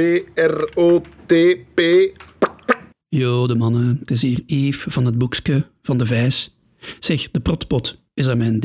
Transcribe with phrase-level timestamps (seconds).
[0.00, 1.80] P-R-O-T-P.
[3.08, 3.96] Yo, de mannen.
[4.00, 6.56] Het is hier Yves van het boekske van de Vijs.
[6.98, 8.64] Zeg, de protpot, is dat mijn D?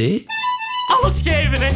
[1.01, 1.69] Alles geven, hè?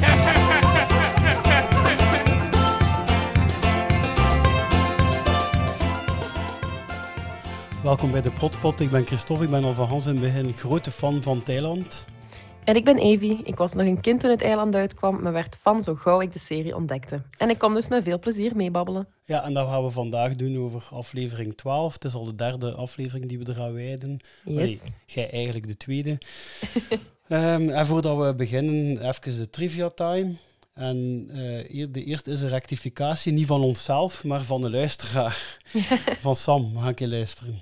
[7.84, 8.80] Welkom bij de Protpot.
[8.80, 9.44] Ik ben Christophe.
[9.44, 12.08] Ik ben al van Hans in het begin grote fan van Thailand.
[12.70, 13.40] En ik ben Evie.
[13.44, 16.34] Ik was nog een kind toen het eiland uitkwam, maar werd fan zo gauw ik
[16.34, 17.22] de serie ontdekte.
[17.38, 19.08] En ik kom dus met veel plezier meebabbelen.
[19.24, 21.94] Ja, en dat gaan we vandaag doen over aflevering 12.
[21.94, 24.20] Het is al de derde aflevering die we eraan wijden.
[24.44, 24.94] Yes.
[25.06, 26.18] Jij eigenlijk de tweede.
[27.28, 30.36] Ehm, en voordat we beginnen, even de trivia time.
[30.74, 35.60] En eh, de eerste is een rectificatie, niet van onszelf, maar van de luisteraar.
[36.22, 37.62] van Sam, ga ik je luisteren.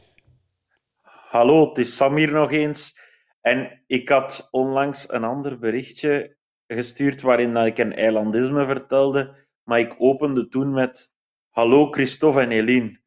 [1.29, 3.05] Hallo, het is Sam hier nog eens.
[3.47, 9.79] En ik had onlangs een ander berichtje gestuurd waarin dat ik een eilandisme vertelde, maar
[9.79, 11.13] ik opende toen met
[11.49, 13.01] Hallo Christophe en Eline.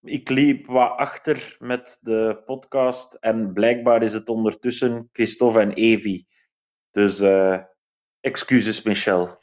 [0.00, 6.26] Ik liep wat achter met de podcast en blijkbaar is het ondertussen Christophe en Evie.
[6.90, 7.58] Dus eh,
[8.20, 9.38] excuses, Michel.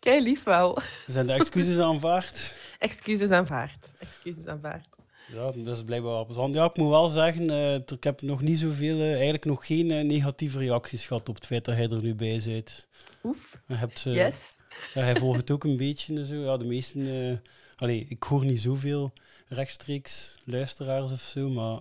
[0.00, 0.78] Kei lief wel.
[1.06, 2.54] Zijn de excuses aanvaard?
[2.78, 3.94] Excuses aanvaard.
[3.98, 4.99] Excuses aanvaard.
[5.32, 6.54] Ja, dat is blijkbaar wel plezant.
[6.54, 9.90] Ja, ik moet wel zeggen, eh, ik heb nog niet zoveel, eh, eigenlijk nog geen
[9.90, 12.88] eh, negatieve reacties gehad op het feit dat hij er nu bij zit.
[13.24, 13.60] Oef.
[13.66, 14.56] Hebt, Yes.
[14.94, 16.34] ja, hij volgt het ook een beetje en zo.
[16.34, 17.42] Ja, de meesten,
[17.76, 19.12] allee, ik hoor niet zoveel
[19.48, 21.80] rechtstreeks luisteraars of zo, maar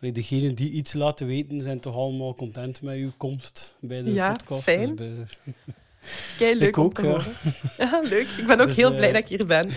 [0.00, 4.12] allee, degenen die iets laten weten zijn toch allemaal content met uw komst bij de
[4.12, 4.62] Ja, podcast.
[4.62, 4.96] fijn.
[4.96, 5.26] Dus bij-
[6.38, 7.20] Kei leuk Ik ook, ja.
[7.78, 8.26] Ja, leuk.
[8.38, 9.68] Ik ben ook Dus, heel blij dat ik hier ben.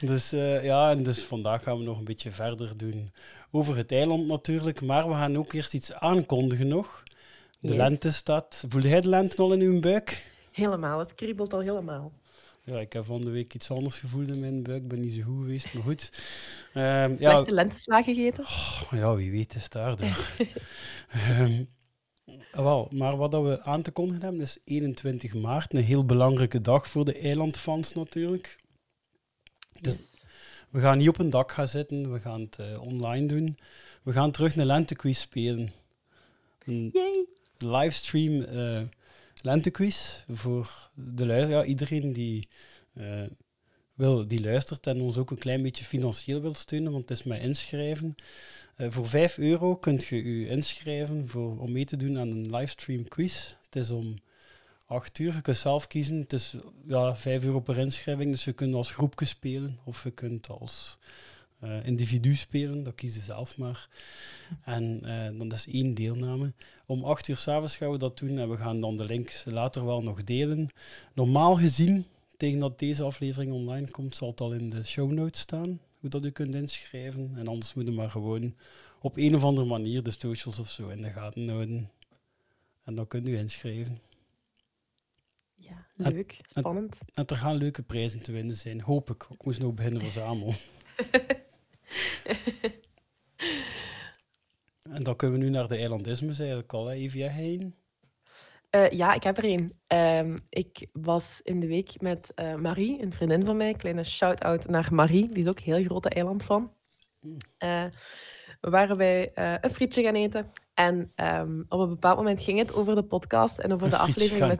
[0.00, 3.12] Dus eh, ja, en dus vandaag gaan we nog een beetje verder doen
[3.50, 4.80] over het eiland natuurlijk.
[4.82, 7.02] Maar we gaan ook eerst iets aankondigen nog.
[7.60, 7.76] De Yes.
[7.76, 8.64] lente staat.
[8.68, 10.32] Voelde jij de lente al in uw buik?
[10.52, 10.98] Helemaal.
[10.98, 12.12] Het kriebelt al helemaal.
[12.64, 14.82] Ja, ik heb van de week iets anders gevoeld in mijn buik.
[14.82, 16.10] Ik ben niet zo goed geweest, maar goed.
[16.74, 18.44] Ja, Slechte lentesla gegeten.
[18.90, 20.28] ja, wie weet is daardoor.
[21.10, 21.62] Ehm,
[22.52, 25.74] wel, maar wat dat we aan te kondigen hebben is 21 maart.
[25.74, 28.58] Een heel belangrijke dag voor de eilandfans natuurlijk.
[29.80, 30.10] Dus.
[30.70, 33.58] We gaan niet op een dak gaan zitten, we gaan het eh, online doen.
[34.02, 35.72] We gaan terug een lentequiz spelen.
[36.64, 37.24] Een Yay.
[37.58, 38.82] livestream eh
[39.42, 41.50] lentequiz voor de luister.
[41.50, 42.48] Ja, iedereen die,
[42.94, 43.22] eh,
[43.94, 47.24] wil, die luistert en ons ook een klein beetje financieel wil steunen, want het is
[47.24, 48.14] met inschrijven.
[48.88, 53.08] Voor 5 euro kunt je u inschrijven voor, om mee te doen aan een livestream
[53.08, 53.54] quiz.
[53.64, 54.16] Het is om
[54.90, 55.34] 8 uur.
[55.34, 56.18] Je kunt zelf kiezen.
[56.18, 56.54] Het is
[56.86, 60.98] ja, 5 euro per inschrijving, dus je kunt als groepje spelen of je kunt als
[61.58, 62.82] eh, individu spelen.
[62.82, 63.88] Dat kies je zelf maar.
[64.64, 66.52] En eh, dan is één deelname.
[66.86, 69.86] Om 8 uur s'avonds gaan we dat doen en we gaan dan de links later
[69.86, 70.68] wel nog delen.
[71.14, 75.40] Normaal gezien, tegen dat deze aflevering online komt, zal het al in de show notes
[75.40, 75.80] staan.
[76.00, 77.32] Hoe dat u kunt inschrijven.
[77.36, 78.54] En anders moet je maar gewoon
[79.00, 81.90] op een of andere manier de socials of zo in de gaten houden.
[82.84, 84.09] En dan kunt u inschrijven.
[85.70, 86.38] Ja, leuk.
[86.42, 86.98] Spannend.
[87.14, 89.26] En er gaan leuke prijzen te winnen zijn, hoop ik.
[89.30, 90.52] Ik moest nog beginnen verzamelen.
[94.94, 96.96] en dan kunnen we nu naar de eilandismes eigenlijk al, hè,
[97.28, 97.74] heen.
[98.70, 99.80] Eh, ja, ik heb er één.
[99.86, 103.72] Ehm, ik was in de week met eh, Marie, een vriendin van mij.
[103.72, 106.72] Kleine shout-out naar Marie, die is ook heel grote eilandfan.
[107.58, 107.84] Eh
[108.60, 110.52] we waren bij een frietje gaan eten.
[110.74, 114.00] En ehm, op een bepaald moment ging het over de podcast en over de Een
[114.00, 114.58] aflevering met...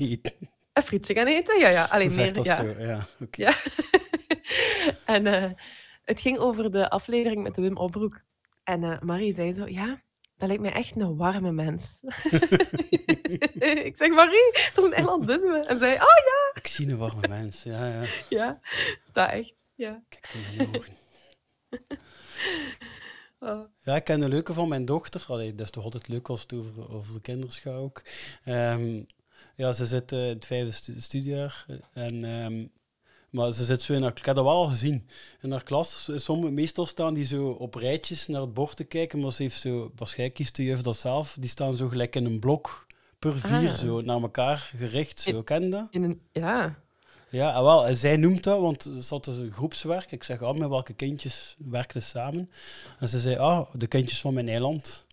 [0.81, 1.59] Een frietje gaan eten?
[1.59, 1.85] Ja, ja.
[1.85, 2.57] Alleen meer, ja.
[2.57, 2.75] zo,
[3.31, 3.55] ja.
[5.15, 5.51] en eh,
[6.05, 8.21] het ging over de aflevering met de Wim Opbroek.
[8.65, 10.03] En eh, Marie zei zo, ja,
[10.37, 12.01] dat lijkt mij echt een warme mens.
[13.89, 15.65] ik zeg, Marie, dat is een eilandisme.
[15.67, 18.07] En zij, oh ja, Ik zie een warme mens, ja, ja.
[18.29, 18.61] ja,
[19.13, 19.67] dat echt.
[19.75, 20.03] Ja.
[20.09, 20.93] Kijk in mijn ogen.
[23.41, 23.61] Oh.
[23.81, 25.25] Ja, ik ken een leuke van mijn dochter.
[25.29, 28.03] Allee, dat is toch altijd leuk als het over, over de kinderen gaat ook.
[28.45, 29.03] Ehm,
[29.61, 31.67] ja, ze zit eh, in het vijfde stu- studiejaar.
[31.93, 32.67] En, ehm,
[33.31, 34.11] maar ze zit zo in haar...
[34.17, 35.09] Ik heb dat wel al gezien.
[35.41, 39.21] In haar klas, sommige, meestal staan die zo op rijtjes naar het bord te kijken.
[39.21, 39.93] Maar ze heeft zo...
[39.97, 41.37] Waarschijnlijk kiest de juf dat zelf.
[41.41, 42.87] Die staan zo gelijk in een blok
[43.19, 43.75] per vier, Ah.
[43.75, 45.21] zo naar elkaar gericht.
[45.21, 45.89] Zo, ken je dat?
[45.91, 46.79] In een, ja,
[47.31, 50.13] Ja, en wel, en zij noemt dat, want er zat dus een groepswerk.
[50.13, 52.51] Ik zeg, ah, met welke kindjes werkten samen?
[52.99, 55.07] En ze zei, ah, de kindjes van mijn eiland.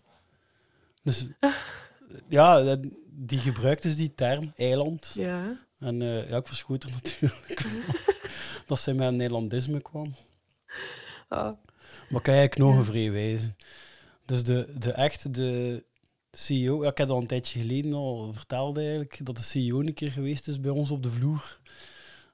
[1.02, 1.26] Dus
[2.28, 2.86] ja, dat-
[3.20, 5.10] die gebruikt dus die term, eiland.
[5.14, 5.66] ja.
[5.78, 7.66] En eh, ja, ik verschoot er natuurlijk
[8.66, 10.14] dat zij met een Nederlandisme kwam.
[11.28, 11.50] Oh.
[12.08, 13.56] Maar kan eigenlijk nog een vrij wijzen.
[14.24, 15.84] Dus de, de echt, de
[16.32, 19.94] CEO, ja, ik heb al een tijdje geleden al verteld eigenlijk, dat de CEO een
[19.94, 21.60] keer geweest is bij ons op de vloer.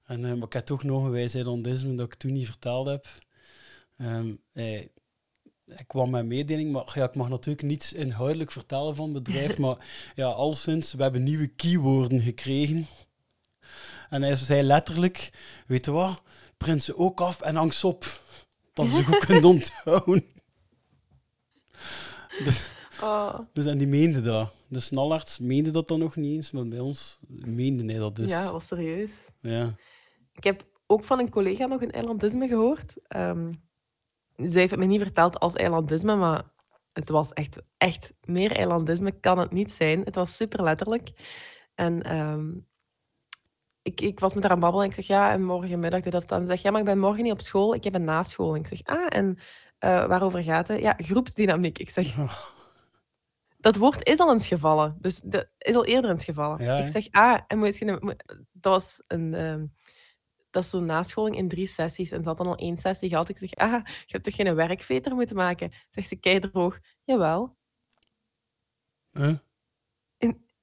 [0.04, 2.86] En, eh, maar ik heb toch nog een wijsheid ondisme dat ik toen niet verteld
[2.86, 3.06] heb.
[3.96, 4.90] Ehm, hij,
[5.66, 9.22] hij kwam met een mededeling, maar ja, ik mag natuurlijk niets inhoudelijk vertellen van het
[9.22, 12.86] bedrijf, maar ja, al sinds, we hebben nieuwe keywoorden gekregen.
[14.10, 15.32] En hij zei letterlijk,
[15.66, 16.22] weet je wat,
[16.56, 18.22] print ze ook af en hang ze op.
[18.72, 20.24] Dat ze ook kunnen onthouden.
[22.44, 22.72] Dus,
[23.02, 23.38] Oh.
[23.52, 24.54] dus en die meende dat.
[24.68, 28.30] De snallarts meende dat dan nog niet eens, maar bij ons meende hij dat dus.
[28.30, 29.10] Ja, was serieus.
[29.40, 29.74] Ja.
[30.32, 32.96] Ik heb ook van een collega nog een eilandisme gehoord.
[33.08, 33.52] Ehm
[34.36, 36.42] zij heeft het me niet verteld als eilandisme, maar
[36.92, 40.00] het was echt, echt meer eilandisme kan het niet zijn.
[40.04, 41.10] Het was super letterlijk.
[41.74, 42.52] En ehm,
[43.82, 46.14] ik, ik was met haar aan het babbelen en ik zeg ja, en morgenmiddag dit
[46.14, 46.38] of dat.
[46.38, 48.68] En ze zegt ja, maar ik ben morgen niet op school, ik heb een nascholing.
[48.70, 49.36] Ik zeg ah, en
[49.78, 50.80] eh, waarover gaat het?
[50.80, 51.78] Ja, groepsdynamiek.
[51.78, 52.14] Ik zeg
[53.64, 54.96] dat woord is al eens gevallen.
[55.00, 56.64] Dus dat is al eerder eens gevallen.
[56.64, 59.66] Ja, ik zeg, ah, en moet je, moet- dat was een, ehm,
[60.54, 62.10] dat is zo'n nascholing in drie sessies.
[62.10, 63.28] En ze had dan al één sessie gehad.
[63.28, 65.72] Ik zeg, ah, je hebt toch geen werkveter moeten maken?
[65.90, 66.78] Zegt ze, kei droog.
[67.04, 67.56] Jawel.
[69.12, 69.34] Huh?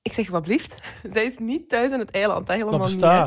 [0.02, 0.78] Ik zeg, wat blieft?
[1.14, 2.48] Zij is niet thuis in het eiland.
[2.48, 3.26] hè, Helemaal niet, hè.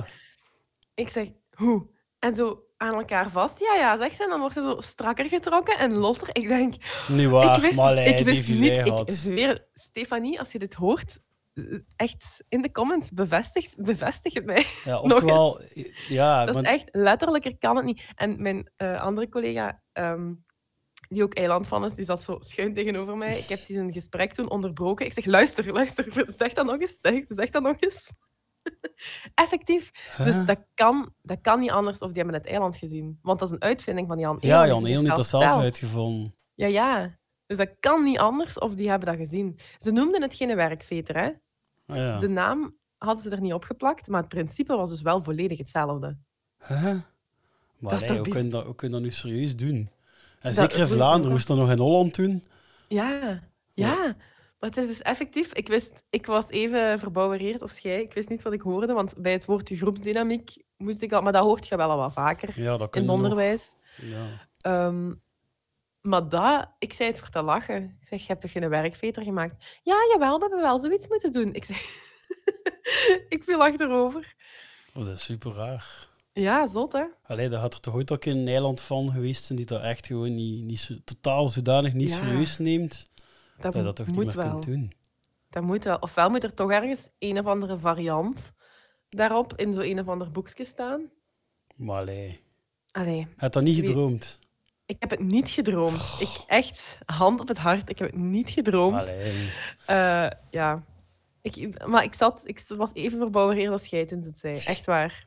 [0.95, 1.91] Ik zeg, hoe?
[2.19, 3.59] En zo aan elkaar vast.
[3.61, 4.23] Ja, ja, zegt ze.
[4.23, 6.29] En dan wordt er zo strakker getrokken en losser.
[6.33, 6.75] Ik denk,
[7.09, 8.87] Niet waar, ik wist, maar ik wist niet.
[8.87, 11.19] Ik zweer, Stefanie, als je dit hoort,
[11.97, 14.67] echt in de comments bevestigt, bevestig het mij.
[14.85, 15.61] Ja, oftewel,
[16.09, 18.05] ja, Dat is echt letterlijker kan het niet.
[18.15, 20.35] En mijn eh, andere collega, ehm,
[21.09, 23.39] die ook eiland van is, die zat zo schuin tegenover mij.
[23.39, 25.07] Ik heb die een gesprek toen onderbroken.
[25.07, 26.99] Ik zeg, luister, luister, zeg dat nog eens.
[27.01, 28.13] Zeg, zeg dat nog eens.
[29.35, 30.15] Effectief.
[30.25, 33.19] Dus dat kan, dat kan niet anders of die hebben het eiland gezien.
[33.23, 34.57] Want dat is een uitvinding van Jan Eelen.
[34.57, 36.37] ja, Jan het Eel niet dat zelf uitgevonden.
[36.55, 37.19] Ja, ja.
[37.57, 39.59] Dus dat kan niet anders of die hebben dat gezien.
[39.79, 41.31] Ze noemden het geen werkveter, hè.
[41.87, 42.19] Ah, ja.
[42.19, 46.19] De naam hadden ze er niet opgeplakt, maar het principe was dus wel volledig hetzelfde.
[46.67, 46.95] Huh?
[47.79, 49.91] Maar Dat hoe kun je dat, hoe kun je dat nu serieus doen?
[50.41, 52.45] En zeker in Vlaanderen, moest dat nog in Holland doen?
[52.89, 53.43] Ja,
[53.73, 54.17] ja.
[54.59, 55.53] Maar het is dus effectief.
[55.53, 58.03] Ik wist, ik was even verbouwereerd als jij.
[58.03, 61.23] Ik wist niet wat ik hoorde, want bij het woordje groepsdynamiek moest ik al...
[61.23, 63.25] Maar dat hoort je wel al wat vaker Ja, dat kun in het nog.
[63.25, 63.75] onderwijs.
[63.97, 64.27] Ja.
[64.61, 65.13] Ehm,
[66.05, 67.97] maar dat, ik zei het voor te lachen.
[68.01, 69.79] Ik zeg, je hebt toch geen werkveter gemaakt?
[69.83, 71.55] Ja, jawel, we hebben wel zoiets moeten doen.
[71.55, 71.79] Ik zeg,
[73.35, 74.35] ik viel achterover.
[74.95, 76.09] Oh, dat is super raar.
[76.33, 77.05] Ja, zot hè?
[77.23, 80.07] Allee, daar had er toch ooit ook een eiland van geweest zijn die dat echt
[80.07, 82.15] gewoon niet, niet totaal zodanig niet Ja.
[82.17, 83.11] serieus neemt.
[83.15, 84.51] Dat, Dat je dat toch niet moet meer wel.
[84.53, 84.93] kunt doen.
[85.51, 85.97] Dat moet wel.
[85.99, 88.53] Ofwel moet er toch ergens een of andere variant
[89.09, 91.11] daarop in zo'n een of ander boekje staan.
[91.77, 92.41] Maar allee,
[92.91, 94.39] Allee, had dat niet gedroomd?
[94.87, 96.17] Ik heb het niet gedroomd.
[96.21, 99.15] Ik echt, hand op het hart, ik heb het niet gedroomd.
[99.87, 100.85] Eh, ja.
[101.43, 104.59] Ik, maar ik, zat, ik was even verbouwereerd als jij toen ze het zei.
[104.59, 105.25] Echt waar.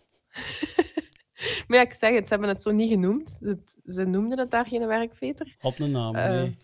[1.68, 3.38] maar ja, ik zeg het, ze hebben het zo niet genoemd.
[3.39, 5.56] Het- ze noemden het daar geen werkveter.
[5.59, 6.57] Had een naam, Eh, nee.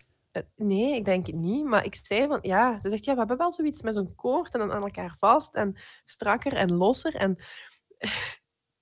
[0.56, 1.64] Nee, ik denk het niet.
[1.64, 4.52] Maar ik zei van, ja, ze zegt, ja, we hebben wel zoiets met zo'n koord
[4.54, 7.14] en dan aan elkaar vast en strakker en losser.
[7.14, 7.36] En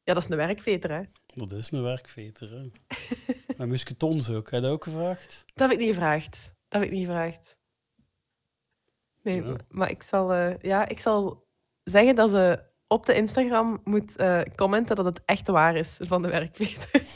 [0.05, 1.03] ja, dat is een werkveter, hè.
[1.35, 2.71] Dat is een werkveter, hè.
[3.59, 5.45] en musketons ook, heb je dat ook gevraagd?
[5.55, 6.55] Dat heb ik niet gevraagd.
[6.69, 7.57] Dat heb ik niet gevraagd.
[9.23, 9.57] Nee, Ja.
[9.69, 11.47] maar ik zal, eh, ja, ik zal
[11.85, 16.23] zeggen dat ze op de Instagram moet eh, commenten dat het echt waar is van
[16.23, 17.03] de werkveter.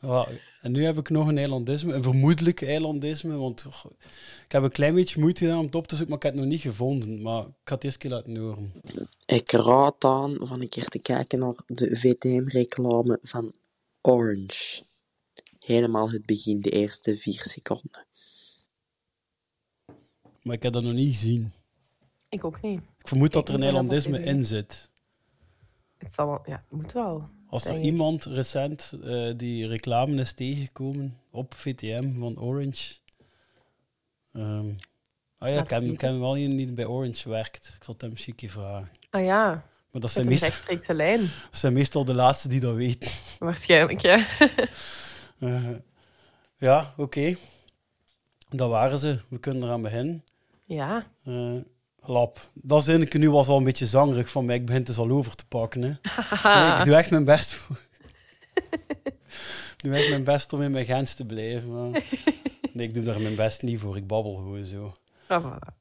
[0.00, 0.26] Ja,
[0.60, 3.64] en nu heb ik nog een eilandisme, een vermoedelijk eilandisme, want
[4.44, 6.32] ik heb een klein beetje moeite gedaan om het op te zoeken, maar ik heb
[6.32, 7.22] het nog niet gevonden.
[7.22, 8.72] Maar ik ga het eerst keer laten horen.
[9.26, 13.54] Ik raad aan van een keer te kijken naar de VTM-reclame van
[14.00, 14.82] Orange.
[15.58, 18.06] Helemaal het begin, de eerste vier seconden.
[20.42, 21.52] Maar ik heb dat nog niet gezien.
[22.28, 22.80] ik ook niet.
[22.98, 24.90] Ik vermoed dat er een eilandisme is, in zit.
[25.98, 27.28] Het zal wel, ja, het moet wel.
[27.50, 32.94] Als er iemand recent eh, die reclame is tegengekomen op VTM van Orange.
[34.32, 34.68] Ehm,
[35.38, 37.66] ah ja, ik ken, het ik ken wel iemand die bij Orange werkt.
[37.76, 38.88] Ik zal het hem misschien vragen.
[39.10, 41.20] Ah ja, Maar dat zijn, meestal, rechtstreekse lijn.
[41.50, 43.10] dat zijn meestal de laatste die dat weten.
[43.38, 44.26] Waarschijnlijk, ja.
[45.38, 45.70] Eh,
[46.56, 47.36] ja, oké.
[48.48, 49.20] Dat waren ze.
[49.28, 50.24] We kunnen eraan beginnen.
[50.64, 51.06] ja.
[51.24, 51.52] Eh,
[52.08, 52.50] lap.
[52.54, 54.56] Dat eigenlijk nu was al een beetje zangerig van mij.
[54.56, 55.82] Ik begin het dus al over te pakken.
[55.82, 55.92] Hè.
[56.60, 57.78] Nee, ik doe echt mijn best voor.
[59.76, 61.90] ik doe echt mijn best om in mijn grens te blijven.
[61.90, 62.04] Maar...
[62.72, 63.96] Nee, ik doe daar mijn best niet voor.
[63.96, 64.94] Ik babbel gewoon zo.
[65.26, 65.76] Ah, voilà.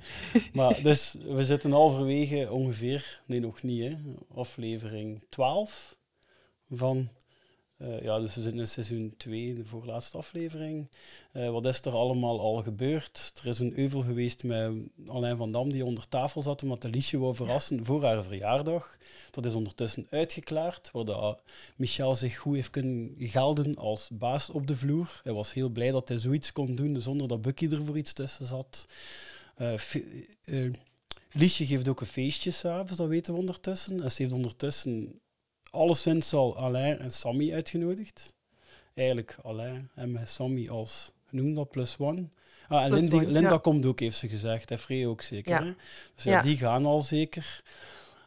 [0.52, 3.96] Maar dus, we zitten halverwege ongeveer, nee nog niet hè,
[4.34, 5.96] aflevering 12
[6.70, 7.08] van
[7.82, 10.88] Eh, ja, dus we zitten in seizoen 2, de voorlaatste aflevering.
[11.32, 13.32] Eh, wat is er allemaal al gebeurd?
[13.42, 14.72] Er is een euvel geweest met
[15.06, 18.98] Alain van Dam die onder tafel zat omdat Liesje wou verrassen voor haar verjaardag.
[19.30, 21.36] Dat is ondertussen uitgeklaard, waar
[21.76, 25.20] Michel zich goed heeft kunnen gelden als baas op de vloer.
[25.22, 28.12] Hij was heel blij dat hij zoiets kon doen zonder dat Bucky er voor iets
[28.12, 28.86] tussen zat.
[29.58, 30.70] Uh,
[31.32, 34.02] Liesje geeft ook een feestje s'avonds, dat weten we ondertussen.
[34.02, 35.20] En ze heeft ondertussen
[35.72, 38.36] alleszins al Alain en Sammy uitgenodigd.
[38.94, 42.28] Eigenlijk Alain en met Sammy als, noem dat, plus one.
[42.68, 44.70] Ah, en Linda, Linda komt ook, heeft ze gezegd.
[44.70, 45.52] En Free ook zeker.
[45.52, 45.64] Ja.
[45.64, 45.72] Hè?
[46.14, 47.62] Dus ja, die gaan al zeker.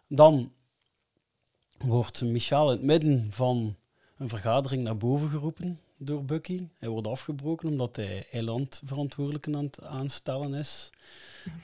[0.08, 0.52] Dan
[1.78, 3.76] wordt Michel in het midden van
[4.18, 6.68] een vergadering naar boven geroepen door Bucky.
[6.78, 10.90] Hij wordt afgebroken omdat hij eilandverantwoordelijke aan het aanstellen is.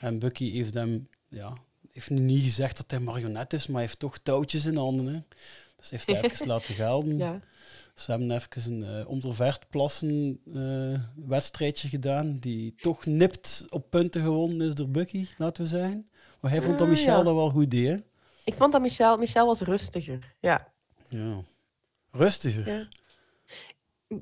[0.00, 1.52] En Bucky heeft hem, ja,
[1.92, 5.06] heeft niet gezegd dat hij marionet is, maar hij heeft toch touwtjes in handen.
[5.06, 5.20] Hè.
[5.82, 7.18] Dus heeft hij even laten gelden.
[7.26, 7.40] Ja.
[7.94, 14.68] Ze hebben even een uh, plassen uh, wedstrijdje gedaan, die toch nipt op punten gewonnen
[14.68, 16.10] is door Bucky, laten we zeggen.
[16.40, 18.04] Maar hij vond dat ah, Michel dat wel goed deed.
[18.44, 20.72] Ik vond dat Michel, Michel was rustiger, ja.
[21.08, 21.40] Ja.
[22.10, 22.88] Rustiger?
[24.08, 24.18] Ja.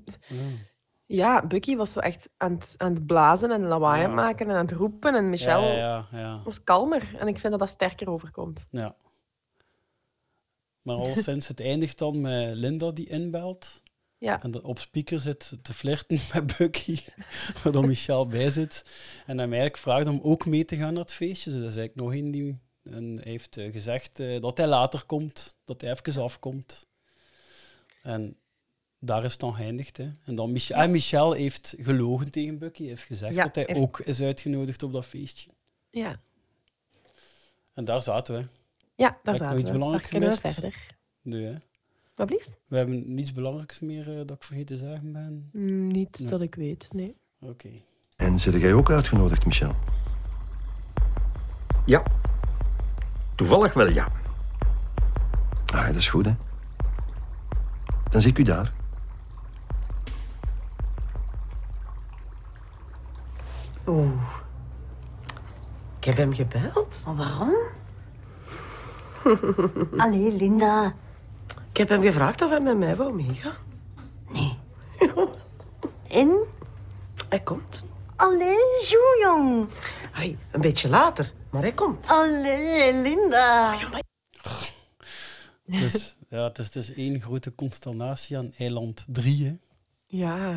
[1.07, 4.67] Ja, Bucky was zo echt aan het, aan het blazen en lawaai maken en aan
[4.67, 5.14] het roepen.
[5.14, 7.14] En Michel ja, ja, was kalmer.
[7.19, 8.67] En ik vind dat dat sterker overkomt.
[8.71, 8.95] Ja.
[10.97, 13.82] Maar al sinds het eindigt dan met Linda die inbelt.
[14.18, 14.42] Ja.
[14.42, 16.99] En op speaker zit te flirten met Bucky,
[17.62, 18.85] waar dan Michel bij zit.
[19.26, 21.50] En hij eigenlijk vraagt om ook mee te gaan naar het feestje.
[21.50, 22.59] Dus dat is eigenlijk nog een die...
[22.82, 26.87] En heeft eh, gezegd uh, dat hij later komt, dat hij even afkomt.
[28.02, 28.37] En
[28.99, 29.97] daar is het dan geëindigd.
[29.97, 30.09] Hè.
[30.25, 30.87] En dan Michel, ja.
[30.87, 35.50] Michel heeft gelogen tegen Bucky, heeft gezegd dat hij ook is uitgenodigd op dat feestje.
[35.90, 36.20] Ja.
[37.75, 38.60] En daar zaten we.
[39.00, 39.61] Ja, daar zaten we.
[39.62, 40.40] iets belangrijks gemist?
[40.40, 40.75] verder.
[41.23, 41.54] Nee, hè?
[42.14, 42.57] Wat blieft?
[42.66, 45.49] We hebben niets belangrijks meer uh, dat ik vergeten te zeggen ben?
[45.52, 47.16] Mm, niet dat ik weet, nee.
[47.40, 47.69] Oké.
[48.16, 49.75] En zit jij ook uitgenodigd, Michel?
[51.87, 52.02] Ja.
[53.35, 54.09] Toevallig wel, ja.
[55.66, 56.35] Ah, dat is goed, hè.
[58.11, 58.73] Dan zie ik u daar.
[63.87, 64.23] Oeh.
[65.99, 67.00] Ik heb hem gebeld.
[67.04, 67.78] Maar waarom?
[69.97, 70.95] Allee, Linda.
[71.71, 73.57] Ik heb hem gevraagd of hij met mij wou meegaan.
[74.33, 74.59] Nee.
[76.21, 76.47] en?
[77.29, 77.85] Hij komt.
[78.17, 78.87] Allee,
[79.21, 79.69] jong.
[80.12, 82.09] Hey, een beetje later, maar hij komt.
[82.09, 83.75] Allee, Linda.
[83.75, 84.03] Oh, ja, maar...
[85.65, 89.57] Dus, ja, het is, het is één grote consternatie aan eiland 3, hè?
[90.07, 90.53] Ja,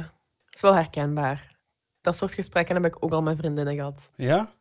[0.45, 1.55] het is wel herkenbaar.
[2.01, 4.09] Dat soort gesprekken heb ik ook al met vriendinnen gehad.
[4.15, 4.53] Ja?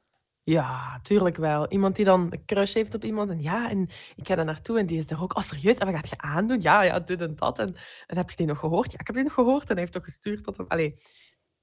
[0.45, 1.69] Ja, tuurlijk wel.
[1.69, 3.31] Iemand die dan een crush heeft op iemand.
[3.31, 5.37] En ja, en ik ga daar naartoe en die is er ook.
[5.37, 5.79] Oh, serieus?
[5.79, 6.61] En wat gaat je aandoen?
[6.61, 7.59] Ja, ja, dit en dat.
[7.59, 7.75] En,
[8.07, 8.93] en heb je die nog gehoord?
[8.93, 9.63] Ja, ik heb die nog gehoord.
[9.63, 10.67] En hij heeft toch gestuurd dat hem...
[10.69, 10.99] Allee,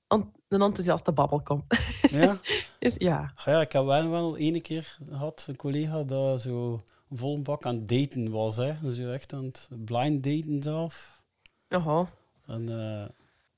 [0.08, 1.66] een enthousiaste babbelkom.
[2.10, 2.40] Ja?
[2.80, 3.34] dus, ja.
[3.46, 3.62] ja.
[3.62, 7.88] Ik heb wel, wel ene keer gehad, een collega, dat zo vol bak aan het
[7.88, 8.56] daten was.
[8.56, 8.74] Hè.
[8.82, 11.22] Dus je echt aan het blind daten zelf.
[11.68, 12.10] Aha.
[12.48, 13.06] En, uh,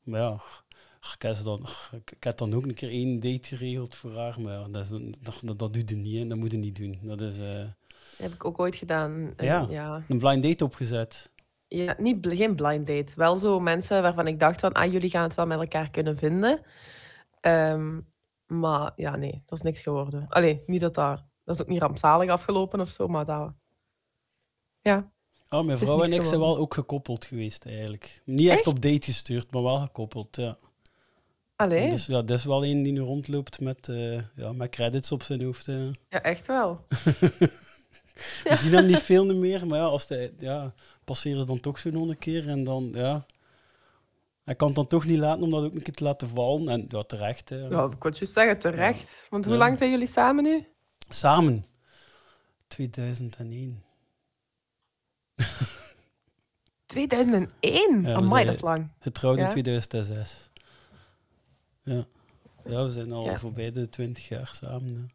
[0.03, 0.39] maar ja,
[1.01, 4.71] ik heb, dan, ik heb dan ook een keer één date geregeld voor haar, maar
[4.71, 6.99] dat, is, dat, dat, doet je niet en dat moet je niet doen.
[7.01, 7.39] Dat is...
[7.39, 7.63] Uh,
[8.17, 9.33] heb ik ook ooit gedaan.
[9.37, 11.29] ja, ja, een blind date opgezet.
[11.67, 13.13] Ja, niet, geen blind date.
[13.15, 16.17] Wel zo mensen waarvan ik dacht van, ah, jullie gaan het wel met elkaar kunnen
[16.17, 16.61] vinden.
[17.41, 18.07] Um,
[18.45, 20.25] maar ja, nee, dat is niks geworden.
[20.29, 21.23] Allee, niet dat dat...
[21.43, 23.53] Dat is ook niet rampzalig afgelopen of zo, maar dat...
[24.81, 25.11] Ja.
[25.49, 28.21] Oh, mijn vrouw en ik zijn wel ook gekoppeld geweest eigenlijk.
[28.25, 30.57] Niet echt, op date gestuurd, maar wel gekoppeld, ja.
[31.61, 31.89] Allee.
[31.89, 35.23] Dus ja, dat is wel een die nu rondloopt met, uh, ja, met credits op
[35.23, 35.65] zijn hoofd.
[36.09, 36.85] Ja, echt wel.
[38.43, 42.09] We zien hem niet veel meer, maar ja, als hij, ja, passeren dan toch zo'n
[42.09, 43.25] een keer en dan, ja...
[44.43, 46.69] Hij kan het dan toch niet laten om dat ook een keer te laten vallen.
[46.69, 47.49] En ja, terecht.
[47.49, 47.57] Hè.
[47.57, 49.27] Ja, ik kon je zeggen, terecht.
[49.29, 50.67] Want hoe lang zijn jullie samen nu?
[51.09, 51.65] Samen?
[52.67, 53.83] 2001.
[56.85, 58.01] 2001?
[58.01, 58.89] Ja, Amai, dat is lang.
[58.99, 60.50] Getrouwd in 2006.
[61.83, 62.05] Ja.
[62.65, 65.11] ja, we zijn al voorbij de 20 jaar samen.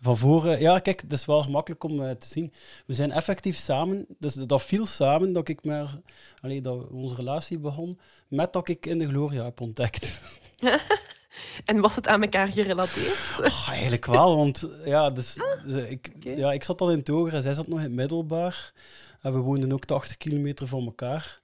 [0.00, 2.52] Van voren, ja, kijk, het is wel gemakkelijk om uh, te zien.
[2.86, 6.00] We zijn effectief samen, dus dat viel samen dat ik maar,
[6.40, 7.98] allee, dat onze relatie begon,
[8.28, 10.20] met dat ik in de Gloria heb ontdekt.
[11.64, 13.38] en was het aan elkaar gerelateerd?
[13.40, 17.42] Oh, eigenlijk wel, want ja, dus, dus ik, ja, ik zat al in Toger en
[17.42, 18.72] zij zat nog in het middelbaar.
[19.20, 21.40] En we woonden ook 80 kilometer van elkaar.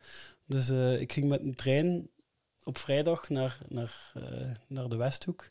[0.47, 2.09] Dus uh, ik ging met een trein
[2.65, 5.47] op vrijdag naar, naar, uh, naar de Westhoek.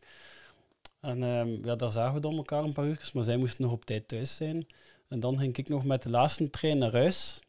[0.99, 3.71] En um, ja, daar zagen we dan elkaar een paar uur, maar zij moesten nog
[3.71, 4.67] op tijd thuis zijn.
[5.07, 7.39] En dan ging ik nog met de laatste trein naar huis.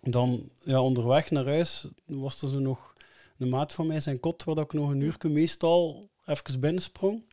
[0.00, 2.94] dan, ja, onderweg naar huis was er zo nog
[3.38, 7.24] een maat van mij zijn kot, waar ik nog een uur meestal even binnensprong.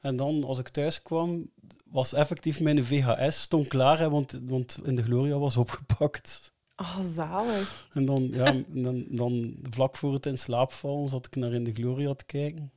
[0.00, 1.50] En dan, als ik thuis kwam,
[1.84, 6.51] was effectief mijn VHS stond klaar, hè, want, want in de Gloria was opgepakt.
[6.76, 7.88] Oh, zalig.
[7.92, 11.64] En dan, ja, dan, dan vlak voor het in slaap vallen, zat ik naar in
[11.64, 12.72] de Gloria te kijken.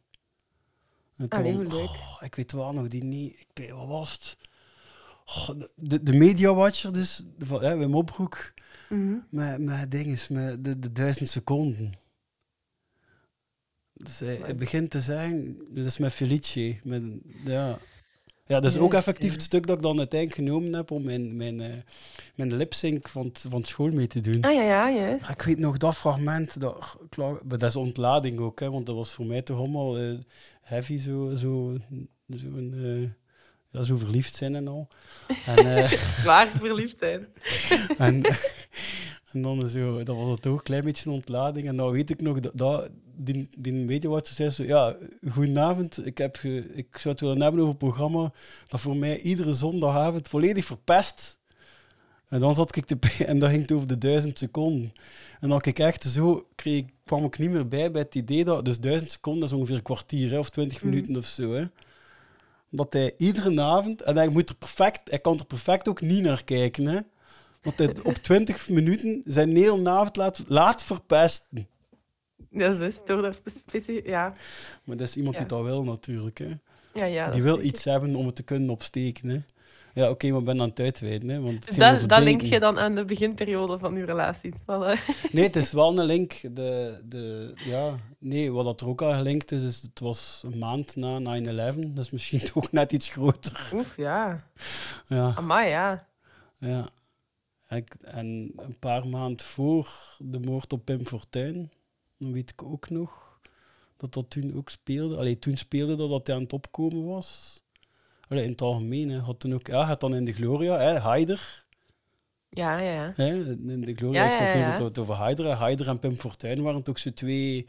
[1.15, 4.37] En toen- oh, ik weet wel nog, die niet, ik weet, wat was het?
[5.25, 8.53] Oh, de, de Media Watcher, dus, van, hè, Wim Opbroek,
[8.89, 9.15] Mhm.
[9.29, 9.91] met, met
[10.63, 11.93] de, de duizend seconden.
[13.93, 15.01] Dus hij, hij begint te
[15.69, 16.79] dat is met Felice.
[16.83, 17.03] Met,
[17.45, 17.77] ja.
[18.47, 19.33] Ja, dat is ook effectief ja.
[19.33, 21.73] het stuk dat ik dan uiteindelijk genomen heb om mijn, mijn, eh,
[22.35, 24.41] mijn lipsync van, van school mee te doen.
[24.41, 25.29] Ah ja, ja, juist.
[25.29, 28.95] Ik weet nog dat fragment, dat, klaar, maar dat is ontlading ook, hè, want dat
[28.95, 30.13] was voor mij toch allemaal eh,
[30.61, 31.77] heavy, zo, zo,
[32.35, 33.09] zo, een, eh,
[33.69, 34.87] ja, zo verliefd zijn en al.
[35.45, 35.89] En,
[36.25, 37.27] Waar verliefd zijn.
[37.97, 38.23] en,
[39.31, 41.67] en dan zo, dat was het ook een klein beetje een ontlading.
[41.67, 44.95] En dan weet ik nog dat, dat die, die mediawatcher zei zo, ja,
[45.31, 48.31] goedenavond, ik, heb ge, ik zou het willen hebben over een programma
[48.67, 51.39] dat voor mij iedere zondagavond volledig verpest.
[52.27, 54.93] En dan zat ik te en dan ging het over de duizend seconden.
[55.39, 58.65] En dan ik echt zo, kreeg, kwam ik niet meer bij bij het idee dat,
[58.65, 60.89] dus duizend seconden dat is ongeveer een kwartier hè, of twintig Mhm.
[60.89, 61.53] minuten of zo.
[61.53, 61.65] Hè.
[62.69, 66.21] Dat hij iedere avond, en hij, moet er perfect, hij kan er perfect ook niet
[66.21, 66.99] naar kijken, hè.
[67.61, 71.67] Want hij op 20 minuten zijn hele avond laat, laat verpesten.
[72.55, 74.07] Ja, dat is door dat specifiek...
[74.07, 74.33] Ja.
[74.83, 75.41] Maar dat is iemand Ja.
[75.41, 76.37] die dat wil natuurlijk.
[76.37, 76.51] Hè.
[76.93, 79.29] Ja, ja, die wil iets hebben om het te kunnen opsteken.
[79.29, 79.39] Hè.
[79.93, 81.29] Ja, oké, maar ik ben aan het uitweiden.
[81.29, 84.53] Hè, want dat, dat link je dan aan de beginperiode van uw relatie.
[84.65, 84.91] Eh,
[85.31, 86.41] Nee, het is wel een link.
[86.41, 90.57] De, de, ja, nee, wat dat er ook al gelinkt is, is het was een
[90.57, 91.79] maand na 9-11.
[91.79, 93.69] Dat is misschien toch net iets groter.
[93.73, 94.43] Oef, ja.
[95.07, 96.07] Ja, Amai, ja.
[96.57, 96.89] ja.
[98.01, 101.71] En een paar maanden voor de moord op Pim Fortuyn,
[102.17, 103.39] dan weet ik ook nog
[103.97, 105.17] dat dat toen ook speelde.
[105.17, 107.61] Allee, toen speelde dat dat hij aan het opkomen was.
[108.27, 109.09] Allee, in het algemeen.
[109.09, 109.19] Hè.
[109.19, 111.65] Had toen ook, ja, had dan in de Gloria, hè, Haider.
[112.49, 113.13] Ja, ja, ja.
[113.15, 114.83] Hè, in de Gloria Ja, heeft ja, ook ja.
[114.83, 115.47] het over Haider.
[115.47, 117.67] Haider en Pim Fortuyn waren toch zo twee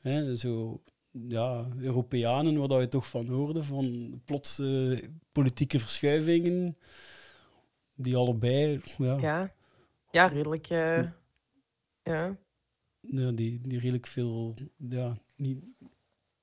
[0.00, 4.62] hè, zo, ja, Europeanen, waar dat je toch van hoorde, van plots
[5.32, 6.76] politieke verschuivingen,
[7.94, 9.52] die allebei, ja, Ja,
[10.10, 10.68] ja redelijk...
[10.68, 11.02] eh,
[12.02, 12.36] ja.
[13.10, 14.54] Ja, die, die redelijk veel
[14.88, 15.58] ja, niet,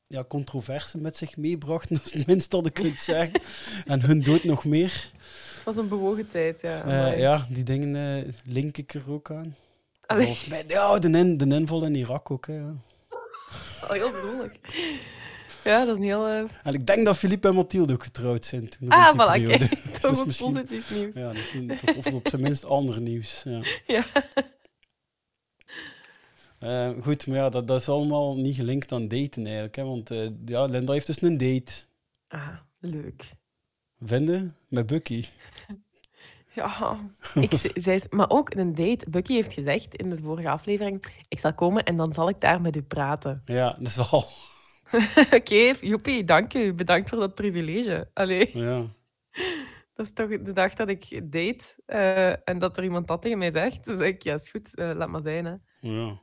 [0.07, 3.41] ja, controverse met zich meebrachten, dat is het minst dat ik zeggen.
[3.85, 5.11] en hun dood nog meer.
[5.55, 6.83] Het was een bewogen tijd, ja.
[7.11, 7.95] Eh, ja, die dingen
[8.25, 9.55] eh, link ik er ook aan.
[10.05, 10.25] Allee.
[10.25, 12.47] Volgens mij, ja, de, in, de inval in Irak ook.
[12.47, 12.73] Hè, ja.
[13.83, 14.59] Oh, heel vrolijk.
[15.63, 16.27] Ja, dat is een heel...
[16.27, 18.89] eh, En ik denk dat Philippe en Mathilde ook getrouwd zijn toen.
[18.89, 19.59] Ah, voilà, kijk.
[20.01, 21.15] Dus ook misschien- positief nieuws.
[21.15, 23.41] Ja, misschien, toch- of op zijn minst ander nieuws.
[23.45, 23.61] Ja.
[23.87, 24.05] Ja.
[26.59, 29.75] Eh, goed, maar ja, dat, dat is allemaal niet gelinkt aan daten eigenlijk.
[29.75, 31.73] Hè, want eh, ja, Linda heeft dus een date.
[32.27, 33.31] Ah, leuk.
[33.99, 34.55] Vinden?
[34.67, 35.23] Met Bucky.
[36.53, 36.99] Ja,
[37.35, 39.09] ik, ze- zij, maar ook een date.
[39.09, 42.61] Bucky heeft gezegd in de vorige aflevering: Ik zal komen en dan zal ik daar
[42.61, 43.41] met u praten.
[43.45, 44.23] Ja, dat is al.
[45.39, 46.73] Oké, joepie, dank u.
[46.73, 48.09] Bedankt voor dat privilege.
[48.13, 48.85] Allee, Ja.
[49.93, 53.37] dat is toch de dag dat ik date eh, en dat er iemand dat tegen
[53.37, 53.85] mij zegt.
[53.85, 55.45] Zeg ik: Ja, is goed, laat maar zijn.
[55.45, 55.53] Hè.
[55.81, 56.21] ja.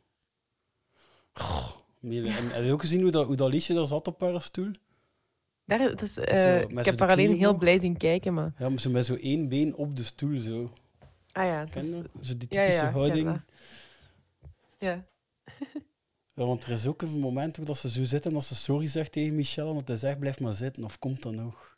[1.40, 1.70] Goh,
[2.02, 4.70] en heb je ook gezien hoe dat, hoe dat liedje daar zat op haar stoel?
[5.64, 8.34] Daar, dat is, eh, Zo, ik heb haar alleen heel blij zien kijken.
[8.34, 8.52] Maar...
[8.58, 10.72] Ja, maar ze met zo één been op de stoel zo.
[11.32, 11.90] Ah ja, dat is...
[12.20, 13.42] Zo die Ja, ja, typische ik ken houding.
[14.78, 15.04] Ja.
[16.34, 18.54] Ja, want er is ook een moment ook dat ze zo zit en dat ze
[18.54, 21.76] sorry zegt tegen Michel en dat hij zegt blijf maar zitten of komt dat nog?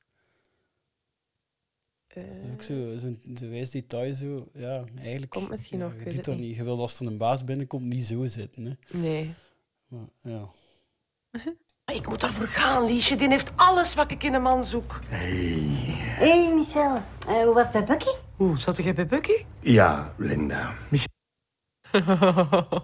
[2.06, 4.48] Eh, Dat is ook zo, zo'n zo wijs detail zo.
[4.54, 5.30] Ja, eigenlijk.
[5.30, 6.56] Komt misschien ja, nog, Je doet dat niet.
[6.56, 8.64] Je wil als er een baas binnenkomt niet zo zitten.
[8.64, 8.98] Hè.
[8.98, 9.34] nee.
[10.20, 10.48] Ja.
[11.92, 13.16] Ik moet daarvoor gaan, Liesje.
[13.16, 14.98] Die heeft alles wat ik in een man zoek.
[15.08, 15.58] Hé,
[15.98, 17.02] hey, Michel.
[17.28, 18.10] Eh, hoe was het bij Bucky?
[18.38, 19.44] Oeh, zat jij bij Bucky?
[19.60, 20.74] Ja, Linda.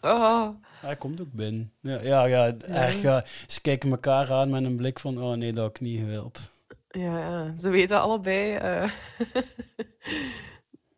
[0.00, 0.48] Oh,
[0.80, 1.72] Hij komt ook binnen.
[1.80, 3.24] Ja, ja, ja, echt, ja.
[3.46, 6.48] Ze kijken elkaar aan met een blik van, oh nee, dat had ik niet gewild.
[6.88, 8.90] ja, ja, ze weten allebei eh,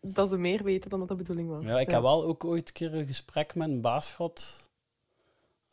[0.17, 1.65] dat ze meer weten dan dat de bedoeling was.
[1.65, 4.64] Ja, ik heb wel ook ooit een keer een gesprek met een baas gehad.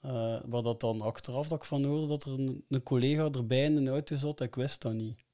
[0.01, 3.63] Eh, waar dat dan achteraf dat ik van hoorde dat er een, een collega erbij
[3.63, 4.41] in de auto zat.
[4.41, 5.25] Ik wist dat niet.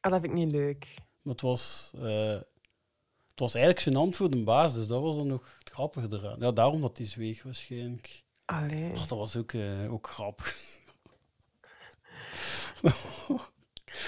[0.00, 0.94] Ah, dat vind ik niet leuk.
[1.22, 2.40] Maar het was, eh,
[3.28, 6.38] het was eigenlijk gênant voor de baas, dus dat was dan nog het grappige eraan.
[6.38, 8.24] Ja, daarom dat hij zweeg waarschijnlijk.
[8.44, 8.92] Allee.
[8.92, 10.80] Ach, dat was ook, eh, ook grappig.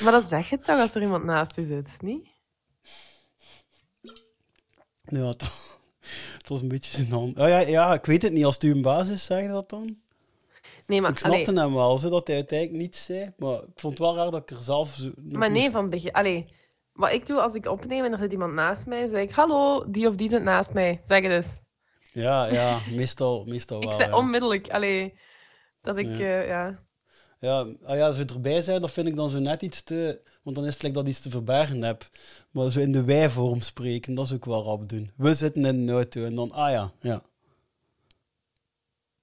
[0.03, 2.29] Maar dat zeg je toch als er iemand naast je zit, niet?
[5.03, 5.43] Ja, het,
[6.49, 7.39] het was een beetje zijn hand.
[7.39, 8.45] Oh, ja, ja, ik weet het niet.
[8.45, 9.99] Als het uw baas is, zeg je dat dan?
[10.87, 13.33] Nee, maar, ik snapte allee, hem wel, zo, dat hij uiteindelijk niets zei.
[13.37, 15.11] Maar ik vond het wel raar dat ik er zelf zo...
[15.33, 16.13] maar nee, moest- van begin.
[16.13, 16.47] Allee,
[16.93, 19.91] wat ik doe als ik opneem en er zit iemand naast mij, zeg ik: Hallo,
[19.91, 21.01] die of die zit naast mij.
[21.07, 21.59] Zeg het eens.
[22.13, 23.97] Ja, ja, meestal, meestal Ik wel.
[23.97, 24.17] zeg ja.
[24.17, 25.19] onmiddellijk, allee,
[25.81, 26.13] dat ik, Ja.
[26.41, 26.87] eh, ja.
[27.41, 30.21] Ja, ah ja, als we erbij zijn, dat vind ik dan zo net iets te...
[30.43, 32.09] Want dan is het like dat ik iets te verbergen heb.
[32.51, 35.11] Maar zo in de wij-vorm spreken, dat is ook wel rap doen.
[35.17, 37.23] We zitten in de auto en dan, ah ja, ja.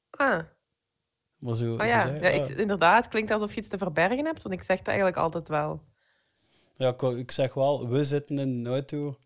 [0.09, 0.43] Ah,
[1.37, 2.01] Maar zo, oh zo ja.
[2.01, 2.49] zei- ja ah.
[2.49, 5.17] ik, inderdaad, het klinkt alsof je iets te verbergen hebt, want ik zeg het eigenlijk
[5.17, 5.81] altijd wel.
[6.75, 9.17] Ja, ik, ik zeg wel, we zitten in de auto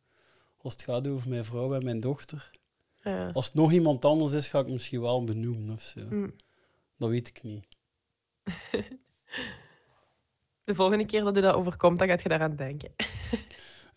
[0.61, 2.51] als het gaat over mijn vrouw en mijn dochter.
[3.03, 3.29] Ja.
[3.33, 6.01] Als het nog iemand anders is, ga ik misschien wel benoemen of zo.
[6.09, 6.33] Mm.
[6.97, 7.65] Dat weet ik niet.
[10.63, 12.91] De volgende keer dat je dat overkomt, dan gaat je daaraan denken.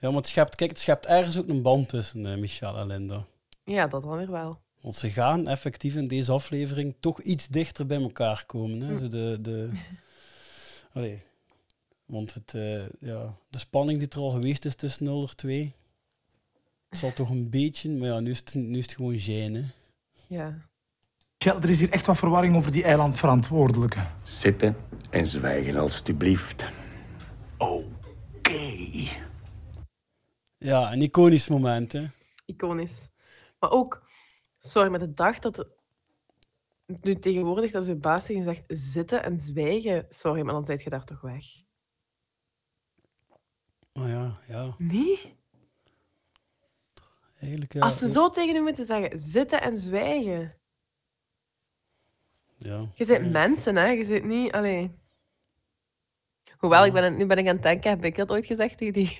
[0.03, 2.87] Ja, maar het schept, kijk, het schept ergens ook een band tussen eh, Michel en
[2.87, 3.27] Linda.
[3.65, 4.61] Ja, dat dan weer wel.
[4.81, 8.81] Want ze gaan effectief in deze aflevering toch iets dichter bij elkaar komen.
[8.81, 8.99] Hè?
[8.99, 9.71] Zo de, de...
[10.95, 11.23] Allee.
[12.05, 15.75] Want het, eh, ja, de spanning die er al geweest is tussen 0 en 2
[16.91, 17.91] zal toch een beetje...
[17.91, 19.19] Maar ja, nu is het, nu is het gewoon
[19.55, 19.63] hè.
[20.29, 20.71] Ja.
[21.45, 24.07] Michel, er is hier echt wat verwarring over die eilandverantwoordelijke.
[24.23, 24.77] Zitten
[25.11, 26.67] en zwijgen, alstublieft.
[27.59, 28.77] Oké.
[30.59, 32.07] Ja, een iconisch moment, hè.
[32.47, 33.11] Iconisch.
[33.59, 34.03] Maar ook,
[34.59, 35.69] sorry, met de dag dat...
[36.87, 40.07] Nu tegenwoordig dat je baas tegen zegt zitten en zwijgen.
[40.11, 41.45] Sorry, maar dan zijt je daar toch weg.
[43.93, 44.75] Oh ja, ja.
[44.79, 45.37] Nee?
[47.41, 47.81] Eigenlijk, ja.
[47.81, 50.61] Als ze zo tegen je moeten zeggen zitten en zwijgen.
[52.67, 52.87] Ja.
[52.95, 53.87] Je bent mensen, hè?
[53.89, 54.53] Je zit niet.
[54.53, 55.01] Allee.
[56.59, 58.79] Hoewel, ik ben, aan- nu ben ik aan het denken, heb ik dat ooit gezegd
[58.79, 59.19] tegen die.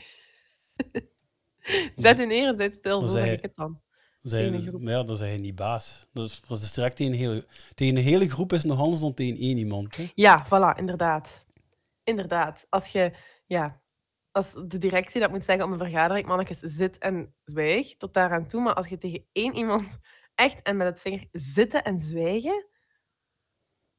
[1.95, 3.81] Zet u neer en zet stil, Dan zo zeg ik het dan.
[4.23, 6.07] Zijn, ja, dan zijn je niet baas.
[6.13, 9.01] Dat is, dat is direct tegen een, hele, tegen een hele groep is nog anders
[9.01, 9.97] dan tegen één iemand.
[9.97, 10.11] Hè?
[10.15, 11.45] Ja, voilà, inderdaad.
[12.05, 12.67] Inderdaad.
[12.69, 13.13] Als je,
[13.47, 13.81] ja,
[14.31, 18.47] als de directie dat moet zeggen om een vergadering, mannetjes, zit en zwijg, tot daaraan
[18.47, 18.61] toe.
[18.63, 19.99] Maar als je tegen één iemand
[20.35, 22.67] echt en met het vinger zitten en zwijgen,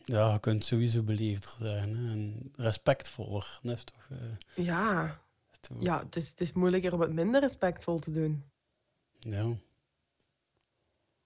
[0.05, 2.11] Ja, je kunt sowieso beleefder zijn hè?
[2.11, 3.59] en respectvoller.
[3.61, 5.19] Dat is toch, eh, ja,
[5.59, 8.43] toch- ja het, is, het is moeilijker om het minder respectvol te doen.
[9.19, 9.55] ja.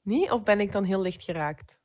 [0.02, 0.32] Niet?
[0.32, 1.80] Of ben ik dan heel licht geraakt?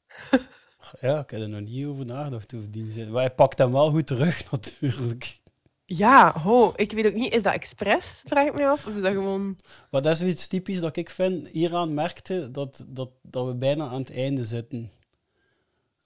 [1.00, 2.55] ja, ik heb er nog niet over nagedacht.
[2.55, 3.11] Over die zin.
[3.11, 5.40] Maar hij pakt hem wel goed terug, natuurlijk.
[5.85, 8.87] Ja, ho, ik weet ook niet, is dat expres, vraag ik me af?
[8.87, 9.59] Of is dat gewoon...
[9.90, 11.48] Maar dat is iets typisch dat ik vind.
[11.48, 14.90] Hieraan merkte dat, dat, dat we bijna aan het einde zitten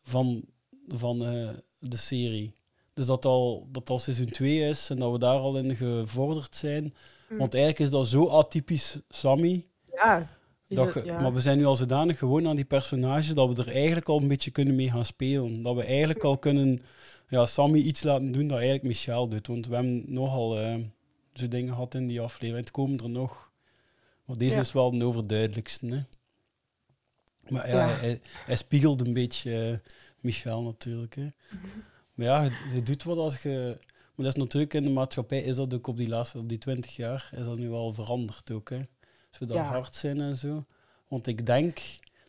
[0.02, 0.44] van,
[0.88, 2.54] van eh, de serie.
[2.94, 6.56] Dus dat al, dat al seizoen 2 is en dat we daar al in gevorderd
[6.56, 6.94] zijn.
[7.28, 7.38] Mm.
[7.38, 9.66] Want eigenlijk is dat zo atypisch Sammy.
[9.92, 10.28] Ja.
[10.68, 11.20] Dat het- ge- ja.
[11.20, 14.20] Maar we zijn nu al zodanig gewoon aan die personages dat we er eigenlijk al
[14.20, 15.62] een beetje kunnen mee gaan spelen.
[15.62, 16.82] Dat we eigenlijk al kunnen
[17.28, 19.46] ja, Sammy iets laten doen dat eigenlijk Michel doet.
[19.46, 20.74] Want we hebben nogal eh
[21.34, 22.64] zo dingen gehad in die aflevering.
[22.64, 23.50] Het komen er nog.
[24.24, 24.60] Maar deze Ja.
[24.60, 25.86] is wel de overduidelijkste.
[25.86, 26.00] Hè?
[27.48, 27.86] Maar ja,
[28.44, 29.90] hij spiegelt een beetje eh,
[30.26, 31.14] Michel natuurlijk.
[31.14, 31.28] Hè?
[32.14, 33.76] Maar ja, je, je doet wat als je...
[34.14, 36.58] Maar dat is natuurlijk in de maatschappij, is dat ook op die laatste, op die
[36.58, 38.70] twintig jaar, is dat nu wel veranderd ook.
[38.70, 38.78] Hè?
[39.30, 39.62] Zo dat Ja.
[39.64, 40.64] hard zijn en zo.
[41.08, 41.78] Want ik denk,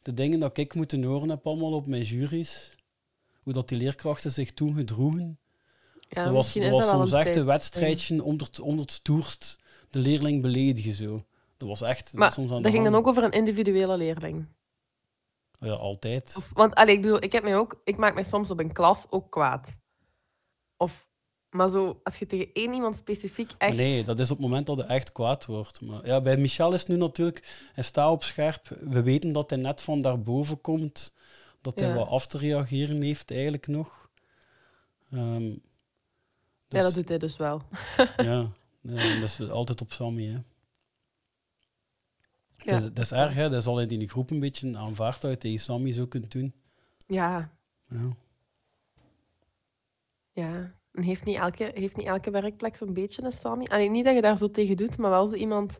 [0.01, 2.75] de dingen dat ik moeten horen heb allemaal op mijn juries,
[3.43, 5.38] hoe dat die leerkrachten zich toen gedroegen,
[6.10, 9.99] Ja, dat was, dat was dat soms echt een wedstrijdje onder, het- het stoerst de
[9.99, 11.25] leerling beledigen zo.
[11.57, 14.45] Dat was echt Maar soms aan dat de ging dan ook over een individuele leerling.
[15.60, 16.34] Ja, altijd.
[16.38, 18.74] Of, want allee, ik bedoel, ik, heb mij ook, ik maak mij soms op een
[18.74, 19.78] klas ook kwaad.
[20.78, 21.08] Of,
[21.50, 23.78] maar zo, als je tegen één iemand specifiek echt...
[23.78, 25.82] Nee, dat is op het moment dat hij echt kwaad wordt.
[25.82, 28.78] Maar ja, bij Michel is nu natuurlijk, hij staat op scherp.
[28.82, 31.13] We weten dat hij net van daarboven komt,
[31.62, 31.96] dat hij Ja.
[31.96, 34.10] wat af te reageren heeft eigenlijk nog.
[35.12, 35.54] Ehm, Ja,
[36.67, 37.62] dus- dat doet hij dus wel.
[38.17, 40.26] ja, ja, dat is altijd op Sammy.
[40.26, 40.38] Hè.
[42.71, 43.49] Ja, dat, is- dat is erg, hè?
[43.49, 46.32] dat is al in die groep een beetje aanvaard dat je tegen Sammy zo kunt
[46.32, 46.53] doen.
[47.08, 47.51] Ja,
[47.89, 48.15] Ja.
[50.32, 50.75] ja.
[50.91, 53.63] En heeft niet elke, heeft niet elke werkplek zo'n beetje een Sammy?
[53.65, 55.80] Allee, niet dat je daar zo tegen doet, maar wel zo iemand...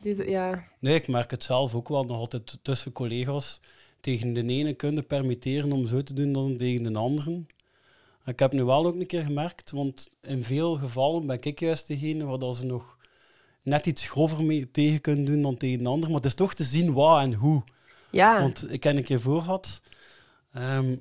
[0.00, 3.60] Die zo, ja, Nee, ik merk het zelf ook wel nog altijd tussen collega's.
[4.00, 7.46] Tegen de ene kunnen permitteren om zo te doen dan tegen de anderen.
[8.24, 11.86] Ik heb nu wel ook een keer gemerkt, want in veel gevallen ben ik juist
[11.86, 12.98] degene waar dat ze nog
[13.64, 16.08] net iets grover mee tegen kunnen doen dan tegen de ander.
[16.08, 17.62] Maar het is toch te zien wat en hoe.
[18.10, 18.40] Ja.
[18.40, 19.80] Want ik heb een keer voor gehad.
[20.52, 20.96] ehm,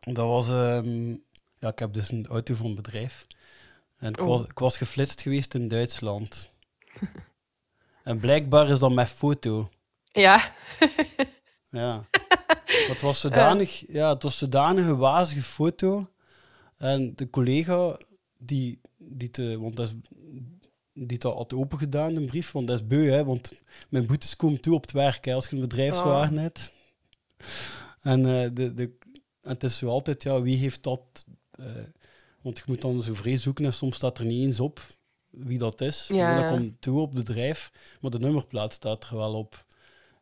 [0.00, 0.48] dat was...
[0.48, 1.10] ehm,
[1.58, 3.26] ja, ik heb dus een auto van een bedrijf.
[3.96, 4.26] En ik, Oh.
[4.26, 6.50] was, ik was geflitst geweest in Duitsland.
[8.04, 9.70] En blijkbaar is dat met foto.
[10.04, 10.52] Ja.
[11.70, 12.04] Ja.
[12.88, 16.10] Het was zodanig, ja, het was zodanig een wazige foto.
[16.76, 17.98] En de collega
[18.38, 19.94] die, die te, want dat is,
[20.94, 24.36] die dat had open gedaan, een brief, want dat is beu, hè, want mijn boetes
[24.36, 26.42] komen toe op het werk, hè, als je een bedrijfswagen Oh.
[26.42, 26.72] hebt.
[28.02, 28.82] En, eh, de, de,
[29.42, 31.00] en het is zo altijd, ja, wie heeft dat...
[31.50, 31.66] eh,
[32.42, 34.80] want je moet dan zo vrij zoeken en soms staat er niet eens op
[35.30, 36.06] wie dat is.
[36.08, 39.64] Ja, Maar dat komt toe op het bedrijf, maar de nummerplaat staat er wel op.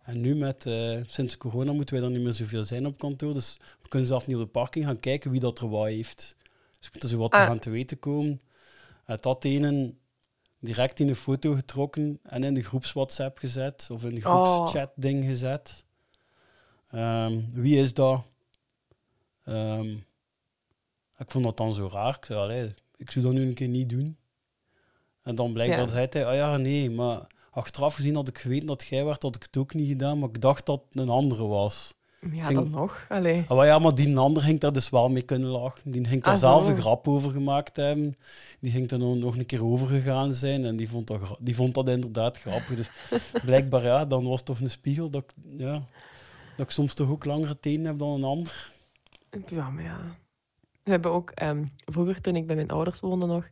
[0.03, 3.35] En nu met, eh, sinds corona moeten wij dan niet meer zoveel zijn op kantoor,
[3.35, 6.37] dus we kunnen zelf niet op de parking gaan kijken wie dat er wat heeft.
[6.79, 7.49] Dus je moet er zo wat Ah.
[7.49, 8.41] aan te weten komen.
[9.05, 9.99] Het had een
[10.61, 14.55] direct in een foto getrokken en in de groeps WhatsApp gezet of in de Oh.
[14.55, 15.85] groepschat ding gezet.
[16.91, 18.23] Ehm, wie is dat?
[19.45, 19.91] Ehm,
[21.19, 22.17] ik vond dat dan zo raar.
[22.17, 24.17] Ik zei, allee, ik zou dat nu een keer niet doen.
[25.23, 25.87] En dan blijkbaar Ja.
[25.89, 29.37] zei hij, oh ja, nee, maar achteraf gezien had ik geweten dat jij werd, had
[29.37, 31.95] ik het ook niet gedaan, maar ik dacht dat het een andere was.
[32.21, 33.07] Ja, Ging- dan nog.
[33.09, 33.45] Allee.
[33.49, 35.91] Ah, maar ja, maar die ander ging daar dus wel mee kunnen lachen.
[35.91, 38.17] Die ging daar Ah, zelf een grap over gemaakt hebben.
[38.61, 41.55] Die ging er nog, nog een keer over gegaan zijn en die vond dat, die
[41.55, 42.77] vond dat inderdaad grappig.
[42.77, 42.91] Dus
[43.45, 45.73] blijkbaar, ja, dan was het toch een spiegel dat ik, ja,
[46.57, 48.73] dat ik soms toch ook langere tenen heb dan een ander.
[49.49, 50.01] Ja, maar ja.
[50.83, 53.49] We hebben ook, ehm, vroeger toen ik bij mijn ouders woonde nog,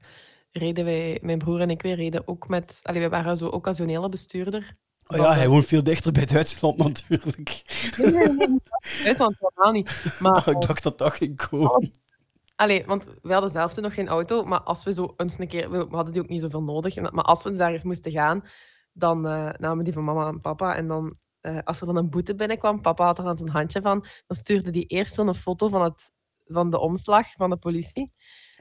[0.52, 4.08] reden wij, mijn broer en ik, wij reden ook met, allee, we waren zo occasionele
[4.08, 4.72] bestuurder.
[5.10, 7.62] Oh ja, hij woont veel dichter bij Duitsland natuurlijk.
[9.04, 10.16] Duitsland helemaal niet.
[10.20, 11.90] Maar, ik dacht dat dat ging komen.
[12.56, 15.48] Allee, want we hadden zelf toen nog geen auto, maar als we zo eens een
[15.48, 15.70] keer...
[15.70, 18.44] We hadden die ook niet zoveel nodig, maar als we eens daar eens moesten gaan,
[18.92, 20.74] dan eh, namen die van mama en papa.
[20.74, 23.80] En dan, eh, als er dan een boete binnenkwam, papa had er dan zo'n handje
[23.80, 26.12] van, dan stuurde die eerst zo'n foto van, het,
[26.46, 28.12] van de omslag van de politie.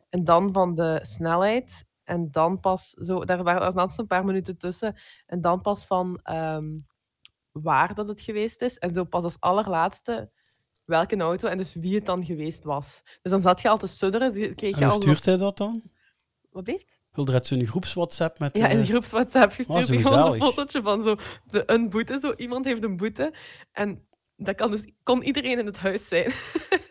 [0.09, 1.85] En dan van de snelheid.
[2.07, 3.25] En dan pas zo...
[3.25, 4.95] Daar waren zaten zo'n paar minuten tussen.
[5.25, 6.79] En dan pas van ehm,
[7.51, 8.77] waar dat het geweest is.
[8.77, 10.31] En zo pas als allerlaatste
[10.85, 13.01] welke auto en dus wie het dan geweest was.
[13.21, 14.33] Dus dan zat je al te sudderen.
[14.33, 15.83] dus Kreeg je En al stuurt hij dat dan?
[16.49, 16.99] Wat heeft?
[17.11, 18.57] Wilde er zo'n groeps WhatsApp met...
[18.57, 19.85] Ja, in de eh, groeps WhatsApp gestuurd.
[19.85, 21.15] gewoon een fotootje van zo
[21.45, 22.19] de, een boete.
[22.19, 22.33] Zo.
[22.35, 23.33] Iemand heeft een boete.
[23.71, 26.33] En dat kan dus, kon iedereen in het huis zijn.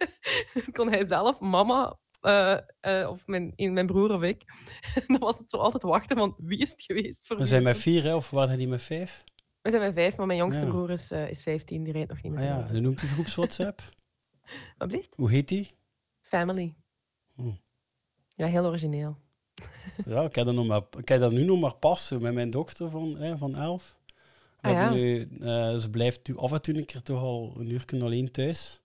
[0.72, 4.44] kon hij zelf, mama, eh, eh, of mijn, in mijn broer of ik.
[5.06, 7.78] Dan was het zo altijd wachten van wie is het geweest voor We zijn met
[7.78, 9.24] vier, hè, of waren die met vijf?
[9.62, 10.70] We zijn met vijf, maar mijn jongste Ja.
[10.70, 11.82] broer is, eh, is 15.
[11.84, 12.48] Die rijdt nog niet Ah meer.
[12.48, 13.82] ja, en hoe noemt die groeps WhatsApp?
[14.78, 15.14] Wat blieft?
[15.16, 15.70] Hoe heet die?
[16.20, 16.74] Family.
[17.34, 17.50] Hm.
[18.28, 19.16] Ja, heel origineel.
[20.06, 22.34] Ja, ik heb dat, nog maar, ik heb dat nu nog maar pas zo met
[22.34, 23.98] mijn dochter van, hè, van elf.
[24.60, 24.90] Ah, ja.
[24.90, 25.28] nu,
[25.80, 28.82] ze blijft nu af en toe een keer toch al een uur alleen thuis.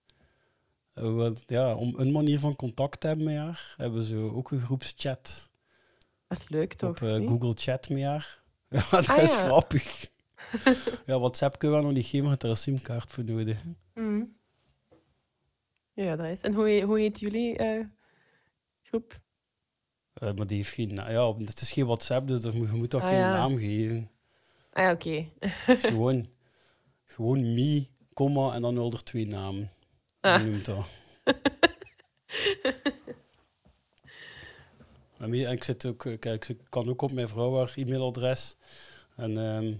[0.93, 4.59] We, ja, om een manier van contact te hebben met haar, hebben ze ook een
[4.61, 5.49] groepschat
[6.27, 6.89] Dat is leuk, toch?
[6.89, 7.27] op eh?
[7.27, 8.39] Google Chat met haar.
[8.69, 9.39] Ja, dat Ah, is ja.
[9.45, 10.09] grappig.
[11.05, 13.57] ja, WhatsApp kunnen we nog niet geven, maar er een simkaart voor nodig.
[13.93, 14.23] Mhm.
[15.93, 16.41] Ja, dat is.
[16.41, 17.85] En hoe, hoe heet jullie eh,
[18.81, 19.21] groep?
[20.13, 23.07] Eh, maar die heeft geen Ja, het is geen WhatsApp, dus je moet toch Ah,
[23.09, 23.31] geen ja.
[23.31, 24.09] naam geven.
[24.71, 25.27] Ah ja, oké.
[25.87, 26.27] gewoon,
[27.05, 29.71] gewoon me, komma en dan nul er twee namen.
[30.21, 30.41] Ah.
[30.43, 30.89] Noemt dat?
[35.17, 38.55] En ik, zit ook, eh, kijk, ik kan ook op mijn vrouw haar e-mailadres.
[39.15, 39.73] En ehm,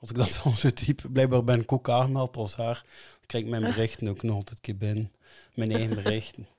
[0.00, 2.84] als ik dat dan zo type, blijkbaar ben ik ook aangemeld als haar,
[3.18, 5.12] dan krijg ik mijn berichten ook nog altijd een keer binnen.
[5.54, 6.46] Mijn eigen berichten.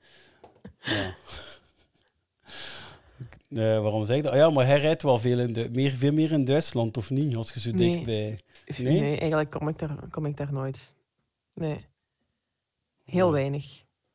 [0.80, 1.14] Ja.
[3.48, 4.32] Eh, waarom zeg ik dat?
[4.32, 7.10] Ah ja, maar hij rijdt wel veel, in Du- meer, veel meer in Duitsland, of
[7.10, 7.36] niet?
[7.36, 7.90] Als je zo Nee.
[7.90, 8.40] dichtbij...
[8.78, 10.92] Nee, eigenlijk kom ik, daar, kom ik daar nooit.
[11.54, 11.84] Nee.
[13.10, 13.64] Heel weinig.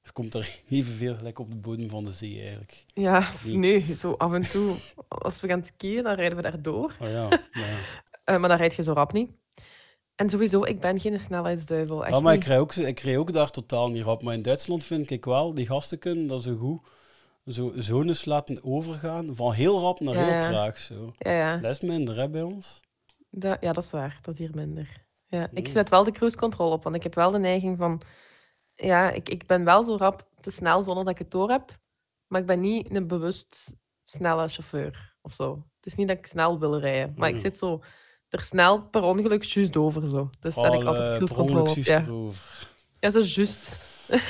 [0.02, 2.86] Je komt er evenveel gelijk op de bodem van de zee, eigenlijk.
[2.94, 4.76] Ja, nu, zo af en toe.
[5.08, 6.96] Als we gaan skiën, dan rijden we daar door.
[7.02, 7.78] Oh ja, ja.
[8.24, 9.32] Eh, maar dan rijd je zo rap niet.
[10.16, 12.06] En sowieso, ik ben geen snelheidsduivel.
[12.06, 14.24] Echt Ja, maar ik rij, ook, ik rij ook daar totaal niet op.
[14.24, 16.82] Maar in Duitsland vind ik wel, die gasten kunnen dat zo goed
[17.46, 19.36] zo zones laten overgaan.
[19.36, 20.78] Van heel rap naar heel traag.
[20.78, 21.14] Zo.
[21.18, 21.58] Ja, ja.
[21.58, 22.82] Dat is minder hè, bij ons.
[23.30, 24.20] Dat, ja, dat is waar.
[24.22, 25.04] Dat is hier minder.
[25.28, 25.72] Ja, ik Mm.
[25.74, 28.02] zet wel de cruise control op, want ik heb wel de neiging van...
[28.76, 31.78] Ja, ik, ik ben wel zo rap te snel zonder dat ik het door heb.
[32.28, 35.64] Maar ik ben niet een bewust snelle chauffeur of zo.
[35.76, 37.42] Het is niet dat ik snel wil rijden, maar ik Mm.
[37.42, 37.82] zit zo
[38.30, 40.08] er snel per ongeluk juist over.
[40.08, 40.30] Zo.
[40.40, 41.84] Dus zet ik Al, altijd eh, cruise per control ongeluk op.
[41.84, 42.02] Ja.
[42.02, 42.42] erover.
[43.00, 43.80] ja, zo juist.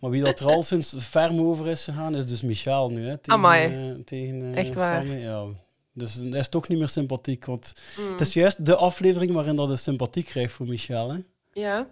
[0.00, 3.06] Maar wie dat er al sinds ferm over is gegaan, is dus Michael nu.
[3.08, 5.02] Hè, tegen, eh, Echt waar.
[5.04, 5.20] Sammy.
[5.20, 5.44] Ja.
[5.92, 7.44] Dus hij is toch niet meer sympathiek.
[7.44, 8.10] Want Mm.
[8.10, 11.12] het is juist de aflevering waarin dat hij sympathiek krijgt voor Michel.
[11.12, 11.18] Hè?
[11.52, 11.86] Ja.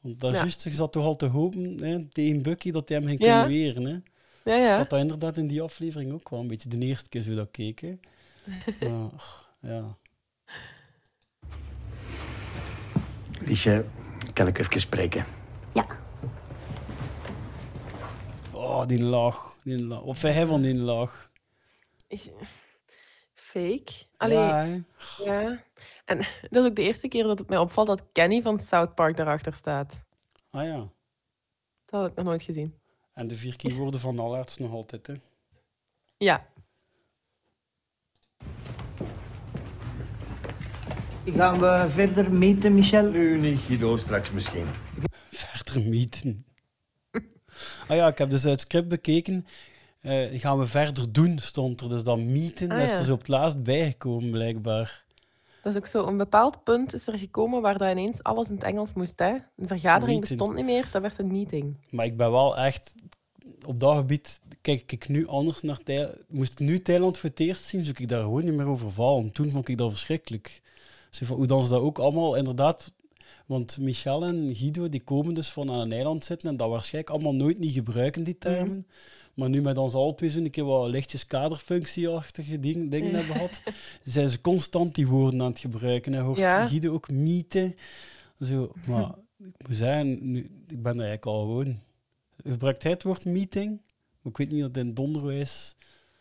[0.00, 0.48] Want daar ja.
[0.70, 3.84] zat toch al te hopen hè, tegen Bucky dat hij hem ging kunnen weren.
[3.84, 3.98] Hè?
[4.52, 4.76] Ja, ja.
[4.78, 7.50] Dat dat inderdaad in die aflevering ook wel een beetje de eerste keer zo dat
[7.50, 8.00] keken.
[9.60, 9.96] ja.
[13.40, 13.84] Liesje,
[14.32, 15.26] kan ik even spreken?
[15.74, 15.86] Ja.
[18.52, 20.02] Oh, die lach, Die lach.
[20.02, 21.30] Wat vind van die lach?
[22.06, 22.28] Is...
[23.48, 23.92] Fake.
[24.16, 24.84] Allee,
[25.24, 25.64] Ja?
[26.04, 26.18] En
[26.50, 29.16] dat is ook de eerste keer dat het mij opvalt dat Kenny van South Park
[29.16, 30.04] daarachter staat.
[30.50, 30.76] Ah ja.
[31.84, 32.74] Dat had ik nog nooit gezien.
[33.14, 35.14] En de vier keywoorden van Alerts nog altijd, hè?
[36.16, 36.46] Ja.
[41.24, 43.10] Gaan we verder meten, Michel?
[43.10, 44.66] Nu niet, Guido, straks misschien.
[45.30, 46.46] Verder meten.
[47.88, 49.46] ah ja, ik heb dus uit het script bekeken.
[50.08, 51.88] Eh, gaan we verder doen, stond er.
[51.88, 55.04] Dus dat meten, Ah, is er zo op het laatst bijgekomen, blijkbaar.
[55.62, 56.06] Dat is ook zo.
[56.06, 59.18] Een bepaald punt is er gekomen waar dat ineens alles in het Engels moest.
[59.18, 59.30] Hè?
[59.56, 60.38] Een vergadering Meeting.
[60.38, 61.76] bestond niet meer, dat werd een meeting.
[61.90, 62.94] Maar ik ben wel echt...
[63.66, 66.16] Op dat gebied kijk ik nu anders naar Thailand.
[66.28, 68.92] Moest ik nu Thailand voor het eerst zien, zou ik daar gewoon niet meer over
[68.92, 69.32] vallen.
[69.32, 70.62] Toen vond ik dat verschrikkelijk.
[71.10, 72.92] Zo van, hoe dan ze dat ook allemaal inderdaad...
[73.46, 77.14] Want Michel en Guido die komen dus van aan een eiland zitten en dat waarschijnlijk
[77.14, 78.86] allemaal nooit niet gebruiken, die termen.
[79.38, 83.62] Maar nu met ons alle twee zo'n keer wat lichtjes kaderfunctieachtige ding, dingen hebben gehad,
[84.02, 86.14] zijn ze constant die woorden aan het gebruiken.
[86.14, 86.66] En hoort Ja.
[86.66, 87.74] Guido ook mieten.
[88.40, 91.80] Zo, maar ik moet zeggen, nu, ik ben er eigenlijk al gewoon.
[92.46, 93.80] Gebruikt hij het woord meeting?
[94.20, 95.76] Maar ik weet niet dat het in het onderwijs...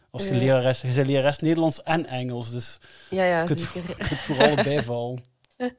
[0.09, 0.39] Als je Ja.
[0.39, 0.81] lerares...
[0.81, 2.77] Je bent lerares Nederlands en Engels, dus
[3.09, 3.89] Ja, ja, je kunt, zeker.
[3.97, 5.23] je kunt voor allebei vallen.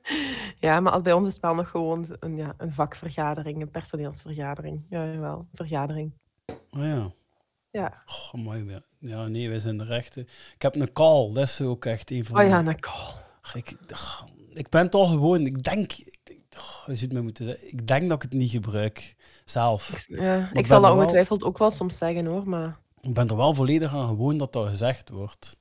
[0.60, 3.70] Ja, maar als bij ons is het wel nog gewoon een, ja, een vakvergadering, een
[3.70, 4.82] personeelsvergadering.
[4.90, 6.12] Ja, jawel, vergadering.
[6.70, 7.12] Oh ja.
[7.70, 8.02] Ja.
[8.06, 8.64] Oh, mooi.
[8.64, 8.82] Ja.
[8.98, 10.20] ja, nee, wij zijn de rechte.
[10.54, 13.14] Ik heb een call, dat is ook echt een van Oh ja, een call.
[13.54, 13.72] Ik,
[14.52, 15.46] ik ben al gewoon.
[15.46, 15.92] Ik denk...
[15.92, 16.42] Ik, ik,
[16.86, 17.68] je ziet mij moeten zeggen.
[17.68, 19.16] Ik denk dat ik het niet gebruik.
[19.44, 20.06] Zelf.
[20.08, 23.28] Ja, Maar ik zal dat wel- ongetwijfeld ook wel soms zeggen hoor, maar Ik ben
[23.28, 25.56] er wel volledig aan gewoon dat dat gezegd wordt.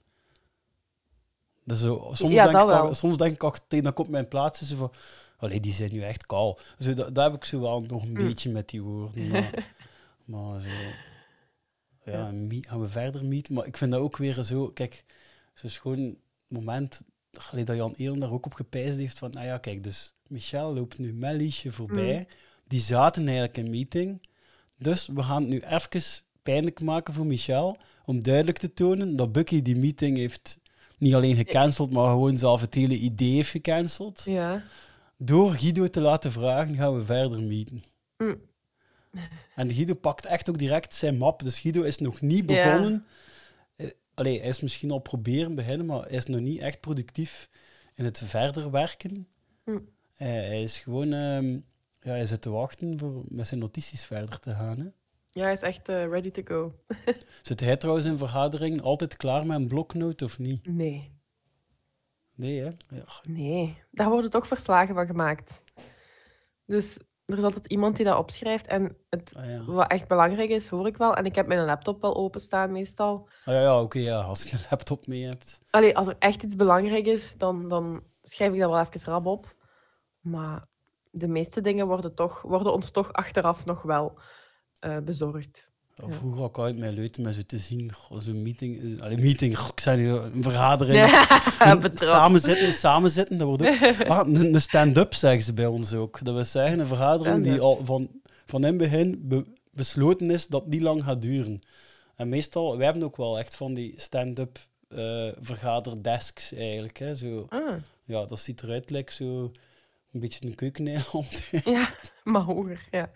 [1.64, 4.00] Dus zo, soms, Ja, denk dat ik, al- soms denk ik ook tegen dat ik
[4.00, 4.92] op mijn plaats is van...
[5.38, 6.60] Allee, die zijn nu echt kaal.
[6.80, 8.14] Zo, dat, dat heb ik zo wel nog een Mm.
[8.14, 9.28] beetje met die woorden.
[9.30, 9.74] Maar,
[10.26, 10.70] maar zo...
[12.12, 13.54] Ja, gaan we verder meeten.
[13.54, 14.68] Maar ik vind dat ook weer zo...
[14.68, 15.04] Kijk,
[15.54, 16.18] zo'n schoon
[16.48, 17.02] moment...
[17.52, 19.32] Allee, dat Jan Eelen daar ook op gepijsd heeft van...
[19.32, 22.18] Nou ja, kijk, dus Michel loopt nu met Liesje voorbij.
[22.18, 22.26] Mm.
[22.68, 24.22] Die zaten eigenlijk in meeting.
[24.78, 26.02] Dus we gaan het nu even
[26.44, 27.78] pijnlijk maken voor Michel.
[28.06, 30.60] Om duidelijk te tonen dat Bucky die meeting heeft
[30.98, 34.22] niet alleen gecanceld, maar gewoon zelf het hele idee heeft gecanceld.
[34.26, 34.64] ja.
[35.18, 37.84] Door Guido te laten vragen, gaan we verder meeten.
[38.18, 38.42] Mm.
[39.56, 41.44] En Guido pakt echt ook direct zijn map.
[41.44, 42.64] Dus Guido is nog niet Ja.
[42.76, 43.06] begonnen.
[43.76, 47.50] Eh, Allee, hij is misschien al proberen beginnen, maar hij is nog niet echt productief
[47.94, 49.28] in het verder werken.
[49.66, 49.78] Eh,
[50.28, 51.14] hij is gewoon...
[51.14, 51.52] ehm,
[52.02, 54.78] ja, hij zit te wachten voor met zijn notities verder te gaan.
[54.80, 54.86] Hè.
[55.30, 56.72] ja, hij is echt eh, ready to go.
[57.42, 60.68] Zit hij trouwens in vergaderingen altijd klaar met een bloknoot of niet?
[60.68, 61.12] Nee.
[62.36, 62.70] Nee, hè?
[62.90, 63.06] Ja.
[63.24, 65.62] Nee, daar worden toch verslagen van gemaakt.
[66.66, 66.98] Dus
[67.28, 68.68] er is altijd iemand die dat opschrijft.
[68.68, 69.66] En het, Ah, ja.
[69.66, 71.16] wat echt belangrijk is, hoor ik wel.
[71.16, 73.28] En ik heb mijn laptop wel openstaan meestal.
[73.46, 75.60] Ah, ja, ja oké, ja, als je een laptop mee hebt.
[75.70, 79.26] Allee, als er echt iets belangrijk is, dan, dan schrijf ik dat wel even rap
[79.26, 79.56] op.
[80.22, 80.66] Maar
[81.12, 84.20] de meeste dingen worden, toch, worden ons toch achteraf nog wel
[84.80, 85.72] eh, bezorgd.
[86.08, 89.18] Ja, Vroeger had ik uit mijn leuten met zo te zien, zo'n meeting, eh, allee,
[89.18, 90.98] meeting, ik zei nu, een vergadering.
[91.60, 92.12] Ja, Een betrapt.
[92.12, 94.08] samen zitten, samen zitten, dat wordt ook...
[94.08, 96.24] Ah, een, een stand-up zeggen ze bij ons ook.
[96.26, 98.10] Dat we zeggen, een vergadering die al van,
[98.46, 101.60] van in het begin be- besloten is dat die lang gaat duren.
[102.16, 106.98] En meestal, wij hebben ook wel echt van die stand-up eh vergaderdesks eigenlijk.
[107.00, 107.46] Hè, zo.
[107.50, 107.74] Ah.
[108.04, 109.52] Ja, dat ziet eruit lijkt zo
[110.12, 111.50] een beetje een keukeneiland.
[111.64, 113.12] Ja, maar hoger, ja.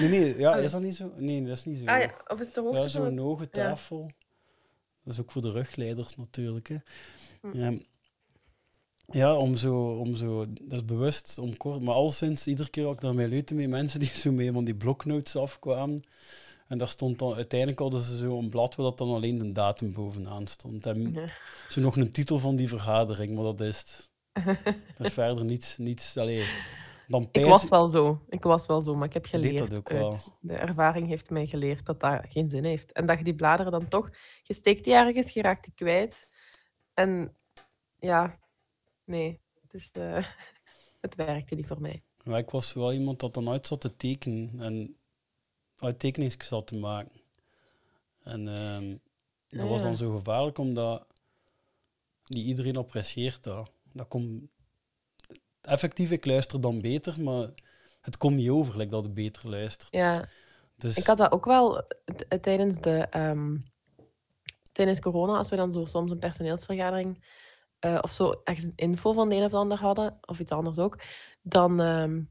[0.00, 1.12] Nee, nee, ja, is dat niet zo?
[1.16, 1.84] Nee, dat is niet zo.
[1.84, 3.48] Ah ja, of is het de hoogte Ja, zo'n hoge ja.
[3.50, 4.10] tafel.
[5.04, 6.68] Dat is ook voor de rugleiders natuurlijk.
[6.68, 6.76] Hè.
[7.40, 7.58] Hm.
[7.58, 7.74] Ja,
[9.08, 12.86] ja, om zo, om zo, dat is bewust, om kort, maar al sinds iedere keer
[12.86, 16.02] ook ik daar mee leuten met mensen die zo mee van die bloknotes afkwamen.
[16.68, 19.52] En daar stond dan, uiteindelijk hadden ze zo een blad waar dat dan alleen de
[19.52, 20.86] datum bovenaan stond.
[20.86, 21.28] En Ja.
[21.68, 24.10] zo nog een titel van die vergadering, maar dat is het.
[24.96, 26.46] Dat is verder niets, niets, allee,
[27.06, 28.24] dan Ik was wel zo.
[28.28, 29.70] Ik was wel zo, maar ik heb geleerd.
[29.70, 30.18] dat ook uit- wel.
[30.40, 32.92] De ervaring heeft mij geleerd dat dat geen zin heeft.
[32.92, 34.10] En dat je die bladeren dan toch...
[34.42, 36.28] Je steekt die ergens, je raakt die kwijt.
[36.94, 37.36] En
[37.98, 38.38] ja,
[39.04, 39.40] nee.
[39.62, 40.26] Het, is, eh,
[41.00, 42.02] het werkte niet voor mij.
[42.24, 44.96] Maar ik was wel iemand dat dan uit zat te tekenen en
[45.76, 47.20] uit tekeningsjes zat te maken.
[48.22, 48.96] En ehm,
[49.48, 49.96] dat Ah, was dan ja.
[49.96, 51.06] zo gevaarlijk, omdat
[52.26, 53.70] niet iedereen apprecieert dat.
[53.96, 54.42] Dat komt...
[55.60, 57.48] Effectief, ik luister dan beter, maar
[58.00, 59.92] het komt niet over like dat het beter luistert.
[59.92, 60.28] Ja,
[60.76, 61.86] Dus ik had dat ook wel
[62.28, 63.06] eh, tijdens de...
[63.10, 63.56] ehm,
[64.72, 67.24] tijdens corona, als we dan zo soms een personeelsvergadering
[67.78, 70.52] eh, of zo ergens een info van de een of de ander hadden, of iets
[70.52, 70.98] anders ook,
[71.42, 72.22] dan ehm,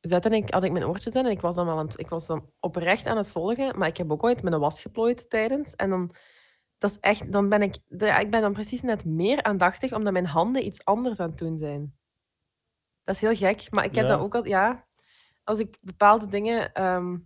[0.00, 2.08] zette ik, had ik mijn oortjes in en ik was, dan wel aan het- ik
[2.08, 5.74] was dan oprecht aan het volgen, maar ik heb ook ooit mijn was geplooid tijdens.
[5.74, 6.14] En dan,
[6.78, 10.12] dat is echt, dan ben ik, de- ik ben dan precies net meer aandachtig, omdat
[10.12, 11.96] mijn handen iets anders aan het doen zijn.
[13.04, 14.10] Dat is heel gek, maar ik heb Ja.
[14.10, 14.86] dat ook al, ja,
[15.44, 17.16] als ik bepaalde dingen ehm,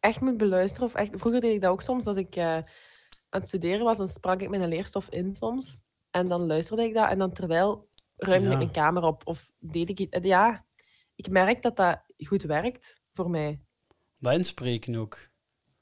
[0.00, 3.40] echt moet beluisteren, of echt, vroeger deed ik dat ook soms, als ik eh, aan
[3.40, 5.78] het studeren was, dan sprak ik mijn leerstof in soms.
[6.10, 7.08] En dan luisterde ik dat.
[7.10, 8.52] En dan terwijl ruimde Ja.
[8.52, 9.26] ik mijn kamer op.
[9.26, 10.10] Of deed ik iets.
[10.16, 10.64] eh, Ja,
[11.14, 13.60] ik merk dat dat goed werkt voor mij.
[14.18, 15.30] Dat inspreken ook.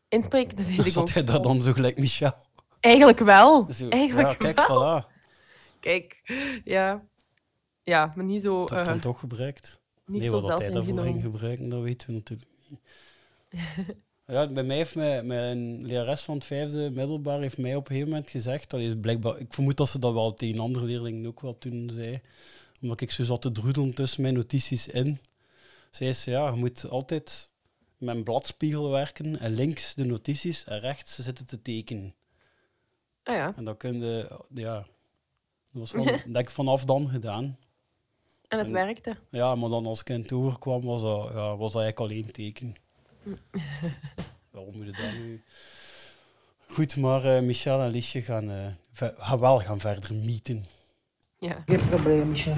[0.09, 0.93] Inspreken, dat deed ik ook.
[0.93, 2.33] Zat jij dat dan zo gelijk Michel?
[2.87, 3.67] Eigenlijk wel.
[3.73, 5.03] Zo, Eigenlijk ja, kijk, wel.
[5.03, 5.07] voilà.
[5.81, 6.23] Kijk,
[6.65, 7.05] ja.
[7.83, 8.57] Ja, maar niet zo...
[8.57, 9.81] Wordt dan eh, toch gebruikt.
[10.07, 12.81] niet nee, zo wat hij daarvoor ging gebruiken, dat weten we natuurlijk niet.
[14.27, 17.87] Ja, bij mij heeft mijn, mijn lerares van het vijfde middelbaar heeft mij op een
[17.87, 21.27] gegeven moment gezegd, dat is blijkbaar, ik vermoed dat ze dat wel tegen andere leerlingen
[21.27, 22.21] ook wel toen zei,
[22.81, 25.19] omdat ik zo zat te droedelen tussen mijn notities in.
[25.91, 27.51] Zei ze, ja, je moet altijd
[27.99, 32.15] met een bladspiegel werken en links de notities en rechts zitten te tekenen.
[33.27, 33.53] Ah ja.
[33.57, 34.87] En dat kun je, ja, dat
[35.71, 37.59] was wel, dat ik vanaf dan gedaan.
[38.49, 39.17] En het En- werkte.
[39.31, 42.33] Ja, maar dan als ik in het overkwam, was dat, ja, was dat eigenlijk alleen
[42.33, 42.75] teken.
[44.51, 45.43] Waarom moet je dat nu?
[46.69, 50.65] Goed, maar eh, Michel en Liesje gaan, eh, ve- gaan wel gaan verder mieten.
[51.39, 51.63] Ja.
[51.67, 52.55] Geen probleem, Michel.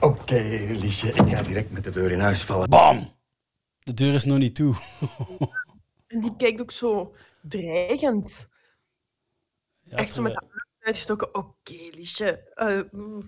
[0.00, 2.70] Oké, Liesje, ik ga direct met de deur in huis vallen.
[2.70, 3.08] Bam!
[3.82, 4.74] De deur is nog niet toe.
[6.06, 8.48] En die kijkt ook zo dreigend.
[9.90, 11.34] Ja, Echt zo met de uitgestoken.
[11.34, 12.52] Oké, Liesje.
[12.54, 13.24] eh, oeh.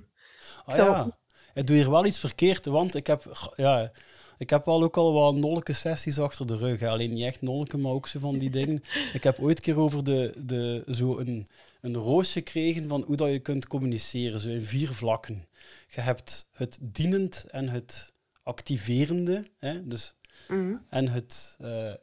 [0.64, 1.18] Ah ja,
[1.54, 3.92] ik doe hier wel iets verkeerd, want ik heb, ja,
[4.38, 6.80] ik heb wel ook al wat nolke sessies achter de rug.
[6.80, 6.88] hè.
[6.88, 8.82] Alleen niet echt nolke, maar ook zo van die dingen.
[9.12, 11.46] Ik heb ooit een keer over de, de, zo een,
[11.80, 15.48] een roos gekregen van hoe dat je kunt communiceren, zo in vier vlakken.
[15.88, 20.14] Je hebt het dienend en het activerende, hè, dus,
[20.48, 20.74] Mhm.
[20.88, 21.94] en, het, eh,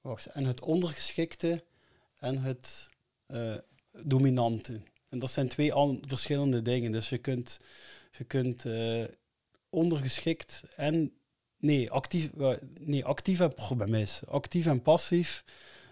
[0.00, 1.64] wacht, en het ondergeschikte
[2.18, 2.90] en het
[3.32, 3.54] eh,
[4.04, 4.80] dominante.
[5.08, 6.92] En dat zijn twee an- verschillende dingen.
[6.92, 7.58] Dus je kunt,
[8.18, 9.04] je kunt eh,
[9.70, 11.12] ondergeschikt en.
[11.58, 13.52] Nee, actief, eh, nee, actief en.
[13.76, 15.44] bij mij is actief en passief.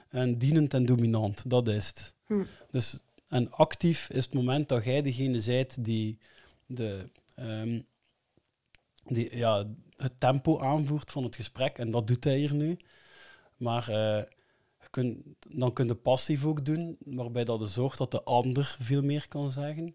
[0.09, 2.14] En dienend en dominant, dat is het.
[2.26, 2.45] Hm.
[2.70, 6.18] Dus, en actief is het moment dat jij degene bent die,
[6.66, 7.80] de, ehm,
[9.05, 9.66] die ja,
[9.97, 11.78] het tempo aanvoert van het gesprek.
[11.78, 12.78] En dat doet hij hier nu.
[13.57, 13.91] Maar
[14.91, 15.16] je kunt,
[15.49, 19.28] dan kun je passief ook doen, waarbij dat er zorgt dat de ander veel meer
[19.28, 19.95] kan zeggen.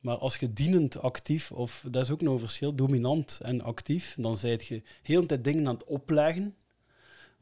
[0.00, 4.14] Maar als je dienend actief, of dat is ook nog een verschil, dominant en actief,
[4.18, 6.54] dan zijn je heel de tijd dingen aan het opleggen.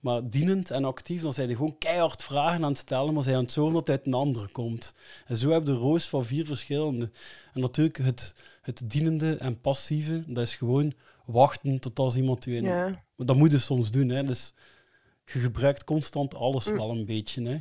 [0.00, 3.36] Maar dienend en actief, dan zijn je gewoon keihard vragen aan het stellen, maar zijn
[3.36, 4.94] aan het zorgen dat het uit een ander komt.
[5.26, 7.10] En zo heb je de roos van vier verschillende.
[7.52, 10.92] En natuurlijk, het, het dienende en passieve, dat is gewoon
[11.24, 12.64] wachten tot als iemand u in...
[12.64, 13.04] Ja.
[13.16, 14.24] Dat moet je soms doen, hè.
[14.24, 14.54] Dus
[15.32, 16.76] je gebruikt constant alles Mm.
[16.76, 17.58] wel een beetje, hè.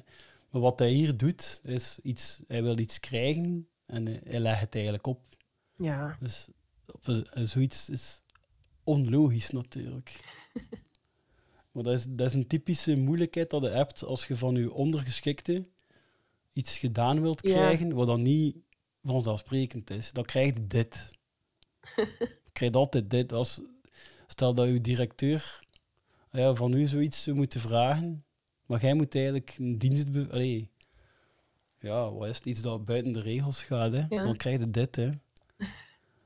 [0.49, 2.39] Maar wat hij hier doet, is iets...
[2.47, 5.21] Hij wil iets krijgen en hij- legt het eigenlijk op.
[5.75, 6.17] Ja.
[6.19, 6.47] Dus
[6.91, 8.21] op zoiets is
[8.83, 10.19] onlogisch natuurlijk.
[11.71, 14.71] maar dat is, dat is een typische moeilijkheid dat je hebt als je van je
[14.73, 15.65] ondergeschikte
[16.53, 17.53] iets gedaan wilt Ja.
[17.53, 18.55] krijgen, wat dan niet
[19.03, 20.11] vanzelfsprekend is.
[20.11, 21.11] Dan krijg je dit.
[22.19, 23.33] je krijgt altijd dit.
[23.33, 23.61] Als,
[24.27, 25.67] stel dat je directeur
[26.31, 28.23] ja, van u zoiets moeten vragen,
[28.65, 30.07] maar jij moet eigenlijk een dienst...
[30.31, 30.69] Allee,
[31.79, 32.45] ja, wat is het?
[32.45, 34.05] Iets dat buiten de regels gaat, hè?
[34.09, 34.23] Ja.
[34.23, 34.95] dan krijg je dit.
[34.95, 35.09] Hè?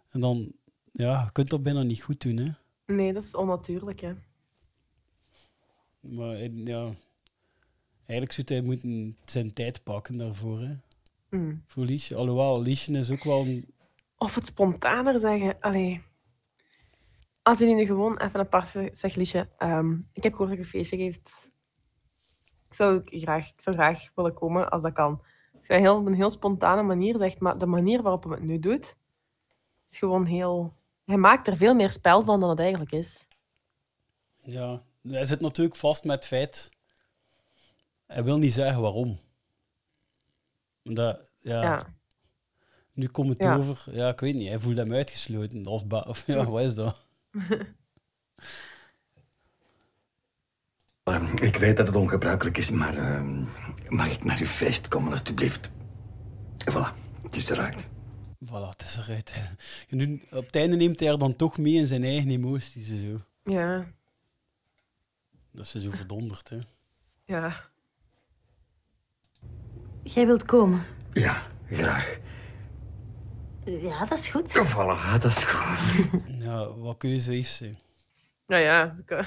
[0.10, 0.51] En dan,
[0.91, 2.38] ja, je kunt dat bijna niet goed doen.
[2.38, 2.51] Hè?
[2.93, 4.14] Nee, dat is onnatuurlijk, hè.
[5.99, 6.89] Maar hij- ja,
[8.06, 10.60] eigenlijk zou hij moeten zijn tijd pakken daarvoor.
[10.60, 10.76] Hè?
[11.30, 11.64] Mm.
[11.68, 12.16] Voor Liesje.
[12.16, 13.66] Alhoewel, Liesje is ook wel een...
[14.18, 15.60] Of het spontaner zeggen.
[15.60, 16.01] Allee.
[17.44, 20.70] Als je nu gewoon even apart zegt, Liesje, ehm, ik heb gehoord dat je een
[20.70, 21.52] feestje geeft.
[22.68, 25.22] Ik zou, het graag, ik zou graag willen komen als dat kan.
[25.52, 28.44] Je dat heel, op een heel spontane manier zegt, maar de manier waarop hij het
[28.44, 28.98] nu doet,
[29.88, 30.76] is gewoon heel...
[31.06, 33.28] Hij maakt er veel meer spel van dan het eigenlijk is.
[34.38, 36.70] Ja, hij zit natuurlijk vast met het feit...
[38.06, 39.20] Hij wil niet zeggen waarom.
[40.84, 41.94] Dat, ja, Ja.
[42.94, 43.56] Nu komt het Ja.
[43.56, 43.96] over...
[43.96, 44.48] Ja, ik weet niet.
[44.48, 45.88] Hij voelt hem uitgesloten.
[45.88, 47.08] Ba- of, ja, wat is dat?
[51.04, 53.44] Ehm, ik weet dat het ongebruikelijk is, maar ehm,
[53.90, 55.70] mag ik naar uw feest komen, alstublieft?
[56.72, 57.90] Voilà, het is eruit.
[58.46, 59.34] Voilà, het is eruit.
[59.90, 62.90] En nu, op het einde neemt hij er dan toch mee in zijn eigen emoties
[62.90, 63.20] en zo.
[63.52, 63.86] Ja,
[65.52, 66.60] Dat is zo verdonderd, hè.
[67.26, 67.72] ja.
[70.04, 70.86] Jij wilt komen?
[71.14, 72.18] Ja, graag.
[73.66, 74.51] Ja, dat is goed.
[74.68, 76.22] Voilà, dat is goed.
[76.45, 77.76] Ja, wat keuze heeft ze?
[78.47, 79.26] Nou ja, ik-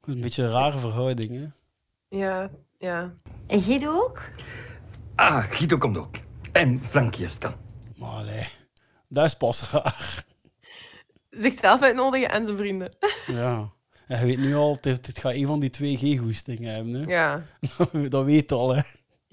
[0.00, 1.46] Een beetje een rare verhouding, hè?
[2.18, 3.14] ja, ja.
[3.46, 4.22] En Guido ook?
[5.14, 6.16] Ah, Guido komt ook.
[6.52, 7.54] En Frankie heeft kan.
[7.96, 8.48] Maar allee,
[9.08, 10.24] dat is pas raar.
[11.30, 12.96] Zichzelf uitnodigen en zijn vrienden.
[13.26, 13.72] Ja.
[14.06, 17.10] En je weet nu al, dit, dit gaat een van die twee G-goestingen hebben, hè?
[17.12, 17.42] Ja.
[18.08, 18.82] dat weet je al, hè?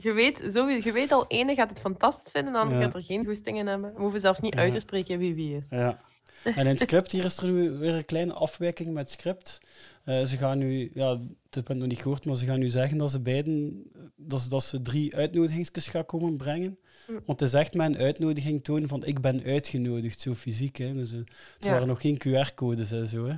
[0.03, 2.85] Je weet, zo, je weet al, ene gaat het fantastisch vinden, de andere Ja.
[2.85, 3.93] gaat er geen goestingen hebben.
[3.93, 5.69] We hoeven zelfs niet uit te spreken wie wie is.
[5.69, 6.01] Ja.
[6.43, 9.59] En in het script, hier is er nu weer een kleine afwijking met het script.
[10.03, 12.67] Eh, ze gaan nu, ja, dat heb ik nog niet gehoord, maar ze gaan nu
[12.67, 13.83] zeggen dat ze beiden,
[14.15, 16.77] dat ze, dat ze drie uitnodigingsjes gaan komen brengen.
[17.05, 17.11] Hm.
[17.25, 20.77] Want het is echt mijn uitnodiging tonen van ik ben uitgenodigd, zo fysiek.
[20.77, 20.93] Hè.
[20.93, 21.29] Dus, eh, het
[21.59, 21.71] Ja.
[21.71, 23.25] waren nog geen QR-codes en zo.
[23.27, 23.35] Hè.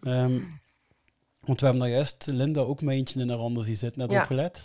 [0.00, 0.40] Ehm,
[1.40, 4.10] want we hebben nou juist Linda ook met eentje in haar handen zien zitten, net
[4.10, 4.20] Ja.
[4.20, 4.64] opgelet.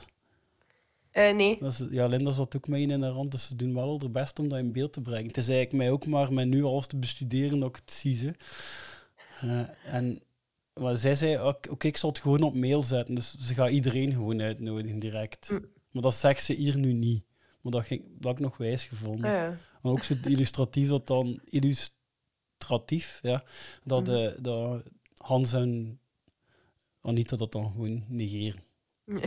[1.11, 1.57] Eh, nee.
[1.59, 4.11] Is, ja, Linda zat ook mee in haar hand, dus ze doen wel al haar
[4.11, 5.27] best om dat in beeld te brengen.
[5.27, 8.15] Het is eigenlijk mij ook maar met nu alles te bestuderen dat ik het zie.
[8.15, 8.33] Ze.
[9.41, 10.21] Eh, en
[10.73, 14.11] maar zij zei, oké, ik zal het gewoon op mail zetten, dus ze gaat iedereen
[14.13, 15.49] gewoon uitnodigen direct.
[15.51, 15.65] Mm.
[15.91, 17.23] Maar dat zegt ze hier nu niet.
[17.61, 19.29] Maar dat, ging, dat ik nog wijs gevonden.
[19.31, 19.43] Ah.
[19.43, 23.43] En ook zo illustratief dat dan, illustratief, ja,
[23.83, 24.15] dat, Mhm.
[24.15, 24.83] eh, dat
[25.17, 25.99] Hans en
[27.01, 28.61] Anita dat dan gewoon negeren.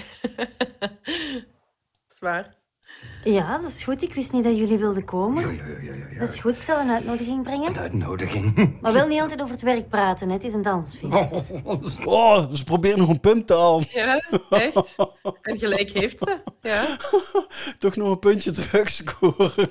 [3.25, 4.03] Ja, dat is goed.
[4.03, 5.57] Ik wist niet dat jullie wilden komen.
[5.57, 6.19] Ja, ja, ja, ja, ja.
[6.19, 6.57] Dat is goed.
[6.57, 7.67] Ik zal een uitnodiging brengen.
[7.67, 8.79] Een uitnodiging.
[8.81, 10.29] Maar wel niet altijd over het werk praten.
[10.29, 10.35] Hè.
[10.35, 11.51] Het is een dansfeest.
[12.05, 13.87] Oh, ze proberen nog een punt te halen.
[13.91, 14.21] Ja,
[14.51, 14.97] echt.
[15.43, 16.43] En gelijk heeft ze.
[16.61, 16.97] Ja.
[17.79, 19.71] Toch nog een puntje terugscoren.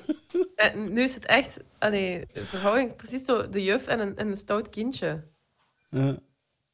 [0.54, 4.16] En nu is het echt, allee, de verhouding is precies zo de juf en een,
[4.16, 5.24] en een stout kindje.
[5.88, 6.18] Ja.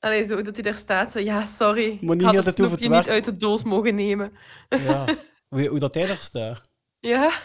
[0.00, 1.98] Allee, zo dat hij daar staat, zo, ja, sorry.
[2.00, 4.32] Maar ik niet had het over snoepje het niet uit de doos mogen nemen.
[4.68, 5.04] Ja.
[5.48, 6.68] Hoe dat hij daar staat?
[7.00, 7.40] Ja,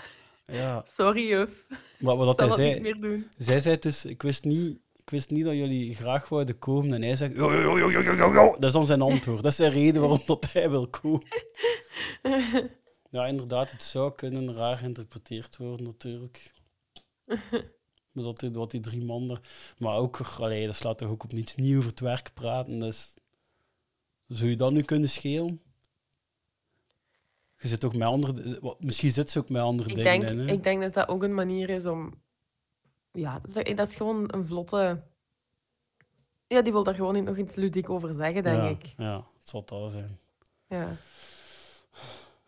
[0.45, 0.81] Ja.
[0.85, 1.65] sorry, juf.
[1.99, 2.73] Maar wat dat hij zei...
[2.73, 3.27] niet meer doen.
[3.37, 4.81] Zij zei dus, ik wist niet...
[4.95, 6.93] Ik wist niet dat jullie graag wouden komen.
[6.93, 7.33] En hij zegt...
[7.33, 9.43] "Jo, jo, jo, jo, jo, jo, jo." Dat is dan zijn antwoord.
[9.43, 11.27] Dat is zijn reden waarom dat hij wil komen.
[13.09, 13.71] Ja, inderdaad.
[13.71, 16.53] Het zou kunnen raar geïnterpreteerd worden, natuurlijk.
[18.11, 19.39] Maar dat, die- wat die drie mannen...
[19.77, 20.19] Maar ook...
[20.39, 21.55] Allee, dat slaat toch ook op niets.
[21.55, 22.79] Niet over het werk praten.
[22.79, 23.13] Dus,
[24.27, 25.61] zou je dat nu kunnen schelen?
[27.63, 28.59] Je zit toch met andere...
[28.61, 30.53] wat- Misschien zit ze ook met andere Ik dingen denk, in, hè?
[30.53, 32.13] ik denk dat dat ook een manier is om...
[33.11, 33.41] Ja,
[33.75, 35.01] dat is, gewoon een vlotte...
[36.47, 38.93] Ja, die wil daar gewoon niet nog iets ludiek over zeggen, denk ja, ik.
[38.97, 40.19] Ja, het zal dat zijn.
[40.67, 40.87] Ja.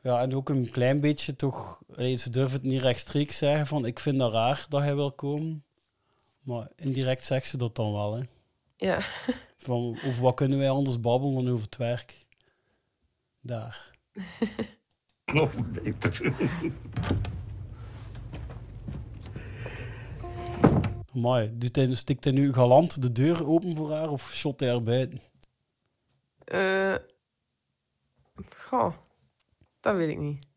[0.02, 1.82] Ja, en ook een klein beetje toch...
[1.98, 5.64] ze durven het niet rechtstreeks zeggen van ik vind dat raar dat hij wil komen.
[6.42, 8.24] Maar indirect zegt ze dat dan wel, hè.
[8.76, 9.00] Ja.
[9.58, 12.26] Van, over wat kunnen wij anders babbelen dan over het werk?
[13.42, 13.92] Daar.
[15.34, 16.34] Nog beter.
[21.14, 24.70] Maar doet hij, stikt hij nu galant de deur open voor haar of shot hij
[24.70, 25.22] haar buiten?
[26.46, 26.96] Eh
[28.58, 28.94] goh,
[29.80, 30.48] dat weet ik niet.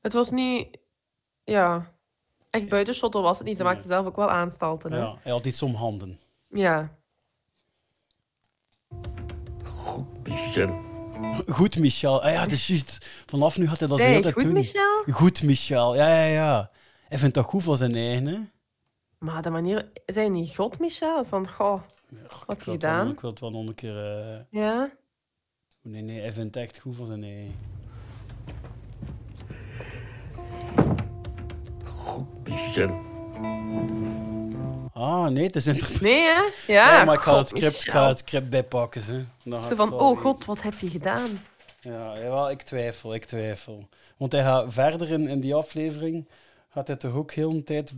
[0.00, 0.78] Het was niet...
[1.44, 1.92] Ja,
[2.50, 3.56] echt buitenshotter was het niet.
[3.56, 3.72] Ze Nee.
[3.72, 4.98] maakte zelf ook wel aanstalten, hè.
[4.98, 6.18] Ja, hij had iets om handen.
[6.48, 6.96] Ja.
[10.22, 10.80] Michel.
[11.48, 12.22] Goed, Michel.
[12.22, 13.06] Ah ja, dat is juist.
[13.26, 14.52] Vanaf nu gaat hij dat zo heel tijd goed, doen.
[14.52, 15.02] Michel?
[15.10, 15.94] Goed, Michel.
[15.96, 16.70] Ja, ja, ja.
[17.08, 18.36] Hij vindt dat goed van zijn eigen, hè.
[19.18, 19.88] Maar de manier...
[20.06, 21.24] Zijn niet God, Michel?
[21.24, 23.10] Van, goh, wat heb Ik je wil het wel- gedaan?
[23.10, 24.04] Ik wil het wel nog een keer...
[24.20, 24.90] eh, Ja?
[25.82, 27.54] Nee, nee, hij vindt het echt goed van zijn eigen.
[32.44, 33.04] Michel.
[34.96, 36.00] Ah, nee, het is interessant.
[36.10, 36.72] Nee, hè?
[36.72, 39.04] Ja, maar ik ga, het script, ik ga het script bijpakken.
[39.04, 39.24] Hè.
[39.44, 41.40] Dan Zo van, oh god, wat heb je gedaan?
[41.80, 43.88] Ja, jawel, ik twijfel, ik twijfel.
[44.16, 46.28] Want hij gaat verder in, in die aflevering,
[46.68, 47.92] gaat hij toch ook heel een tijd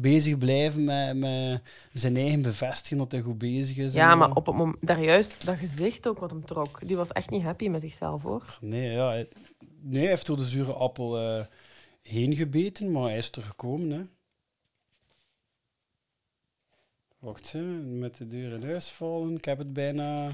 [0.00, 1.60] bezig blijven met, met
[1.92, 3.92] zijn eigen bevestigen dat hij goed bezig is.
[3.92, 4.76] Ja, maar op het moment...
[4.80, 6.78] Daar juist, dat gezicht ook wat hem trok.
[6.86, 8.58] Die was echt niet happy met zichzelf, hoor.
[8.60, 9.28] Nee, ja, hij,
[9.80, 11.44] nee, hij heeft door de zure appel eh,
[12.02, 14.00] heen gebeten, maar hij is er gekomen, hè.
[17.24, 19.36] Wacht, hè, met de deur in huis vallen.
[19.36, 20.30] Ik heb het bijna...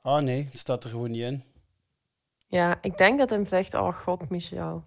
[0.00, 1.42] Ah nee, het staat er gewoon niet in.
[2.46, 4.84] Ja, ik denk dat hem zegt, oh god, Michel.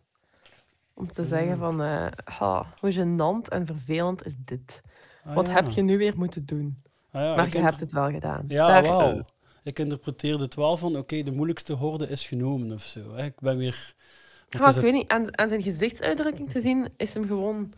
[0.94, 4.82] Om te zeggen van, eh, ha, hoe gênant en vervelend is dit?
[5.24, 5.54] Ah, wat ja.
[5.54, 6.84] heb je nu weer moeten doen?
[7.12, 8.46] Ah, ja, maar je hebt het wel gedaan.
[8.48, 9.26] Ja, Daar-.
[9.64, 13.14] Ik interpreteerde het wel van, oké, de moeilijkste horde is genomen of zo.
[13.16, 13.26] Hè.
[13.26, 13.94] Ik ben weer...
[14.50, 17.74] het ik weet niet, aan, aan zijn gezichtsuitdrukking te zien, is hem gewoon...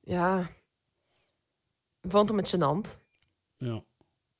[0.00, 0.50] Ja...
[2.02, 2.98] Ik vond hem het gênant.
[3.56, 3.72] Ja.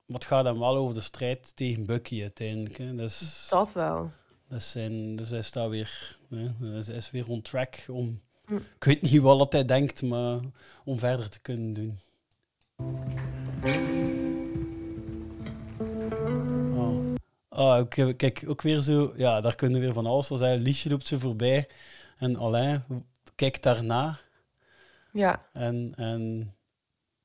[0.06, 2.78] Maar het gaat dan wel over de strijd tegen Bucky uiteindelijk.
[2.78, 2.94] Hè.
[2.94, 4.11] Dus, Dat wel.
[4.48, 8.20] Dus, zijn, dus hij staat weer, hè, hij is- hij is weer on track om,
[8.46, 8.54] Hm.
[8.56, 10.40] ik weet niet wat hij denkt, maar
[10.84, 11.98] om verder te kunnen doen.
[16.74, 17.14] Oh.
[17.48, 20.61] Ah, kijk, ook weer zo, ja, daar kunnen we weer van alles van zeggen.
[20.61, 21.68] Liesje loopt ze voorbij
[22.18, 22.84] en Alain
[23.34, 24.18] kijkt daarna.
[25.12, 25.48] Ja.
[25.52, 26.54] En, en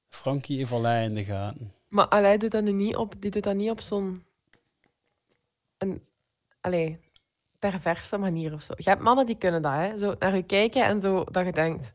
[0.10, 1.74] Frankie heeft Alain in de gaten.
[1.88, 4.26] Maar Allee doet dat nu niet op, die doet dat niet op zo'n
[5.78, 6.04] een,
[6.62, 7.00] allee,
[7.60, 8.74] perverse manier of zo.
[8.78, 9.98] Je hebt mannen die kunnen dat, hè?
[9.98, 11.94] Zo naar je kijken en zo dat je denkt,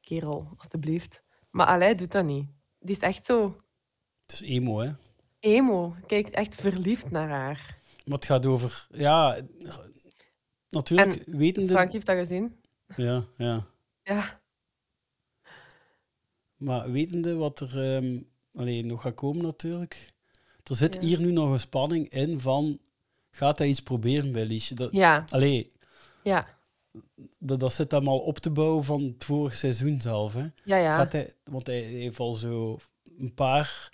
[0.00, 1.22] kerel, alstublieft.
[1.50, 2.48] Maar Allee doet dat niet.
[2.78, 3.60] Die is echt zo
[4.26, 4.92] Het is emo, hè.
[5.40, 5.96] emo.
[6.06, 7.78] Kijkt echt verliefd naar haar.
[8.04, 9.40] Maar het gaat over, ja,
[10.70, 11.72] natuurlijk, wetende...
[11.72, 12.60] Frank heeft dat gezien.
[12.96, 13.66] Ja, ja.
[14.02, 14.40] Ja.
[16.56, 18.02] Maar wetende wat er
[18.54, 20.12] allee, nog gaat komen natuurlijk,
[20.64, 21.00] er zit Ja.
[21.00, 22.78] hier nu nog een spanning in van,
[23.30, 24.74] gaat hij iets proberen bij Liesje?
[24.74, 25.24] Dat, Ja.
[25.28, 25.70] Allee,
[26.22, 26.46] Ja.
[27.38, 30.34] dat, dat zit hem al op te bouwen van het vorige seizoen zelf.
[30.34, 30.46] Hè.
[30.64, 30.96] Ja, ja.
[30.96, 32.78] Gaat hij, want hij heeft al zo
[33.18, 33.92] een paar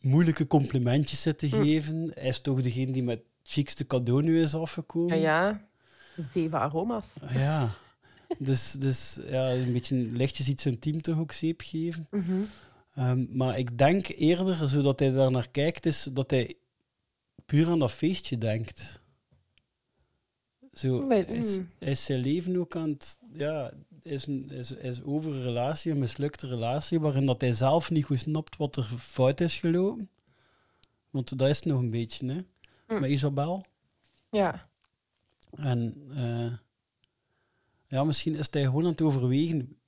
[0.00, 1.62] moeilijke complimentjes zitten Hm.
[1.62, 2.10] geven.
[2.14, 5.18] Hij is toch degene die met het chicste cadeau nu is Ja, afgekomen.
[5.18, 5.66] ja.
[6.16, 7.12] Zeven aroma's.
[7.32, 7.70] Ja.
[8.38, 12.06] Dus, dus ja, een beetje lichtjes iets intiem toch ook zeep geven.
[12.10, 12.40] Mhm.
[12.94, 16.56] Ehm, maar ik denk eerder, zodat hij daar naar kijkt, is dat hij
[17.46, 19.02] puur aan dat feestje denkt.
[20.72, 21.70] Zo, hij, is, mm.
[21.78, 23.18] hij is zijn leven ook aan het...
[23.32, 23.72] Ja,
[24.02, 28.04] is, een- is, is over een relatie, een mislukte relatie, waarin dat hij zelf niet
[28.04, 30.10] goed snapt wat er fout is gelopen.
[31.10, 32.40] Want dat is het nog een beetje, hè.
[32.94, 33.00] Mm.
[33.00, 33.64] Met Isabel.
[34.30, 34.68] Ja.
[35.56, 36.52] En eh,
[37.88, 39.78] ja, misschien is hij gewoon aan het overwegen,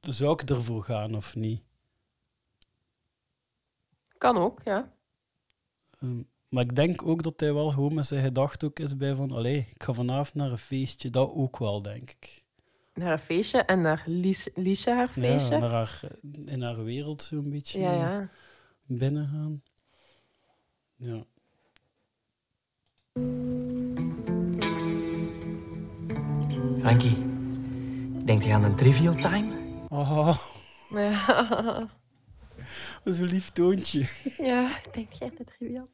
[0.00, 1.62] zou ik ervoor gaan of niet?
[4.18, 4.92] Kan ook, ja.
[6.00, 9.14] Ehm, maar ik denk ook dat hij wel gewoon met zijn gedachte ook is bij
[9.14, 11.10] van, allee, ik ga vanavond naar een feestje.
[11.10, 12.42] Dat ook wel, denk ik.
[12.94, 15.54] Naar een feestje en naar Lies, Liesje haar feestje.
[15.54, 16.02] Ja, naar haar,
[16.46, 18.30] in haar wereld zo'n beetje Ja, eh, ja.
[18.86, 19.62] binnen gaan.
[20.96, 21.24] Ja.
[26.88, 27.16] Frankie,
[28.24, 29.56] denkt je aan een trivial time?
[29.88, 30.38] Oh,
[30.88, 31.88] Ja.
[33.04, 34.08] zo'n lief toontje.
[34.38, 35.88] Ja, ik denk jij dat triviaal.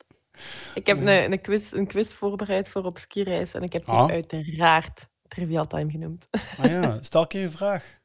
[0.75, 3.95] Ik heb een, een, quiz, een quiz voorbereid voor op skireis en ik heb die
[3.95, 4.11] Ah.
[4.11, 6.29] uiteraard Trivial Time genoemd.
[6.59, 7.99] Ah ja, stel een keer een vraag.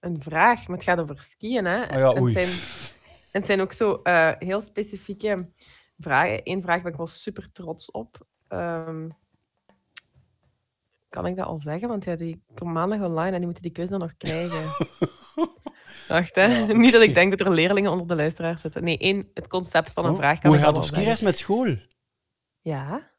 [0.00, 1.88] Een vraag, maar het gaat over skiën, hè?
[1.88, 2.34] Ah ja, en, oei.
[2.34, 2.58] het zijn,
[3.32, 5.50] het zijn ook zo eh, heel specifieke
[5.98, 6.40] vragen.
[6.42, 8.26] Eén vraag ben ik wel super trots op.
[8.48, 9.08] Ehm,
[11.14, 11.88] kan ik dat al zeggen?
[11.88, 14.62] Want ja, die komt maandag online en die moeten die quiz dan nog krijgen.
[16.08, 16.44] Wacht, hè.
[16.44, 18.84] Ja, Niet dat ik denk dat er leerlingen onder de luisteraars zitten.
[18.84, 21.76] Nee, één, het concept van een Oh, vraag kan Hoe gaat op skireis met school?
[22.60, 23.10] Ja.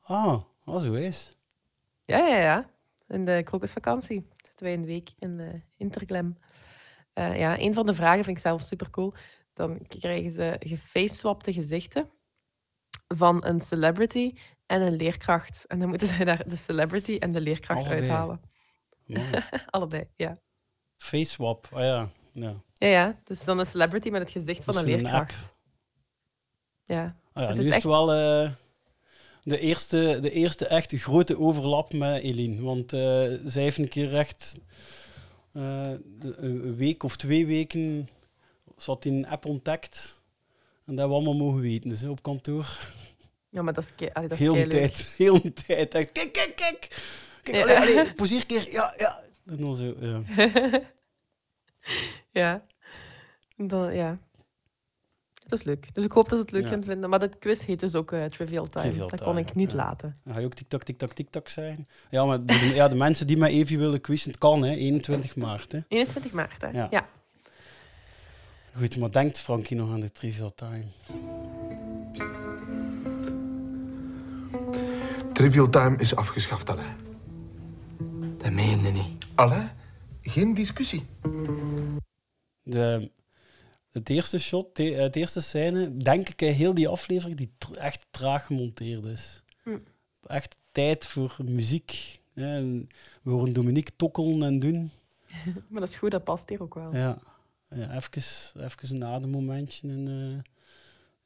[0.00, 1.38] Ah, oh, zo is.
[2.04, 2.70] Ja, ja, ja.
[3.08, 6.38] In de krokusvakantie zitten wij een week in de Interglam.
[7.12, 9.14] Eh, ja, een van de vragen vind ik zelf super cool.
[9.52, 12.10] Dan krijgen ze gefaceswapte gezichten
[13.16, 14.32] van een celebrity
[14.66, 15.64] en een leerkracht.
[15.66, 18.00] En dan moeten zij daar de celebrity en de leerkracht Allebei.
[18.00, 18.40] uithalen.
[19.70, 20.38] Allebei, ja.
[20.96, 22.08] Face swap, ah ja.
[22.32, 22.54] ja.
[22.74, 23.20] Ja, ja.
[23.24, 25.52] Dus dan een celebrity met het gezicht van Dat een leerkracht.
[26.84, 27.16] Ja.
[27.32, 28.50] Ah ja, Het nu is echt- het wel eh,
[29.42, 32.62] de, eerste, de eerste echt grote overlap met Eline.
[32.62, 33.00] Want eh,
[33.44, 34.58] zij heeft een keer echt
[35.52, 35.90] eh,
[36.20, 38.08] een week of twee weken
[38.76, 40.22] zat in een app ontdekt.
[40.86, 42.78] En dat we allemaal mogen weten dus, op kantoor.
[43.48, 45.94] Ja, maar dat is, kei- allee, dat is Heel tijd, heel de tijd.
[45.94, 46.88] Echt, kijk, kijk, kijk.
[47.42, 47.62] Kijk, Ja.
[47.80, 49.22] allee, allee, poseerkeer, ja, ja.
[49.46, 50.22] En dan zo, ja.
[52.40, 52.64] ja.
[53.56, 54.18] Dan, ja.
[55.46, 55.94] Dat is leuk.
[55.94, 56.68] Dus ik hoop dat ze het leuk Ja.
[56.68, 57.10] gaan vinden.
[57.10, 58.84] Maar dat quiz heet dus ook eh, Trivial Time.
[58.86, 59.76] Trivial dat Time, kon ik niet ja.
[59.76, 60.20] laten.
[60.24, 61.88] Dan ga je ook TikTok, TikTok, TikTok zeggen.
[62.10, 64.74] Ja, maar de, ja, de mensen die met Evie willen quizzen, het kan, hè.
[64.74, 65.78] 21 maart, hè.
[65.88, 66.68] 21 maart, hè?
[66.68, 67.08] Ja.
[68.74, 68.80] Ja.
[68.80, 70.84] Goed, maar denkt Frankie nog aan de Trivial Time?
[75.32, 76.96] Trivial Time is afgeschaft, Alain.
[78.38, 79.26] Dat meen je niet.
[79.34, 79.70] Alain,
[80.22, 81.06] geen discussie.
[82.62, 83.10] De,
[83.90, 88.46] het eerste shot, de, het eerste scène, denk ik, heel die aflevering die echt traag
[88.46, 89.42] gemonteerd is.
[89.62, 89.78] Hm.
[90.26, 92.20] Echt tijd voor muziek.
[92.34, 92.56] hè.
[92.56, 92.88] En
[93.22, 94.90] we horen Dominique tokkelen en doen.
[95.68, 96.96] Maar dat is goed, dat past hier ook wel.
[96.96, 97.18] Ja,
[97.74, 98.10] ja even,
[98.64, 100.52] even een ademmomentje in, eh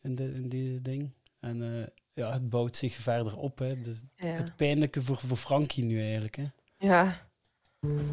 [0.02, 1.10] in, de, in die ding.
[1.40, 3.58] En eh, ja, het bouwt zich verder op.
[3.58, 3.80] Hè.
[3.80, 4.26] Dus Ja.
[4.26, 6.36] Het pijnlijke voor, voor Frankie nu eigenlijk.
[6.36, 6.44] Hè.
[6.78, 7.26] Ja.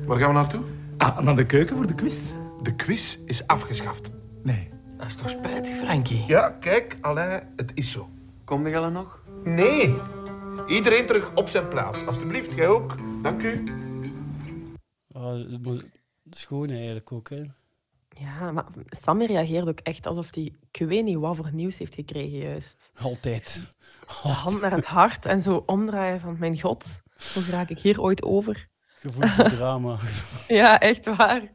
[0.06, 0.64] Waar gaan we naartoe?
[0.98, 2.30] Ah, naar de keuken voor de quiz.
[2.62, 4.10] De quiz is afgeschaft.
[4.44, 4.70] Nee.
[4.98, 6.24] Dat is toch spijtig, Frankie?
[6.28, 8.10] Ja, kijk, Alain, het is zo.
[8.44, 9.24] Kom je al nog?
[9.44, 9.96] Nee,
[10.68, 12.06] Iedereen terug op zijn plaats.
[12.06, 12.98] Alsjeblieft, jij ook.
[13.22, 13.64] Dank u.
[15.12, 15.86] Ah, het moet-
[16.30, 17.44] schoon eigenlijk ook, hè.
[18.20, 21.96] Ja, maar Sammy reageert ook echt alsof hij, ik weet niet wat voor nieuws heeft
[21.96, 22.92] gekregen juist.
[23.02, 23.74] Altijd.
[24.24, 27.02] De hand naar het hart en zo omdraaien van, mijn god,
[27.34, 28.68] hoe raak ik hier ooit over?
[29.00, 29.98] Gevoel voor drama.
[30.48, 31.52] Ja, echt waar.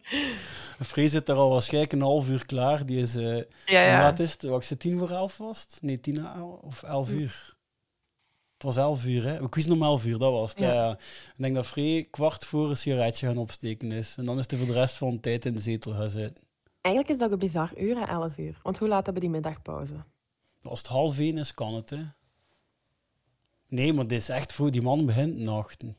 [0.84, 2.86] Free zit daar al waarschijnlijk een half uur klaar.
[2.86, 3.14] Die is...
[3.16, 3.36] eh
[3.66, 4.00] Ja, ja.
[4.00, 4.42] laat is het?
[4.42, 5.66] Wat is het, tien voor elf was?
[5.80, 6.26] Nee, tien
[6.62, 7.14] of elf Hm.
[7.18, 7.56] uur.
[8.54, 9.40] Het was elf uur, hè?
[9.40, 10.58] We quizzen om elf uur, dat was het.
[10.58, 10.90] Ja.
[10.92, 14.14] Ik denk dat Free kwart voor een sigaretje gaan opsteken is.
[14.16, 16.44] En dan is hij voor de rest van de tijd in de zetel gaan zitten.
[16.80, 18.58] Eigenlijk is dat een bizar uur, hè, 11 uur.
[18.62, 20.04] Want hoe laat hebben die middagpauze?
[20.62, 22.04] Als het half één is, kan het, hè?
[23.66, 25.96] Nee, maar dit is echt voor die man begint nachten.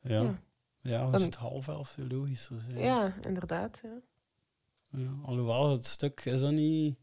[0.00, 0.22] Ja.
[0.22, 0.42] Ja.
[0.82, 2.78] Ja, als Dan- het half elf zou logischer zijn.
[2.78, 3.80] Ja, inderdaad.
[3.82, 4.00] Ja.
[4.92, 6.98] Ja, alhoewel, het stuk is dat niet...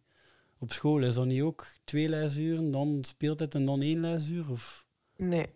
[0.60, 4.52] Op school is dat niet ook twee lesuren, dan speelt het en dan één lesuur?
[4.52, 4.86] Of...
[5.16, 5.48] Nee.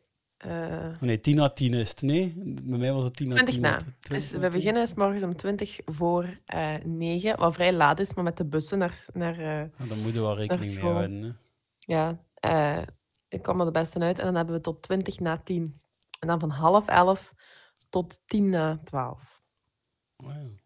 [0.41, 2.33] Eh, Oh nee, 10 à 10 is het, nee?
[2.63, 3.45] Bij mij was het 10 à 10.
[3.45, 3.77] 20 na.
[4.09, 4.57] Dus 20 we na 10.
[4.57, 8.45] beginnen s morgens om 20 voor eh 9, wat vrij laat is, maar met de
[8.45, 11.21] bussen naar, naar, eh, Ja, daar moeten we wel rekening mee houden.
[11.23, 11.29] Hè.
[11.77, 12.83] Ja, eh,
[13.27, 15.81] ik kwam er de beste uit en dan hebben we tot 20 na 10.
[16.19, 17.33] En dan van half 11
[17.89, 19.41] tot 10 na 12.
[20.17, 20.59] Oh, ja.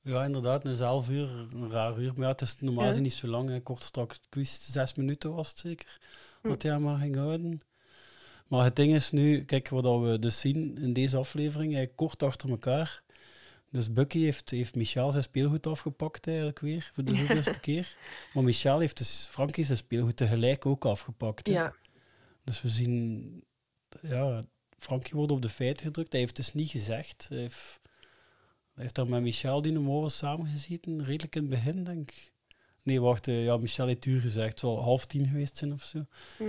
[0.00, 2.12] Ja, inderdaad, een half uur, een raar uur.
[2.14, 2.98] Maar ja, het is normaal Ja.
[3.00, 3.48] niet zo lang.
[3.48, 3.60] hè.
[3.60, 6.00] Kort straks quiz, zes minuten was het zeker.
[6.42, 6.48] Hm.
[6.48, 7.58] Wat hij maar ging houden.
[8.54, 12.50] Maar het ding is nu, kijk wat we dus zien in deze aflevering, kort achter
[12.50, 13.02] elkaar.
[13.70, 17.96] Dus Bucky heeft, heeft Michel zijn speelgoed afgepakt eigenlijk weer, voor de zoveelste keer.
[18.34, 21.46] Maar Michel heeft dus Frankie zijn speelgoed tegelijk ook afgepakt.
[21.46, 21.52] hè.
[21.52, 21.74] Ja.
[22.44, 23.44] Dus we zien,
[24.02, 24.42] ja,
[24.78, 26.12] Frankie wordt op de feiten gedrukt.
[26.12, 27.26] Hij heeft dus niet gezegd.
[27.28, 27.80] Hij heeft,
[28.74, 32.32] hij heeft daar met Michel die morgen samengezeten, redelijk in het begin, denk ik.
[32.82, 34.48] Nee, wacht, eh, ja, Michel heeft uur gezegd.
[34.48, 35.98] Het zal half tien geweest zijn of zo.
[36.38, 36.44] Hm.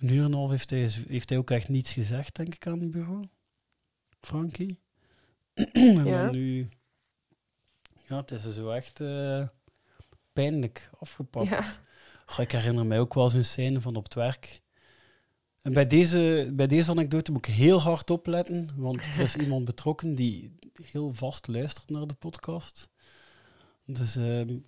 [0.00, 2.66] Een uur en een half heeft hij, heeft hij ook echt niets gezegd, denk ik,
[2.66, 3.24] aan het bureau.
[4.20, 4.78] Frankie.
[5.72, 6.22] en Ja.
[6.24, 6.68] dan nu...
[8.06, 9.48] Ja, het is zo echt eh,
[10.32, 11.48] pijnlijk afgepakt.
[11.48, 12.42] Ja.
[12.42, 14.62] Ik herinner mij ook wel zo'n scène van op het werk.
[15.60, 19.64] En bij deze, bij deze anekdote moet ik heel hard opletten, want er is iemand
[19.64, 22.88] betrokken die heel vast luistert naar de podcast.
[23.84, 24.58] Dus ehm,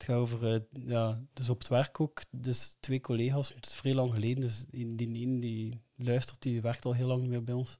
[0.00, 3.74] het gaat over, eh, ja, dus op het werk ook, dus twee collega's, het is
[3.74, 7.44] vrij lang geleden, dus die, die, die, luistert, die werkt al heel lang niet meer
[7.44, 7.78] bij ons,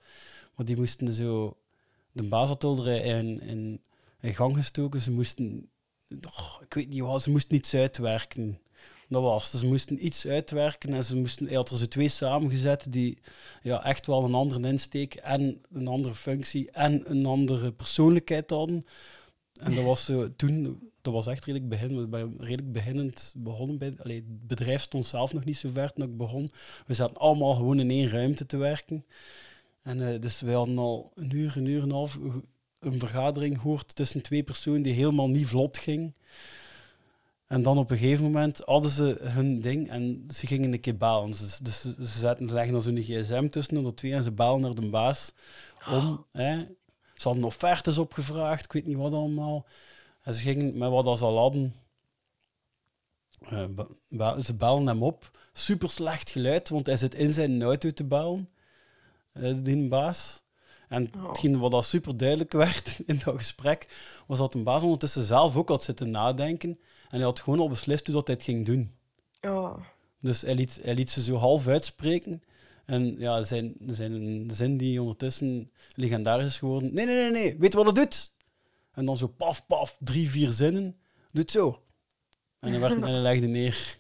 [0.55, 1.57] maar die moesten zo,
[2.13, 3.41] de baas had in,
[4.21, 5.71] in, gang gestoken, ze moesten,
[6.61, 8.61] ik weet niet wat, ze moesten iets uitwerken.
[9.09, 9.51] Dat was.
[9.51, 13.19] Dus ze moesten iets uitwerken en ze moesten, hij had er zo twee samengezet die
[13.63, 18.83] ja, echt wel een andere insteek en een andere functie en een andere persoonlijkheid hadden.
[19.53, 23.93] En dat was zo, toen, dat was echt redelijk begin, we redelijk beginnend begonnen bij,
[24.03, 26.51] allee, het bedrijf stond zelf nog niet zo ver toen ik begon.
[26.87, 29.05] We zaten allemaal gewoon in één ruimte te werken.
[29.83, 32.19] En eh, dus we hadden al een uur, een uur en een half
[32.81, 36.15] een vergadering gehoord tussen twee personen die helemaal niet vlot ging.
[37.47, 40.97] En dan op een gegeven moment hadden ze hun ding en ze gingen een keer
[40.97, 41.31] bellen.
[41.31, 44.33] Dus, dus ze, ze zetten, ze leggen dan zo'n gsm tussen de twee en ze
[44.33, 45.33] bellen naar de baas
[45.89, 46.25] om...
[46.33, 46.67] Hè,
[47.21, 49.67] ze hadden offertes opgevraagd, ik weet niet wat allemaal.
[50.31, 51.75] En ze gingen met wat ze al hadden...
[53.41, 55.31] eh, be- be- ze bellen hem op.
[55.53, 58.49] Super slecht geluid, want hij zit in zijn auto te bellen,
[59.33, 60.43] eh, die baas.
[60.89, 61.29] En Oh.
[61.29, 63.89] hetgeen wat al super duidelijk werd in dat gesprek,
[64.27, 66.71] was dat een baas ondertussen zelf ook had zitten nadenken.
[67.09, 68.95] En hij had gewoon al beslist hoe dat hij het ging doen.
[69.41, 69.77] Oh.
[70.21, 72.43] Dus hij liet, hij liet ze zo half uitspreken.
[72.87, 76.95] En ja, zijn, zijn zin die ondertussen legendarisch is geworden.
[76.95, 78.33] Nee, nee, nee, nee, weet wat het doet?
[78.93, 81.01] En dan zo paf, paf, drie, vier zinnen.
[81.33, 81.83] Doet zo.
[82.61, 83.99] En hij, werd, en hij legde neer.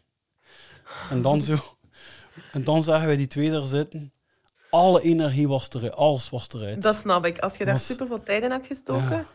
[1.11, 1.57] En dan zo.
[2.53, 4.13] En dan zagen wij die twee daar zitten.
[4.71, 5.95] Alle energie was eruit.
[5.95, 6.83] Alles was eruit.
[6.83, 7.39] Dat snap ik.
[7.39, 9.27] Als je daar Was- super veel tijd in hebt gestoken Ja.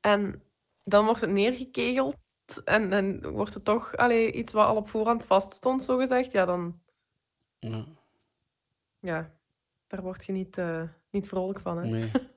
[0.00, 0.42] en
[0.84, 2.16] dan wordt het neergekegeld
[2.64, 6.44] en dan wordt het toch allee, iets wat al op voorhand vaststond, zo gezegd, ja,
[6.44, 6.80] dan
[7.58, 7.84] Ja.
[9.00, 9.30] ja,
[9.86, 11.76] daar word je niet, eh, niet vrolijk van.
[11.78, 11.86] Hè?
[11.90, 12.10] Nee.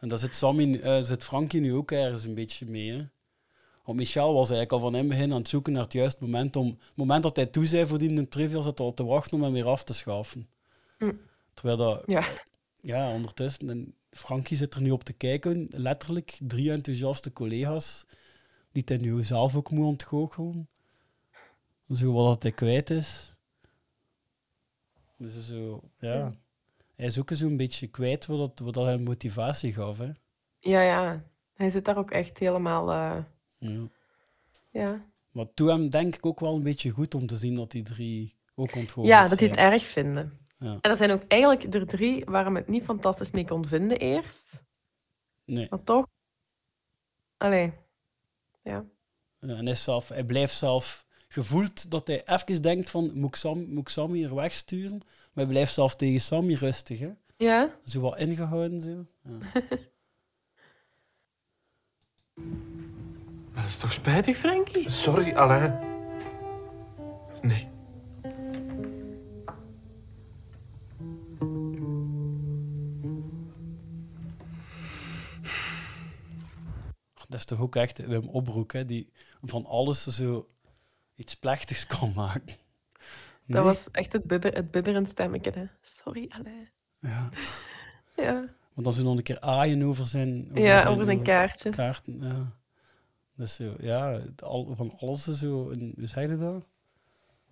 [0.00, 2.90] En daar zit, Sammy, eh, zit Frankie nu ook ergens een beetje mee.
[2.90, 3.06] Hè?
[3.84, 6.24] Want Michel was eigenlijk al van in het begin aan het zoeken naar het juiste
[6.24, 6.56] moment.
[6.56, 9.36] Om, het moment dat hij toe zei voor die trivial, zat hij al te wachten
[9.36, 10.48] om hem weer af te schaffen.
[10.98, 11.12] Hm.
[11.54, 12.02] Terwijl dat...
[12.06, 12.24] Ja.
[12.82, 13.70] Ja, ondertussen.
[13.70, 15.66] En Frankie zit er nu op te kijken.
[15.70, 18.06] Letterlijk drie enthousiaste collega's.
[18.72, 20.68] Die hij nu zelf ook moet ontgoochelen.
[21.94, 23.34] Zo wat dat hij kwijt is.
[25.16, 26.32] Dus zo, ja.
[27.00, 29.98] Hij is ook zo'n beetje kwijt wat, dat, wat dat hem motivatie gaf.
[29.98, 30.10] Hè.
[30.58, 31.24] Ja, ja.
[31.54, 32.90] Hij zit daar ook echt helemaal...
[32.90, 33.24] eh,
[33.58, 33.88] Ja.
[34.70, 35.04] ja.
[35.30, 37.82] Maar toen hem denk ik ook wel een beetje goed om te zien dat die
[37.82, 40.38] drie ook onthoofd Ja, dat die het erg vinden.
[40.58, 40.72] Ja.
[40.72, 43.98] En dat zijn ook eigenlijk er drie waar we het niet fantastisch mee kon vinden
[43.98, 44.62] eerst.
[45.44, 45.66] Nee.
[45.70, 46.06] Maar toch.
[47.36, 47.72] Allee.
[48.62, 48.84] Ja.
[49.38, 53.34] Ja, en hij, zelf, hij blijft zelf gevoeld dat hij even denkt van, moet ik
[53.34, 55.00] Sam, moet ik Sam hier wegsturen?
[55.40, 57.10] Maar hij blijft zelf tegen Sammy rustig, hè?
[57.36, 57.76] Ja?
[57.84, 59.06] Zo wat ingehouden, zo.
[59.22, 59.38] Ja.
[63.54, 64.90] Dat is toch spijtig, Frankie?
[64.90, 65.78] Sorry, Alain.
[67.42, 67.68] Nee.
[77.28, 78.84] Dat is toch ook echt Wim Opbroek, hè?
[78.84, 79.12] Die
[79.42, 80.48] van alles zo
[81.14, 82.56] iets plechtigs kan maken.
[83.52, 83.72] Dat Nee?
[83.72, 85.50] was echt het, bibber, het bibberend stemmetje.
[85.54, 85.64] Hè.
[85.80, 86.70] Sorry, Alain.
[86.98, 87.28] Ja.
[88.16, 88.32] Ja.
[88.74, 90.50] Maar dan zo nog een keer aaien over zijn...
[90.54, 91.76] Ja, over zijn kaartjes.
[91.76, 92.52] Kaarten, ja.
[93.36, 95.70] Dus zo, ja, al, van alles zo...
[95.70, 96.64] Een, hoe zeg je dat?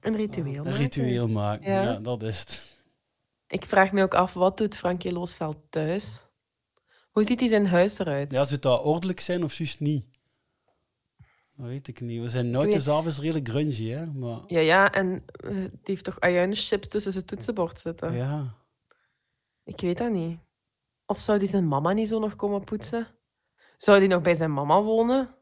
[0.01, 0.73] Een ritueel Een maken.
[0.79, 1.83] ritueel maken, Ja.
[1.83, 1.99] ja.
[2.01, 2.83] dat is het.
[3.47, 6.25] Ik vraag me ook af, wat doet Frankie Loosveld thuis?
[7.11, 8.33] Hoe ziet hij zijn huis eruit?
[8.33, 10.05] Ja, zou dat ordelijk zijn of juist niet?
[11.59, 12.23] Dat weet ik niet.
[12.23, 14.07] We zijn nooit af is redelijk grungy, hè?
[14.07, 18.13] Maar Ja, ja, en die heeft toch ajuinenchips tussen zijn toetsenbord zitten?
[18.15, 18.55] ja,
[19.65, 20.39] Ik weet dat niet.
[21.07, 23.07] Of zou die zijn mama niet zo nog komen poetsen?
[23.77, 25.35] Zou die nog bij zijn mama wonen?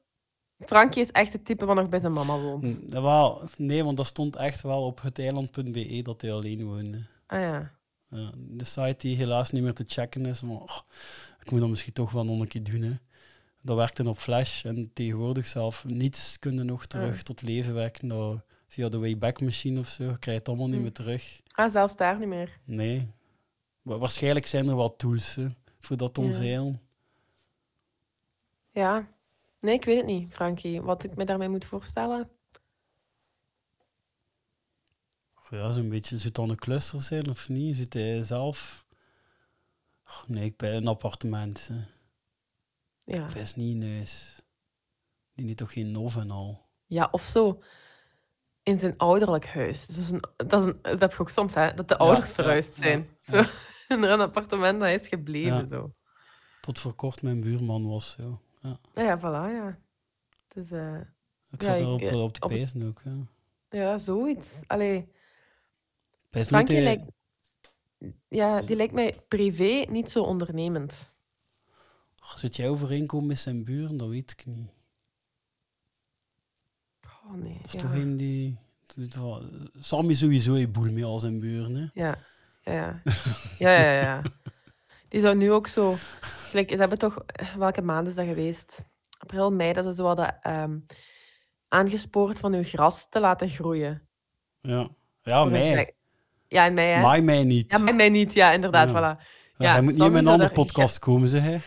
[0.59, 2.89] Frankie is echt het type wat nog bij zijn mama woont.
[2.91, 7.07] N- wel, nee, want dat stond echt wel op heteiland.be dat hij alleen woonde.
[7.27, 7.75] Ah ja.
[8.09, 10.79] Ja, de site die helaas niet meer te checken is, maar oh,
[11.41, 12.83] ik moet dat misschien toch wel nog een keer doen.
[12.83, 12.93] Hè.
[13.67, 17.21] Dat werkte op Flash en tegenwoordig zelf niets kunnen nog terug Ah.
[17.21, 18.09] tot leven wekken.
[18.09, 20.83] Dat, via de Wayback Machine of zo, je krijgt het allemaal niet Hm.
[20.83, 21.41] meer terug.
[21.53, 22.59] Ah, zelfs daar niet meer.
[22.65, 23.11] Nee.
[23.83, 25.47] Wa- waarschijnlijk zijn er wel tools hè,
[25.79, 26.27] voor dat te Ja.
[26.27, 26.81] omzeilen.
[28.71, 29.09] Ja.
[29.61, 30.83] Nee, ik weet het niet, Frankie.
[30.83, 32.31] Wat ik me daarmee moet voorstellen.
[35.51, 36.09] Ja, zo'n beetje.
[36.15, 37.77] Zou het dan een cluster zijn of niet?
[37.77, 38.87] Zit hij zelf...
[40.27, 41.69] Nee, ik ben een appartement.
[41.73, 41.81] Hè.
[43.07, 43.27] Ja.
[43.55, 44.43] Niet huis.
[45.35, 46.69] Die heeft toch geen nov en al?
[46.87, 47.63] Ja, of zo.
[48.63, 49.87] In zijn ouderlijk huis.
[49.87, 51.75] Dus een, dat, is een, dat heb je ook soms, hè?
[51.75, 53.09] Dat de ouders ja, verhuisd ja, zijn.
[53.23, 53.43] Zo.
[53.89, 55.67] En er een appartement dat is gebleven.
[55.67, 55.95] Zo.
[56.61, 58.17] Tot voor kort mijn buurman was.
[58.19, 58.39] Ja.
[58.95, 59.79] Ja, ja, voilà, ja.
[60.49, 61.01] Dus, eh,
[61.51, 63.01] Ik zat er op, op de pijzen ook.
[63.05, 63.27] Ja.
[63.69, 64.61] Ja, zoiets.
[64.67, 65.09] Allee,
[66.31, 67.13] Pijs Frankie niet, lijkt...
[68.29, 71.16] Ja, die lijkt mij privé niet zo ondernemend.
[72.35, 73.97] Zit jij overeenkomen met zijn buren?
[73.97, 74.71] Dat weet ik niet.
[77.27, 77.79] Oh nee, Dat is ja.
[77.79, 78.57] toch een die...
[78.87, 78.97] dat
[80.09, 81.87] is sowieso een boel met al zijn buren, hè?
[81.93, 82.19] Ja,
[82.65, 83.03] ja, ja.
[83.59, 84.23] ja, ja, ja.
[85.09, 85.95] Die zou nu ook zo...
[86.21, 87.25] Gelijk, ze hebben toch...
[87.59, 88.85] Welke maand is dat geweest?
[89.19, 90.79] April, mei, dat ze zo hadden ehm,
[91.69, 94.09] aangespoord van uw gras te laten groeien.
[94.61, 94.89] Ja,
[95.23, 95.73] ja een mij.
[95.73, 95.95] vlek-
[96.49, 97.03] Ja, in mei, hè?
[97.03, 97.71] Mij niet.
[97.73, 98.33] Ja, mij, mij niet.
[98.35, 98.95] Ja, inderdaad, Ja.
[98.95, 99.21] voilà.
[99.57, 101.59] Ja, hij moet niet in zou andere podcast komen, zeg hè.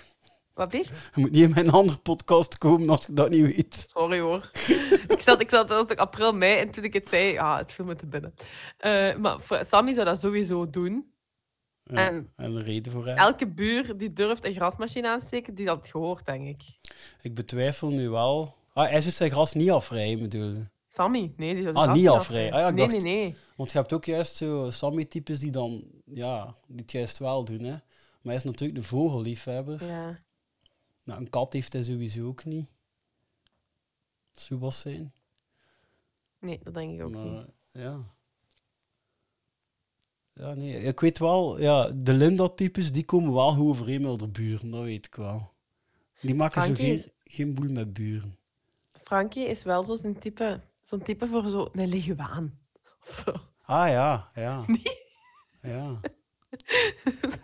[0.60, 0.90] Wat blieft?
[0.90, 3.84] Hij moet niet in mijn andere podcast komen als ik dat niet weet.
[3.88, 4.52] Sorry hoor.
[5.08, 7.58] ik zat, ik zat, dat was toch april, mei, en toen ik het zei, ja,
[7.58, 8.34] het viel me te binnen.
[8.78, 11.12] Eh, maar Sammy zou dat sowieso doen.
[11.84, 13.18] Ja, En en een reden voor hem.
[13.18, 16.62] elke buur die durft een grasmachine aansteken, die had het gehoord, denk ik.
[17.22, 18.56] Ik betwijfel nu wel...
[18.74, 20.68] Ah, hij zou zijn gras niet afrijden, bedoel je?
[20.86, 22.54] Sammy, nee, die zou Ah, niet afrijden.
[22.54, 23.36] Ah, ja, ik nee, dacht, nee, nee.
[23.56, 27.60] Want je hebt ook juist zo Sammy-types die dan, ja, die het juist wel doen,
[27.60, 27.72] hè.
[28.22, 29.86] Maar hij is natuurlijk de vogelliefhebber.
[29.86, 30.20] Ja.
[31.10, 32.68] Nou, een kat heeft hij sowieso ook niet.
[34.50, 35.14] Wel zijn.
[36.40, 37.46] Nee, dat denk ik ook Maar, niet.
[37.72, 38.00] ja.
[40.34, 40.74] Ja, nee.
[40.84, 44.82] Ik weet wel, ja, de Linda-types, die komen wel goed overeen met de buren, dat
[44.84, 45.54] weet ik wel.
[46.22, 48.38] Die maken zo geen, is- geen boel met buren.
[49.02, 52.60] Frankie is wel zo zo'n type, zo'n type voor zo een leguaan.
[53.02, 53.32] Of zo.
[53.62, 54.66] Ah ja, ja.
[55.62, 56.00] Ja.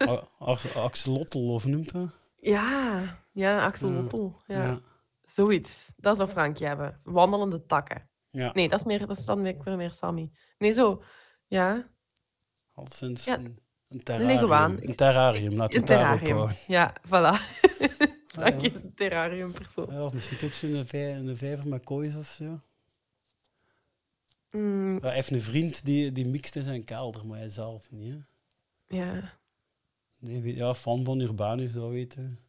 [0.10, 2.10] A- Ax- Axolotl, of noemt dat?
[2.40, 3.66] Ja, ja, Ja.
[3.66, 4.30] axolotl.
[4.48, 4.64] Ja.
[4.64, 4.80] Ja.
[5.24, 5.94] Zoiets.
[5.98, 7.00] Dat zou Frankie hebben.
[7.04, 8.10] Wandelende takken.
[8.30, 8.54] Ja.
[8.54, 10.32] Nee, dat is, meer, dat is dan weer, meer Sammy.
[10.58, 11.04] Nee, zo.
[11.48, 11.90] Ja,
[12.74, 13.38] Al sinds Ja.
[13.38, 14.76] een, een een leguaan.
[14.76, 14.90] terrarium.
[14.90, 16.36] Een terrarium, het daarop terrarium.
[16.38, 16.58] houden.
[16.68, 17.40] Ja, voilà.
[18.36, 18.76] Frankie ja.
[18.78, 19.94] is een terrariumpersoon.
[19.94, 22.60] Ja, of misschien ook zo'n vij- een vijver met koois of zo.
[24.52, 28.14] Mm, hij heeft een vriend die, die mixt in zijn kelder, maar hij zelf niet.
[28.14, 28.98] Hè?
[28.98, 29.34] ja.
[30.20, 32.40] Nee, ja, fan van Urbanus, dat weten.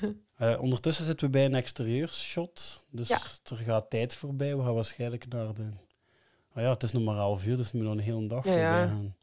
[0.36, 2.86] Eh ondertussen zitten we bij een exterieurshot.
[2.90, 3.20] Dus Ja.
[3.44, 4.56] er gaat tijd voorbij.
[4.56, 5.68] We gaan waarschijnlijk naar de...
[6.54, 8.44] Ah ja, het is nog maar half uur, dus we moeten nog een hele dag
[8.44, 8.86] Ja, voorbij ja.
[8.86, 9.14] gaan.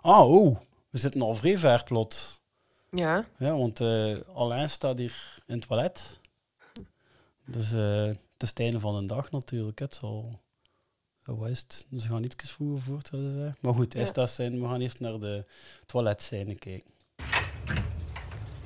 [0.00, 0.56] Ah, oh.
[0.90, 2.42] We zitten al vrij ver plot.
[2.90, 3.26] Ja.
[3.38, 6.20] Ja, want eh, Alain staat hier in het toilet.
[7.44, 9.78] Dus eh, het is het einde van de dag natuurlijk.
[9.78, 10.38] Het zal...
[11.28, 11.86] Ja, wat is het?
[11.88, 13.52] Dus we gaan iets vroeger voort, hadden ze.
[13.60, 14.00] Maar goed, Ja.
[14.00, 15.44] is dat zijn, we gaan eerst naar de
[15.86, 16.90] toiletscène kijken.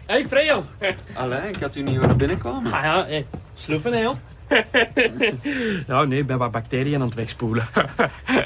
[0.07, 0.65] Hey, Freo.
[1.15, 2.73] Allee, ik had u niet horen binnenkomen.
[2.73, 4.17] Ah ja, hey, sloeven, joh.
[5.87, 7.69] ja, nee, ik ben wat bacteriën aan het wegspoelen.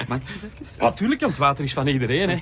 [0.09, 0.77] Mag ik eens even?
[0.81, 2.37] Ja, tuurlijk, want het water is van iedereen, hè.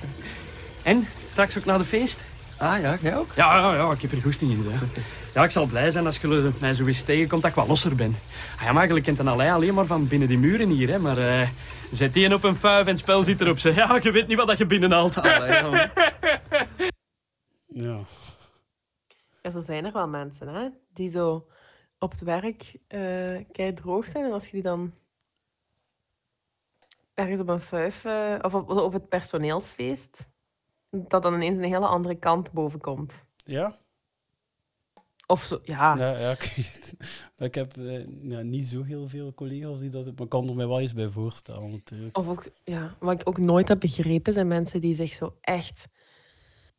[0.83, 2.19] En, straks ook naar de feest?
[2.57, 3.31] Ah ja, jij ook?
[3.35, 4.85] Ja, ja, ja, ik heb er goesting in, hè.
[5.33, 7.95] Ja, ik zal blij zijn als je mij zo eens tegenkomt dat ik wat losser
[7.95, 8.15] ben.
[8.55, 10.99] Ah, ja, maar eigenlijk kent een alleen alleen maar van binnen die muren hier, hè.
[10.99, 11.49] Maar eh,
[11.91, 13.75] zet die een op een fuif en het spel zit erop, zeg.
[13.75, 15.15] Ja, je weet niet wat dat je binnenhaalt.
[17.67, 17.99] Ja.
[19.41, 21.47] Ja, zo zijn er wel mensen, hè, die zo
[21.99, 24.25] op het werk eh kei droog zijn.
[24.25, 24.93] En als je die dan
[27.13, 30.29] ergens op een fuif, eh, of op, op het personeelsfeest,
[31.07, 33.25] dat dan ineens een hele andere kant boven komt.
[33.35, 33.75] Ja?
[35.27, 35.97] Of zo, ja.
[35.97, 36.37] Ja, ja
[37.45, 40.05] ik, heb eh, ja, niet zo heel veel collega's die dat...
[40.05, 42.17] Maar ik kan er mij wel eens bij voorstellen, natuurlijk.
[42.17, 45.87] Of ook, ja, wat ik ook nooit heb begrepen, zijn mensen die zich zo echt,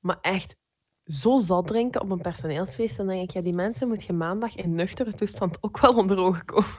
[0.01, 0.57] maar echt
[1.05, 2.97] zo zat drinken op een personeelsfeest.
[2.97, 6.19] Dan denk ik, ja, die mensen moet je maandag in nuchtere toestand ook wel onder
[6.19, 6.71] ogen komen.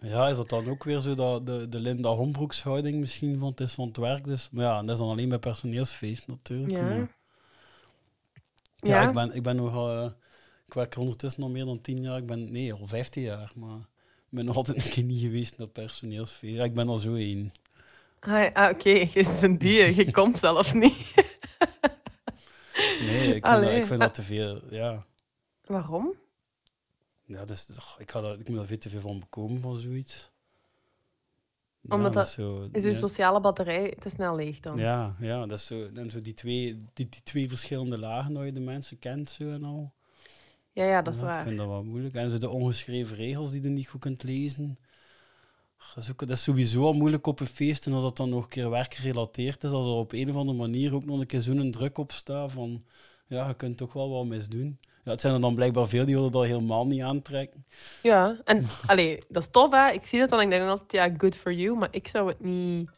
[0.00, 3.60] Ja, is dat dan ook weer zo dat de, de Linda Hombroeks-houding misschien van het
[3.60, 4.24] is van het werk?
[4.24, 6.70] Dus, maar ja, dat is dan alleen bij personeelsfeest natuurlijk.
[6.72, 6.82] Ja.
[6.82, 7.18] maar-
[8.76, 9.00] Ja.
[9.02, 9.74] ja, ik, ben, ik ben nog...
[9.88, 10.10] eh,
[10.66, 12.16] ik werk er ondertussen al meer dan tien jaar.
[12.18, 13.52] Ik ben, nee, al vijftien jaar.
[13.56, 16.56] Maar ik ben nog altijd een keer niet geweest naar personeelsfeest.
[16.56, 17.52] Ja, ik ben er zo één.
[18.20, 21.12] Ah, ah, oké, je is een die, je komt zelfs niet.
[23.00, 24.60] Nee, ik vind, dat, ik vind dat te veel.
[24.70, 25.04] Ja,
[25.66, 26.14] Waarom?
[27.30, 27.66] Ja dus,
[27.98, 30.30] ik, ga ik moet daar veel te veel van bekomen van zoiets.
[31.80, 32.94] Ja, Omdat dat, is zo, is ja.
[32.94, 34.76] sociale batterij te snel leeg dan.
[34.76, 35.88] Ja, ja, dat is zo.
[35.94, 39.50] En zo die twee, die, die twee verschillende lagen dat je de mensen kent zo
[39.50, 39.92] en al.
[40.72, 41.40] Ja, ja, dat is Ja, waar.
[41.40, 42.14] Ik vind dat wel moeilijk.
[42.14, 44.78] En zo de ongeschreven regels die je niet goed kunt lezen.
[45.94, 47.86] Dat is, ook, dat is sowieso al moeilijk op een feest.
[47.86, 50.58] En als dat dan nog een keer werkgerelateerd is, als er op een of andere
[50.58, 52.82] manier ook nog een keer zo'n druk op staat van
[53.26, 54.78] ja, je kunt toch wel wat misdoen.
[55.02, 57.66] Ja, het zijn er dan blijkbaar veel die willen dat helemaal niet aantrekken.
[58.02, 59.90] Ja, en allee, dat is tof, hè.
[59.90, 61.76] Ik zie dat dan en ik denk altijd, ja, good for you.
[61.78, 62.90] Maar ik zou het niet...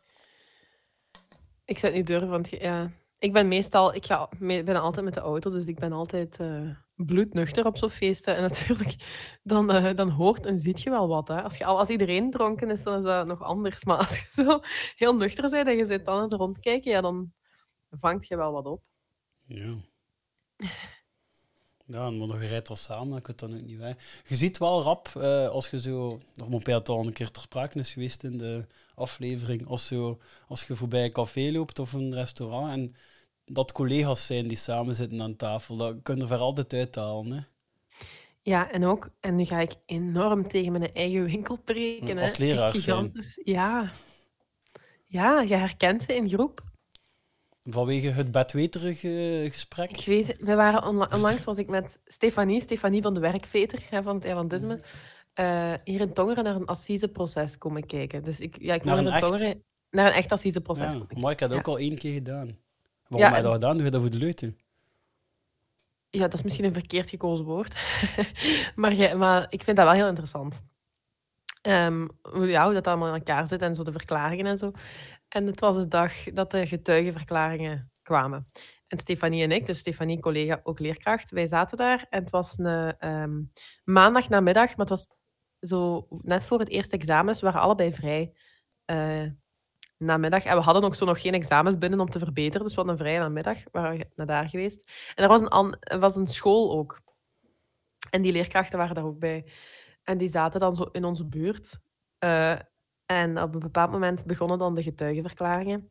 [1.65, 2.91] Ik zou het niet durven, want ja...
[3.19, 3.95] Ik ben meestal...
[3.95, 7.91] Ik ga, ben altijd met de auto, dus ik ben altijd eh, bloednuchter op zo'n
[7.91, 8.37] feesten.
[8.37, 8.95] En natuurlijk,
[9.43, 11.43] dan, eh, dan hoort en ziet je wel wat, hè.
[11.43, 13.85] Als, je, al- als iedereen dronken is, dan is dat nog anders.
[13.85, 14.61] Maar als je zo
[14.97, 17.33] heel nuchter bent en je zit dan aan het rondkijken, ja, dan
[17.91, 18.83] vangt je wel wat op.
[19.47, 19.75] Ja.
[21.93, 24.23] Ja, maar nog rijdt al samen, dan kun je dat ook niet weg.
[24.27, 26.21] Je ziet wel rap, eh, als je zo...
[26.51, 29.67] Of het al een keer ter sprake is geweest in de aflevering.
[29.67, 30.19] Als, zo,
[30.49, 32.91] als je voorbij een café loopt of een restaurant en
[33.45, 37.33] dat collega's zijn die samen zitten aan tafel, dat kun je er ver altijd uithalen.
[37.33, 37.41] Hè?
[38.43, 42.19] Ja, en ook, en nu ga ik enorm tegen mijn eigen winkel preken.
[42.19, 42.83] Als leraar zijn.
[42.83, 43.41] gigantisch.
[43.45, 43.91] Ja.
[45.07, 46.72] Ja, je herkent ze in groep.
[47.65, 49.91] Vanwege het bedweterige gesprek.
[49.91, 54.03] Ik weet, we waren onla- onlangs was ik met Stefanie, Stefanie van de Werkveter hè,
[54.03, 54.81] van het Eilandisme,
[55.35, 58.23] eh, hier in Tongeren naar een assiseproces komen kijken.
[58.25, 59.21] Dus ik, ja, ik Naar een in echt?
[59.23, 60.93] Tongeren naar een echt assiseproces.
[60.93, 61.73] Ja, komen maar ik heb dat ook Ja.
[61.73, 62.59] al één keer gedaan.
[63.09, 63.75] Waarom Ja, heb je dat gedaan?
[63.77, 64.59] Doe je dat voor de leuten?
[66.11, 67.75] Ja, dat is misschien een verkeerd gekozen woord.
[68.75, 70.63] maar, jij- maar ik vind dat wel heel interessant.
[72.23, 74.73] Hoe, ja, hoe dat allemaal in elkaar zit en zo de verklaringen en zo.
[75.33, 78.51] En het was de dag dat de getuigenverklaringen kwamen.
[78.87, 82.07] En Stefanie en ik, dus Stefanie, collega, ook leerkracht, wij zaten daar.
[82.11, 83.43] En het was een ehm
[83.85, 85.19] maandag namiddag, maar het was
[85.61, 88.35] zo net voor het eerste examen, dus we waren allebei vrij
[88.85, 89.27] eh,
[89.99, 90.45] namiddag.
[90.45, 92.95] En we hadden ook zo nog geen examens binnen om te verbeteren, dus we hadden
[92.95, 95.11] een vrije namiddag, we waren naar daar geweest.
[95.15, 97.01] En er was een, was een school ook.
[98.11, 99.47] En die leerkrachten waren daar ook bij.
[100.03, 101.79] En die zaten dan zo in onze buurt.
[102.19, 102.59] Eh,
[103.13, 105.89] en op een bepaald moment begonnen dan de getuigenverklaringen.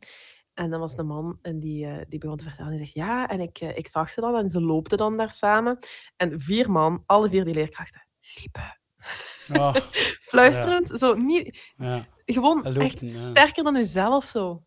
[0.54, 2.70] En dan was de man en die, eh, die begon te vertellen.
[2.70, 5.32] Die zegt, ja, en ik, eh, ik zag ze dan en ze loopten dan daar
[5.32, 5.80] samen.
[6.16, 8.80] En vier man, alle vier die leerkrachten, liepen.
[9.48, 9.76] Ah,
[10.30, 11.74] Fluisterend, zo niet...
[11.78, 12.08] Ja.
[12.26, 13.08] Gewoon loopt echt ja.
[13.08, 14.64] sterker dan jezelf, zo.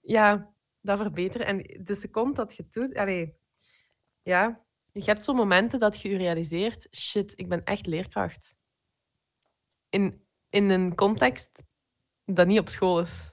[0.00, 1.46] Ja, dat verbeteren.
[1.46, 2.94] En de seconde dat je het doet...
[2.94, 3.36] Allee,
[4.22, 6.86] ja, je hebt zo momenten dat je je realiseert...
[6.96, 8.54] Shit, ik ben echt leerkracht.
[9.88, 11.62] In, in een context
[12.24, 13.32] dat niet op school is.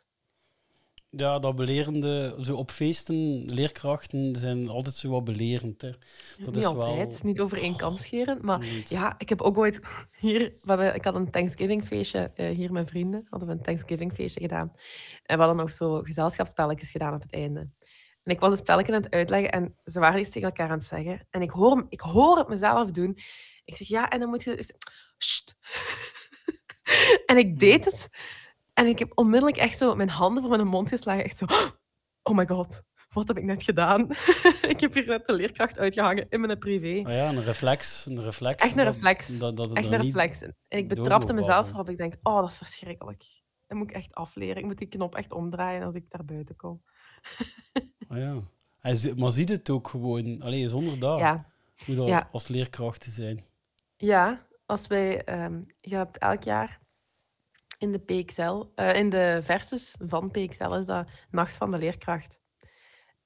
[1.09, 5.81] Ja, dat belerende, zo op feesten, leerkrachten zijn altijd zo wat belerend.
[5.81, 5.89] Hè.
[5.89, 5.99] Dat
[6.37, 7.19] niet is altijd, wel...
[7.23, 8.37] niet over één kam scheren.
[8.41, 8.89] Maar Niet.
[8.89, 9.79] ja, ik heb ook ooit
[10.17, 10.53] hier...
[10.61, 13.27] We ik had een Thanksgiving feestje eh, hier met vrienden.
[13.29, 14.71] Hadden we een Thanksgiving feestje gedaan.
[15.23, 17.59] En we hadden nog zo gezelschapsspelletjes gedaan op het einde.
[18.23, 20.77] En ik was een spelletje aan het uitleggen en ze waren iets tegen elkaar aan
[20.77, 21.27] het zeggen.
[21.29, 23.17] En ik hoor, ik hoor het mezelf doen.
[23.65, 24.73] Ik zeg, ja, en dan moet je...
[25.17, 25.57] Sst.
[27.25, 28.09] en ik deed het.
[28.73, 31.23] En ik heb onmiddellijk echt zo mijn handen voor mijn mond geslagen.
[31.23, 31.45] Echt zo,
[32.29, 34.09] oh my god, wat heb ik net gedaan?
[34.73, 37.09] ik heb hier net de leerkracht uitgehangen in mijn privé.
[37.09, 38.05] Ah ja, een reflex.
[38.05, 39.37] Een reflex Echt een dat- reflex.
[39.39, 40.41] Dat, dat echt een reflex.
[40.41, 43.23] En ik betrapte mezelf waarop ik denk, oh, dat is verschrikkelijk.
[43.67, 44.55] Dat moet ik echt afleren.
[44.55, 46.81] Ik moet die knop echt omdraaien als ik daar buiten kom.
[48.07, 48.35] Ah ja.
[49.15, 51.19] Maar ziet het ook gewoon, alleen zonder dat.
[51.19, 51.45] Ja.
[51.85, 52.29] Hoe dat Ja.
[52.31, 53.43] als leerkracht te zijn.
[53.97, 56.79] Ja, als wij, ehm, je hebt elk jaar
[57.77, 62.39] in de PXL, eh, in de versus van PXL is dat Nacht van de Leerkracht.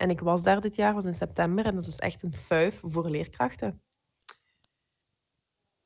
[0.02, 2.34] En ik was daar dit jaar, was in september, en dat is dus echt een
[2.34, 3.82] fuif voor leerkrachten.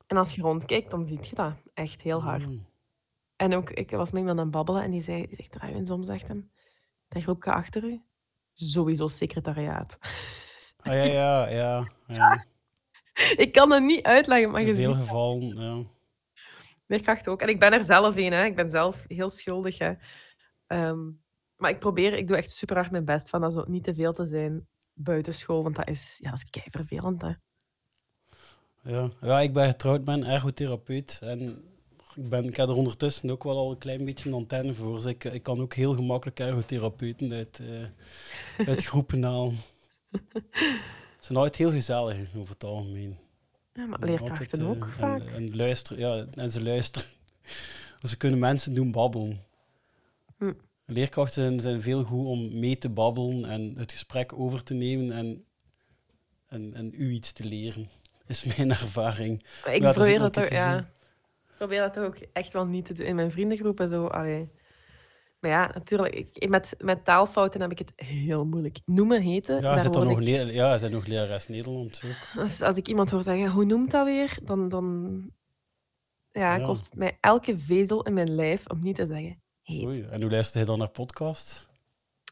[0.08, 2.48] En als je rondkijkt, dan zie je dat echt heel hard.
[2.48, 2.66] Mm.
[3.36, 5.86] En ook, ik was met iemand aan het babbelen en die zei, die zegt, je
[5.86, 6.52] soms zegt hem,
[7.08, 8.02] dat groepje achter u,
[8.54, 9.98] sowieso secretariaat.
[10.78, 11.88] Ah ja, ja, ja.
[12.08, 12.46] ja.
[13.46, 15.84] ik kan het niet uitleggen, maar je In veel gevallen, ja.
[16.88, 17.42] Leerkracht ook.
[17.42, 18.46] En ik ben er zelf een, hè.
[18.46, 19.94] Ik ben zelf heel schuldig, hè.
[20.68, 21.12] Ehm,
[21.58, 23.94] maar ik probeer, ik doe echt super hard mijn best van dat zo niet te
[23.94, 27.32] veel te zijn buitenschool, want dat is, ja, dat is kei vervelend, hè.
[28.84, 29.10] Ja.
[29.22, 31.20] ja, ik ben getrouwd een ergotherapeut.
[31.24, 31.64] En
[32.16, 34.96] ik, ben, ik heb er ondertussen ook wel al een klein beetje een antenne voor.
[34.96, 39.56] Dus ik, ik kan ook heel gemakkelijk ergotherapeuten uit, eh uit groepen halen.
[41.26, 43.18] Ze zijn altijd heel gezellig over het algemeen.
[43.74, 45.20] Ja, maar En leerkrachten altijd, ook eh, vaak.
[45.20, 47.08] En, en, luisteren, ja, en ze luisteren.
[48.10, 49.42] ze kunnen mensen doen babbelen.
[50.38, 50.54] Hm.
[50.86, 55.12] Leerkrachten zijn, zijn veel goed om mee te babbelen en het gesprek over te nemen
[55.16, 55.46] en,
[56.48, 57.90] en, en u iets te leren,
[58.26, 59.46] is mijn ervaring.
[59.64, 60.90] Maar ik probeer dat ook, ja.
[61.58, 64.08] probeer dat ook echt wel niet te doen in mijn vriendengroep en zo.
[64.08, 64.50] Allee.
[65.46, 68.80] Maar ja, natuurlijk, ik, met, met taalfouten heb ik het heel moeilijk.
[68.86, 72.42] Noemen, heten, Ja, zit er nog, ik- ja, er zijn nog lerares Nederlands ook.
[72.42, 74.38] Als, als ik iemand hoor zeggen, hoe noemt dat weer?
[74.44, 75.16] Dan, dan
[76.32, 76.66] ja, Ja.
[76.66, 79.44] kost het mij elke vezel in mijn lijf om niet te zeggen.
[79.62, 79.86] Heet.
[79.86, 81.68] Oei, en hoe luister je dan naar podcasts?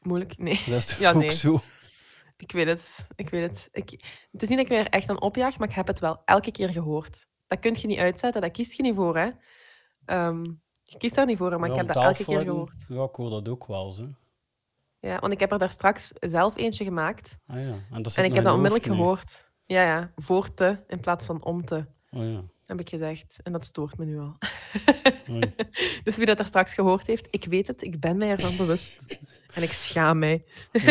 [0.04, 0.62] Moeilijk, nee.
[0.66, 1.32] Dat is toch ja, ook nee.
[1.32, 1.60] zo?
[2.38, 3.08] Ik weet het.
[3.16, 3.70] Ik weet het.
[3.72, 3.90] Ik,
[4.32, 6.52] het is niet dat ik er echt aan opjaag, maar ik heb het wel elke
[6.52, 7.26] keer gehoord.
[7.48, 9.30] Dat kun je niet uitzetten, dat kiest je niet voor, hè.
[10.06, 10.44] Ehm,
[10.94, 12.86] je kiest daar niet voor, maar Ja, ik heb dat elke keer gehoord.
[12.88, 13.92] Ja, ik hoor dat ook wel.
[13.92, 14.08] Zo.
[15.00, 17.38] Ja, want ik heb er daar straks zelf eentje gemaakt.
[17.48, 17.76] Ah, ja.
[17.92, 19.52] En, dat En ik heb dat onmiddellijk hoofd gehoord.
[19.66, 20.12] Ja, ja.
[20.16, 22.44] Voor te in plaats van om te, Oh, ja.
[22.66, 23.40] heb ik gezegd.
[23.44, 24.38] En dat stoort me nu al.
[26.04, 27.82] Dus wie dat daar straks gehoord heeft, ik weet het.
[27.82, 29.20] Ik ben mij ervan bewust.
[29.54, 30.44] En ik schaam mij.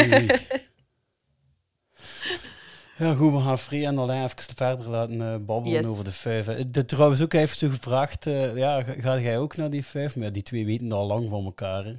[3.02, 5.86] Ja, goed, we gaan Free en Alain even verder laten eh, babbelen Yes.
[5.86, 6.46] over de vijf.
[6.46, 6.70] hè.
[6.70, 10.16] De, trouwens ook even zo gevraagd, eh, ja, ga ga jij ook naar die vijf?
[10.16, 11.84] Maar die twee weten al lang van elkaar.
[11.84, 11.92] Hè.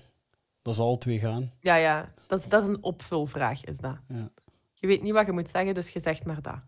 [0.62, 1.52] Dat zal twee gaan.
[1.60, 2.10] Ja, ja.
[2.28, 3.98] Dat is, dat is een opvulvraag, is dat.
[4.08, 4.30] Ja.
[4.74, 6.60] Je weet niet wat je moet zeggen, dus je zegt maar dat.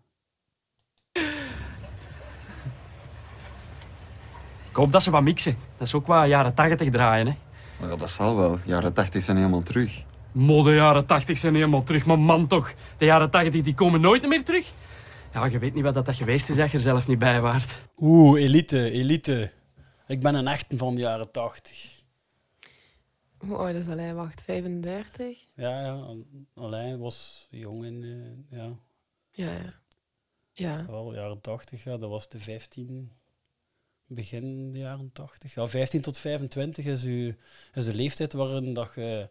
[4.70, 5.56] Ik hoop dat ze wat mixen.
[5.78, 7.34] Dat is ook wat jaren 80 draaien, hè.
[7.80, 8.58] Maar ja, dat zal wel.
[8.64, 10.04] Jaren 80 zijn helemaal terug.
[10.36, 12.06] Mo, de jaren 80 zijn helemaal terug.
[12.06, 14.72] Maar man toch, de jaren 80 die komen nooit meer terug.
[15.32, 17.80] Ja, je weet niet wat dat geweest is als je er zelf niet bij waart.
[17.98, 19.52] Oeh, elite, elite.
[20.06, 22.02] Ik ben een echte van de jaren tachtig.
[23.38, 24.14] Hoe oud is Alain?
[24.14, 25.46] Wacht, 35?
[25.54, 26.14] Ja, ja.
[26.54, 28.02] Alain was jong in,
[28.50, 28.70] eh, ja,
[29.30, 29.72] Ja, ja.
[30.52, 30.86] Ja.
[30.86, 31.84] wel jaren tachtig.
[31.84, 33.12] Ja, dat was de 15,
[34.06, 35.54] begin de jaren tachtig.
[35.54, 37.32] Ja, 15 tot 25 is, uw,
[37.74, 39.28] is de leeftijd waarin dat je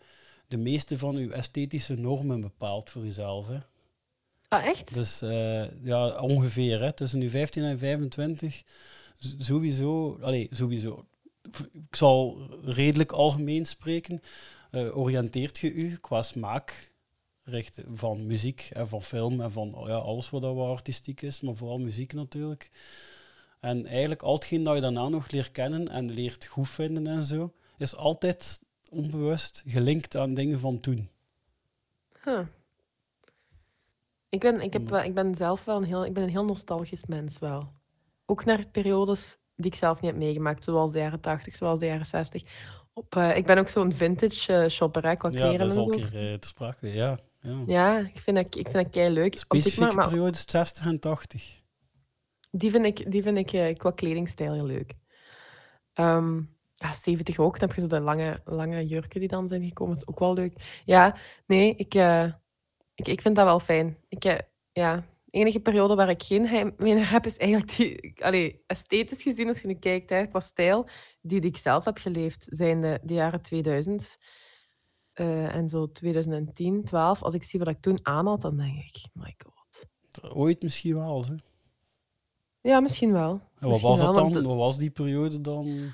[0.48, 3.48] de meeste van uw esthetische normen bepaalt voor jezelf.
[3.48, 3.58] Hè.
[4.48, 4.94] Ah, echt?
[4.94, 6.80] Dus eh, ja, ongeveer.
[6.84, 8.64] Hè, tussen nu 15 en 25.
[9.20, 11.06] z- Sowieso, allee, sowieso.
[11.74, 14.22] Ik zal redelijk algemeen spreken.
[14.72, 16.94] eh, oriënteert je u qua smaak
[17.44, 21.42] recht van muziek en van film en van ja, alles wat dat wat artistiek is,
[21.42, 22.72] maar vooral muziek natuurlijk.
[23.60, 27.26] En eigenlijk al hetgeen dat je daarna nog leert kennen en leert goed vinden en
[27.26, 28.60] zo, is altijd
[28.96, 31.10] onbewust gelinkt aan dingen van toen.
[32.24, 32.48] Huh.
[34.30, 37.06] Ik, ben, ik, heb, ik ben zelf wel een heel, ik ben een heel nostalgisch
[37.06, 37.72] mens wel.
[38.26, 41.86] Ook naar periodes die ik zelf niet heb meegemaakt, zoals de jaren 80, zoals de
[41.86, 42.44] jaren 60.
[42.94, 45.78] Op, eh, ik ben ook zo'n vintage eh, shopper, hè, qua Ja, kleren dat is
[45.78, 46.94] al een keer eh, te sprake.
[46.94, 47.64] Ja, ja.
[47.66, 49.38] Ja, ik vind dat, ik vind dat kei leuk.
[49.38, 51.62] Specifieke maar, periodes 60 en 80.
[52.52, 54.94] Die vind ik, die vind ik qua kledingstijl heel leuk.
[55.94, 56.42] Ehm,
[56.76, 57.60] ja, 70 ook.
[57.60, 59.93] Dan heb je zo de lange, lange jurken die dan zijn gekomen.
[59.93, 60.81] Dat is ook wel leuk.
[60.85, 61.15] Ja,
[61.47, 62.23] nee, ik, eh,
[62.95, 63.97] ik, ik vind dat wel fijn.
[64.10, 64.38] Ik, eh,
[64.72, 68.14] ja, de enige periode waar ik geen heimwee naar heb, is eigenlijk die...
[68.23, 70.88] Allee, esthetisch gezien, als je nu kijkt, hè, qua stijl,
[71.22, 74.18] die, die ik zelf heb geleefd, zijn de, de jaren 2000.
[75.14, 78.77] eh, en zo 2010, 12, als ik zie wat ik toen aan had, dan denk
[78.77, 79.85] ik, my god.
[80.34, 81.35] Ooit misschien wel, hè.
[82.61, 83.30] Ja, misschien wel.
[83.31, 84.43] En wat Misschien was het dan?
[84.43, 85.93] Wat was die periode dan?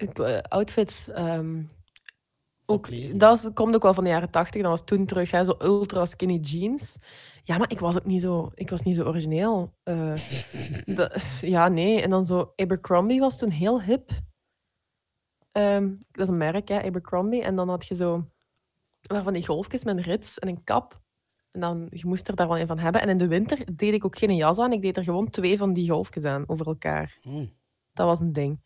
[0.00, 1.08] Eh, outfits.
[1.08, 1.62] ehm,
[2.66, 4.62] ook, dat komt ook wel van de jaren tachtig.
[4.62, 6.98] Dat was toen terug, hè, zo ultra skinny jeans.
[7.42, 9.74] Ja, maar ik was ook niet zo, ik was niet zo origineel.
[9.82, 10.16] Eh,
[11.40, 12.02] ja, nee.
[12.02, 14.10] En dan zo Abercrombie was toen heel hip.
[15.52, 17.42] Ehm, dat is een merk, hè, Abercrombie.
[17.42, 18.30] En dan had je zo
[19.00, 21.00] waarvan die golfjes met een rits en een kap.
[21.50, 23.00] En dan, je moest er daar wel een van hebben.
[23.00, 24.72] En in de winter deed ik ook geen jas aan.
[24.72, 27.18] Ik deed er gewoon twee van die golfjes aan, over elkaar.
[27.92, 28.60] Dat was een ding.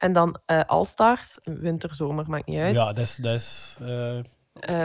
[0.00, 2.74] En dan eh All-Stars, winter, zomer, maakt niet uit.
[2.74, 4.20] Ja, dat is, dat is eh,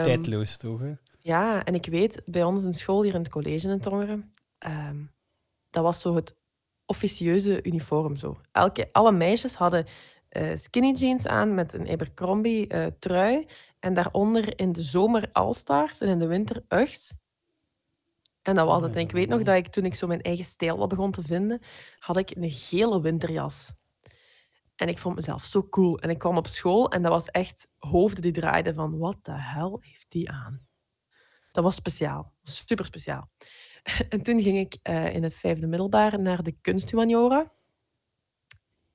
[0.02, 0.80] tijdloos, toch?
[0.80, 0.92] Hè?
[1.20, 4.96] Ja, en ik weet, bij ons in school, hier in het college in Tongeren, ehm,
[5.70, 6.34] dat was zo het
[6.86, 8.16] officieuze uniform.
[8.16, 8.40] Zo.
[8.52, 9.84] Elke, alle meisjes hadden
[10.28, 13.46] eh, skinny jeans aan met een Abercrombie trui.
[13.80, 17.14] En daaronder in de zomer All-Stars en in de winter Uggs.
[18.42, 18.94] En dat was het.
[18.94, 21.22] En ik weet nog dat ik toen ik zo mijn eigen stijl wat begon te
[21.22, 21.60] vinden,
[21.98, 23.74] had ik een gele winterjas.
[24.76, 25.98] En ik vond mezelf zo cool.
[25.98, 29.32] En ik kwam op school en dat was echt hoofden die draaiden van wat de
[29.32, 30.66] hel heeft die aan?
[31.52, 32.32] Dat was speciaal.
[32.42, 33.30] Super speciaal.
[34.08, 37.52] En toen ging ik eh, in het vijfde middelbaar naar de kunsthumaniora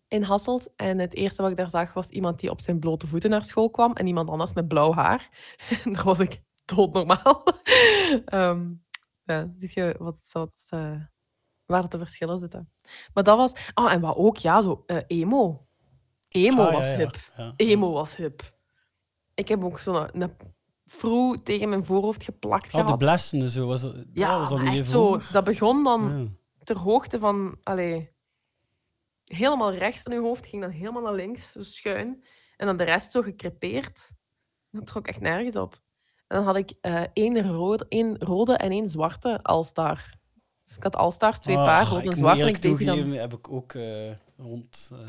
[0.08, 0.76] in Hasselt.
[0.76, 3.46] En het eerste wat ik daar zag was iemand die op zijn blote voeten naar
[3.46, 5.30] school kwam en iemand anders met blauw haar.
[5.84, 7.44] En was ik doodnormaal.
[8.26, 8.70] Ehm
[9.24, 11.02] ja, zie je wat, wat, eh,
[11.66, 12.72] waar de verschillen zitten.
[13.14, 13.72] Maar dat was...
[13.74, 15.68] Oh, en wat ook, ja, zo eh, emo.
[16.32, 16.96] Emo Ah, was ja.
[16.96, 17.16] hip.
[17.38, 18.42] Ja, Emo was hip.
[19.34, 20.34] Ik heb ook zo'n een
[20.86, 22.98] froe tegen mijn voorhoofd geplakt Oh, de gehad.
[22.98, 23.68] blessende zo.
[23.68, 25.00] Was, dat- Ja, was dat echt even zo.
[25.02, 25.28] hoog?
[25.32, 27.58] Dat begon dan ter hoogte van...
[27.64, 28.12] Allee,
[29.26, 32.24] helemaal rechts in uw hoofd, ging dan helemaal naar links, zo schuin.
[32.58, 34.12] En dan de rest zo gecrepeerd.
[34.72, 35.82] Dat trok echt nergens op.
[36.28, 40.14] En dan had ik eh één, rode, één rode en één zwarte All-Star.
[40.64, 42.40] Dus ik had All-Stars, twee Ah, paar, ik rood en zwart.
[42.40, 43.12] En ik deed die dan...
[43.12, 44.90] heb ik ook eh, rond...
[44.94, 45.00] eh,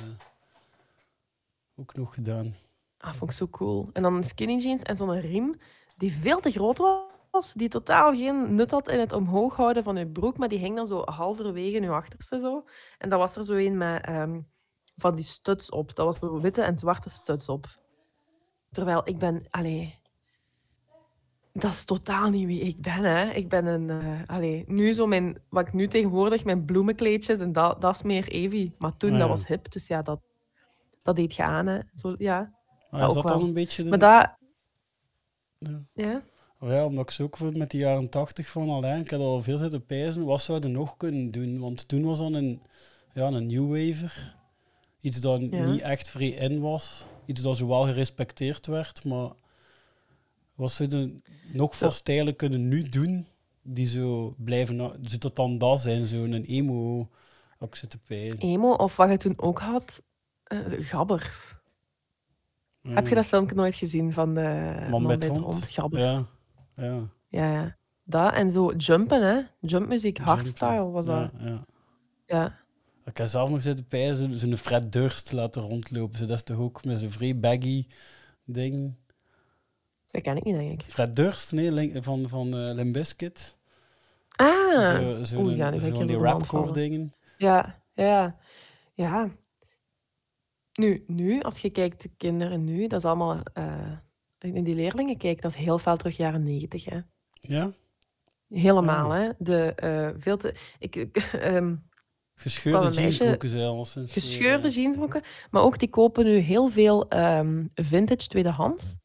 [1.76, 2.54] ook nog gedaan.
[2.98, 3.90] Ah, vond ik zo cool.
[3.92, 5.54] En dan skinny jeans en zo'n riem
[5.96, 6.78] die veel te groot
[7.30, 10.58] was, die totaal geen nut had in het omhoog houden van je broek, maar die
[10.58, 12.64] hing dan zo halverwege in je achterste zo.
[12.98, 14.40] En dan was er zo een met ehm,
[14.96, 15.94] van die studs op.
[15.94, 17.66] Dat was zo witte en zwarte studs op.
[18.70, 20.00] Terwijl ik ben, allee,
[21.52, 23.30] dat is totaal niet wie ik ben, hè.
[23.30, 27.52] Ik ben een, eh allee, nu zo mijn, wat ik nu tegenwoordig, mijn bloemenkleedjes en
[27.52, 28.74] dat, dat is meer Evie.
[28.78, 29.34] Maar toen, Ah, dat ja.
[29.34, 30.20] was hip, dus ja, dat,
[31.02, 31.78] dat deed je aan, hè.
[31.94, 32.52] Zo, ja,
[32.90, 34.36] dat is dat dan een beetje de- Maar dat...
[35.58, 35.82] Ja.
[35.94, 36.22] Ja?
[36.60, 39.20] Oh ja, omdat ik zo ook voor- met de jaren tachtig van alleen, ik had
[39.20, 41.58] al veel zitten pijzen, wat zouden we nog kunnen doen?
[41.58, 42.62] Want toen was dan een,
[43.12, 44.36] ja, een new waver.
[45.00, 45.64] Iets dat Ja.
[45.64, 47.06] niet echt free in was.
[47.26, 49.30] Iets dat zowel gerespecteerd werd, maar
[50.54, 51.22] wat zouden
[51.52, 53.26] nog van stijlen kunnen nu doen
[53.62, 54.76] die zo blijven...
[54.76, 57.08] Zou dat dan dat zijn, zo'n emo...
[57.58, 58.38] Ook zitten pijzen.
[58.38, 60.02] Emo, of wat je toen ook had,
[60.52, 61.54] eh, gabbers.
[62.82, 65.68] Heb je dat filmpje nooit gezien van de man, bij het hond?
[65.68, 66.12] Gabbers.
[66.12, 66.26] Ja,
[66.74, 67.08] ja.
[67.28, 67.76] Ja, ja.
[68.04, 69.40] Dat en zo jumpen, hè.
[69.60, 71.30] Jumpmuziek, hardstyle was dat.
[71.38, 71.64] Ja, ja.
[72.26, 72.60] Ja.
[73.04, 76.18] Ik heb zelf nog zitten pijzen, zo'n Fred Durst laten rondlopen.
[76.18, 77.86] Zo, dat is toch ook met zo'n vrij baggy
[78.44, 78.94] ding.
[80.10, 80.90] Dat ken ik niet, denk ik.
[80.90, 83.58] Fred Durst, nee, van, van eh Limp Bizkit.
[84.36, 84.96] Ah!
[84.96, 87.14] Zo, zo Oeh, ja, nu ik die rapcore dingen.
[87.38, 88.36] Ja, ja,
[88.94, 89.30] ja.
[90.72, 93.40] Nu, nu, als je kijkt, de kinderen nu, dat is allemaal...
[93.52, 93.92] eh
[94.42, 96.98] in die leerlingen kijkt, dat is heel veel terug jaren negentig, hè.
[97.32, 97.72] Ja?
[98.48, 99.30] Helemaal, hè.
[99.38, 100.54] De, eh, veel te...
[100.78, 101.76] Ik, ik, ehm,
[102.34, 103.96] Gescheurde kwam een meisje- jeansbroeken zelfs.
[103.96, 104.74] en zo, Gescheurde ja.
[104.74, 105.22] jeansbroeken.
[105.50, 108.96] Maar ook die kopen nu heel veel ehm, vintage tweedehands.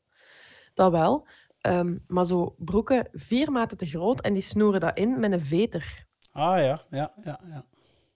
[0.74, 1.28] Dat wel.
[1.62, 5.42] Ehm, maar zo broeken vier maten te groot en die snoeren dat in met een
[5.42, 6.06] veter.
[6.32, 7.40] Ah ja, ja, ja.
[7.50, 7.66] ja.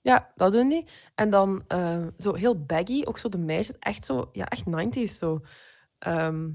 [0.01, 0.87] Ja, dat doen die.
[1.15, 3.75] En dan eh, zo heel baggy, ook zo de meisjes.
[3.79, 5.39] Echt zo, ja, echt 90s zo.
[5.99, 6.49] Ehm,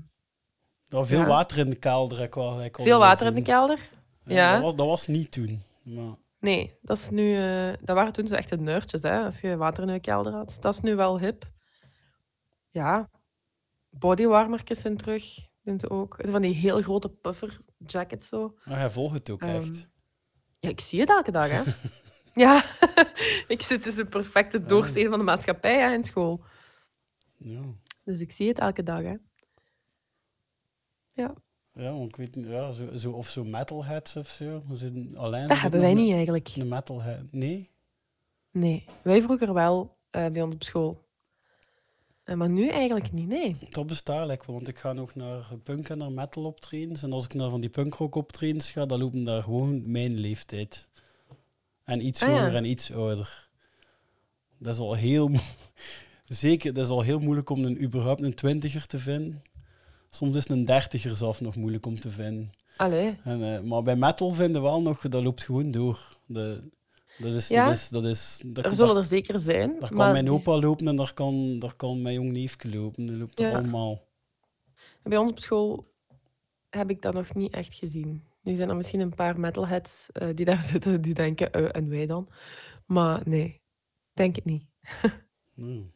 [0.89, 1.27] Er was veel Ja.
[1.27, 2.20] water in de kelder.
[2.23, 3.44] Ik wel, ik veel wel water in de zien.
[3.44, 3.78] kelder.
[4.24, 4.52] Ja.
[4.52, 5.62] Dat, was, dat was niet toen.
[5.82, 7.36] Maar, Nee, dat is nu...
[7.36, 9.24] eh, dat waren toen zo echte nerdjes, hè.
[9.24, 10.56] Als je water in je kelder had.
[10.60, 11.44] Dat is nu wel hip.
[12.70, 13.10] Ja.
[13.90, 15.24] Bodywarmertjes zijn terug.
[15.62, 16.16] Doen ze ook.
[16.23, 18.55] Van die heel grote puffer jackets zo.
[18.64, 19.89] maar hij volgt het ook Ehm, echt.
[20.60, 21.62] Ja, ik zie het elke dag, hè.
[22.36, 22.64] ja.
[23.54, 26.40] ik zit in de perfecte doorsnede van de maatschappij hè, in school.
[27.36, 27.60] Ja.
[28.04, 29.14] Dus ik zie het elke dag, hè.
[31.12, 31.34] Ja.
[31.72, 34.62] Ja, want ik weet niet, ja, zo, zo, of zo metalheads of zo.
[35.14, 36.48] Alleen Dat hebben wij niet eigenlijk.
[36.56, 37.32] Een metalhead.
[37.32, 37.70] Nee?
[38.50, 41.04] Nee, wij vroeger wel eh, bij ons op school.
[42.24, 43.56] Eh, maar nu eigenlijk niet, nee.
[43.70, 47.02] Dat bestaat lekker, want ik ga nog naar punk en naar metal optredens.
[47.02, 50.88] En als ik naar van die punkrock optredens ga, dan lopen daar gewoon mijn leeftijd.
[51.86, 52.34] En iets Ah, ja.
[52.36, 53.48] jonger en iets ouder.
[54.58, 55.30] Dat is al heel...
[56.24, 59.42] Zeker, dat is al heel moeilijk om een, überhaupt een twintiger te vinden.
[60.08, 62.50] Soms is een dertiger zelf nog moeilijk om te vinden.
[62.76, 63.18] Allee.
[63.24, 66.18] En, eh, maar bij metal vinden we wel nog, dat loopt gewoon door.
[66.26, 66.68] De,
[67.18, 67.64] dat is, Ja?
[67.66, 69.76] dat is, dat is, dat, Er daar- zullen er zeker zijn.
[69.80, 73.06] Daar kan mijn opa lopen en daar kan, daar kan mijn jong neefje lopen.
[73.06, 74.04] Dat loopt er allemaal.
[75.02, 75.86] Bij ons op school
[76.70, 78.22] heb ik dat nog niet echt gezien.
[78.47, 81.89] Nu zijn er misschien een paar metalheads eh, die daar zitten, die denken, eh, en
[81.89, 82.28] wij dan.
[82.86, 83.60] Maar nee,
[84.12, 84.64] denk het niet.
[85.55, 85.93] Hmm.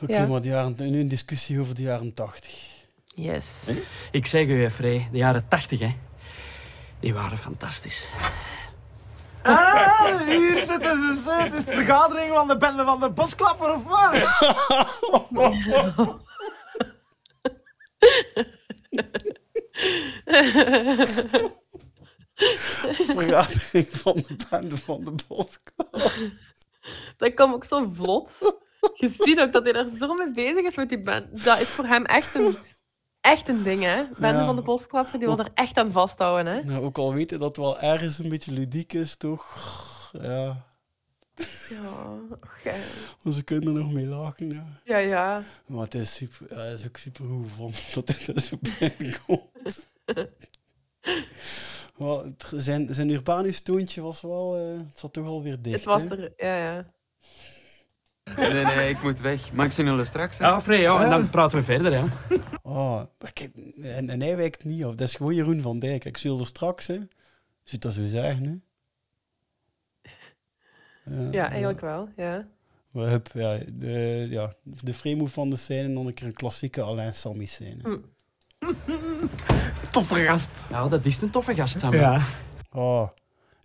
[0.00, 0.26] Oké, Ja.
[0.26, 2.68] maar de jaren, nu een discussie over de jaren tachtig.
[3.04, 3.70] Yes.
[4.10, 5.96] Ik zeg u, Frey, de jaren tachtig, hè.
[7.00, 8.08] Die waren fantastisch.
[9.42, 11.38] Ah, hier zitten ze.
[11.42, 14.12] Het is de vergadering van de bende van de bosklapper, of wat?
[23.06, 26.12] Vergadering van de bende van de Bosklap.
[27.16, 28.30] Dat komt ook zo vlot.
[28.94, 31.44] Je ziet ook dat hij er zo mee bezig is met die band.
[31.44, 32.56] Dat is voor hem echt een,
[33.20, 34.04] echt een ding, hè.
[34.18, 34.44] Bende Ja.
[34.44, 36.62] van de Bosklapper, die wil er echt aan vasthouden, hè.
[36.62, 39.58] Nou, ook al weten dat het wel ergens een beetje ludiek is, toch?
[40.12, 40.66] Ja.
[41.70, 42.16] Ja,
[42.64, 43.32] ja.
[43.32, 44.64] Ze kunnen er nog mee lachen, ja.
[44.84, 45.42] Ja, ja.
[45.66, 48.56] Maar het is, super, ja, het is ook super goed van dat dit er zo
[48.78, 49.88] binnenkomt.
[51.96, 54.56] Maar het- zijn, zijn Urbanus-toontje was wel...
[54.56, 56.16] eh, het zat toch alweer dicht, Het was hè?
[56.16, 56.86] er, ja, ja.
[58.36, 59.52] Nee, nee, ik moet weg.
[59.52, 60.38] Maar ik zie jullie straks.
[60.38, 60.46] Hè?
[60.46, 62.04] Ja, Frey, ja, en dan praten we verder, hè.
[62.62, 63.02] Oh,
[63.32, 63.50] kijk,
[63.82, 64.94] en, en hij wijkt niet af.
[64.94, 66.04] Dat is gewoon Jeroen van Dijk.
[66.04, 66.98] Ik zul er straks, hè.
[67.62, 68.54] Zit dat zo zeggen, hè?
[71.10, 72.48] Ja, Ja, eigenlijk wel, ja.
[72.90, 76.32] Maar hup, ja, de, ja, de frame van de scène en dan een keer een
[76.32, 77.82] klassieke Alain Sammy scène.
[77.82, 77.96] Hm.
[79.90, 80.50] Toffe gast.
[80.70, 81.94] Nou, dat is een toffe gast, Sam.
[81.94, 82.22] Ja.
[82.72, 83.08] Oh,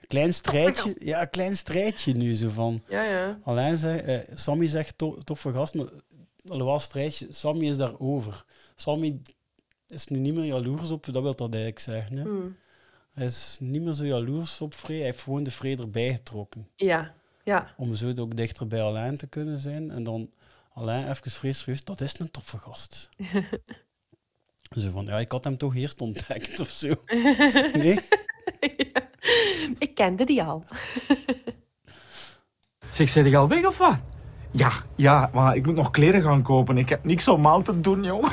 [0.01, 0.95] een klein strijdje.
[0.99, 2.81] Ja, een klein strijdje nu zo van.
[2.89, 3.39] Ja, ja.
[3.43, 5.87] Alain zei, eh, Sammy zegt to- toffe gast, maar
[6.47, 8.43] alhoewel een strijdje, Sammy is daarover.
[8.75, 9.21] Sammy
[9.87, 12.17] is nu niet meer jaloers op, dat wil dat eigenlijk zeggen.
[12.17, 12.23] Hè?
[12.23, 12.49] Hm.
[13.13, 16.67] Hij is niet meer zo jaloers op Frey, hij heeft gewoon de Frey erbij getrokken.
[16.75, 17.13] Ja,
[17.47, 17.73] ja.
[17.77, 19.91] Om zo ook dichter bij Alain te kunnen zijn.
[19.91, 20.29] En dan
[20.73, 23.09] Alain even vrees serieus, dat is een toffe gast.
[24.77, 26.93] Zo van, ja, ik had hem toch eerst ontdekt of zo.
[27.73, 27.99] Nee?
[29.77, 30.63] Ik kende die al.
[32.91, 33.97] Zeg, zit ik al weg of wat?
[34.51, 36.77] Ja, ja, maar ik moet nog kleren gaan kopen.
[36.77, 38.23] Ik heb niks om aan te doen, joh.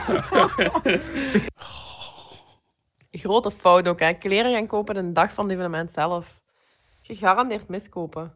[3.11, 4.12] Grote fout ook, hè.
[4.12, 6.41] Kleren gaan kopen de dag van het evenement zelf.
[7.03, 8.35] Gegarandeerd miskopen.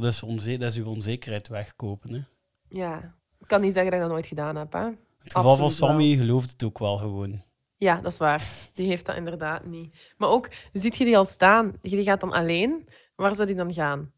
[0.00, 2.12] Dat is, onze, dat is uw onzekerheid wegkopen.
[2.14, 2.20] Hè?
[2.68, 3.14] Ja.
[3.38, 4.80] Ik kan niet zeggen dat ik dat nooit gedaan heb, hè.
[5.18, 5.72] Het geval van Absoluut.
[5.90, 7.42] Sammy gelooft het ook wel gewoon.
[7.76, 8.42] Ja, dat is waar.
[8.74, 10.14] Die heeft dat inderdaad niet.
[10.16, 11.72] Maar ook, ziet je die al staan?
[11.82, 12.88] Die gaat dan alleen.
[13.16, 14.12] Waar zou die dan gaan?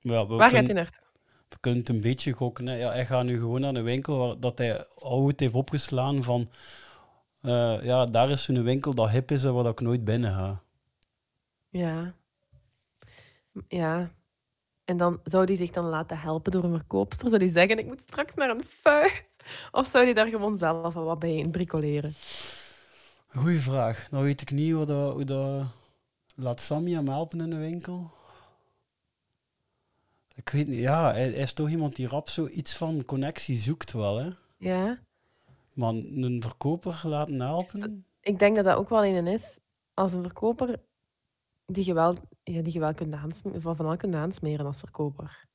[0.00, 1.02] Ja, Waar gaat hij naartoe?
[1.48, 2.66] We kunnen het een beetje gokken.
[2.66, 2.74] Hè.
[2.74, 6.22] Ja, hij gaat nu gewoon naar een winkel waar dat hij al goed heeft opgeslaan
[6.22, 6.50] van...
[7.40, 10.32] eh, ja, daar is zo'n winkel dat hip is en waar dat ik nooit binnen
[10.32, 10.62] ga.
[11.68, 12.14] Ja.
[13.68, 14.10] Ja.
[14.84, 17.28] En dan zou die zich dan laten helpen door een verkoopster?
[17.28, 19.24] Zou die zeggen, ik moet straks naar een fuik?
[19.70, 22.14] Of zou die daar gewoon zelf wat bij in bricoleren?
[23.26, 24.10] Goeie vraag.
[24.10, 25.12] Nou weet ik niet hoe dat...
[25.12, 25.64] Hoe dat...
[26.34, 28.10] Laat Sammy hem helpen in de winkel?
[30.34, 30.78] Ik weet niet.
[30.78, 34.30] Ja, hij, hij is toch iemand die rap zoiets van connectie zoekt wel, hè?
[34.56, 34.98] Ja.
[35.74, 38.06] Maar een verkoper laten helpen?
[38.20, 39.58] Ik denk dat dat ook wel een is.
[39.94, 40.80] Als een verkoper
[41.72, 44.78] die je wel, ja, die je wel kunt aansmeren, van, van al kunt aansmeren als
[44.78, 45.46] verkoper.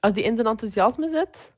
[0.00, 1.54] Als die in zijn enthousiasme zit.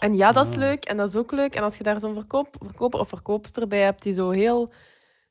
[0.00, 1.54] En ja, dat is leuk en dat is ook leuk.
[1.54, 4.72] En als je daar zo'n verkoop, verkoper of verkoopster bij hebt die zo heel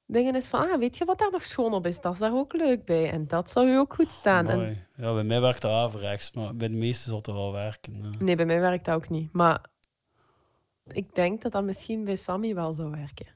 [0.05, 2.01] dingen is van, ah, weet je wat daar nog schoon op is?
[2.01, 3.11] Dat is daar ook leuk bij.
[3.11, 4.47] En dat zou je ook goed staan.
[4.47, 4.87] En.
[4.95, 7.93] Ja, bij mij werkt dat averechts, maar bij de meesten zal het wel werken.
[8.03, 8.09] ja.
[8.19, 9.33] nee, bij mij werkt dat ook niet.
[9.33, 9.65] Maar
[10.83, 13.27] ik denk dat dat misschien bij Sammy wel zou werken.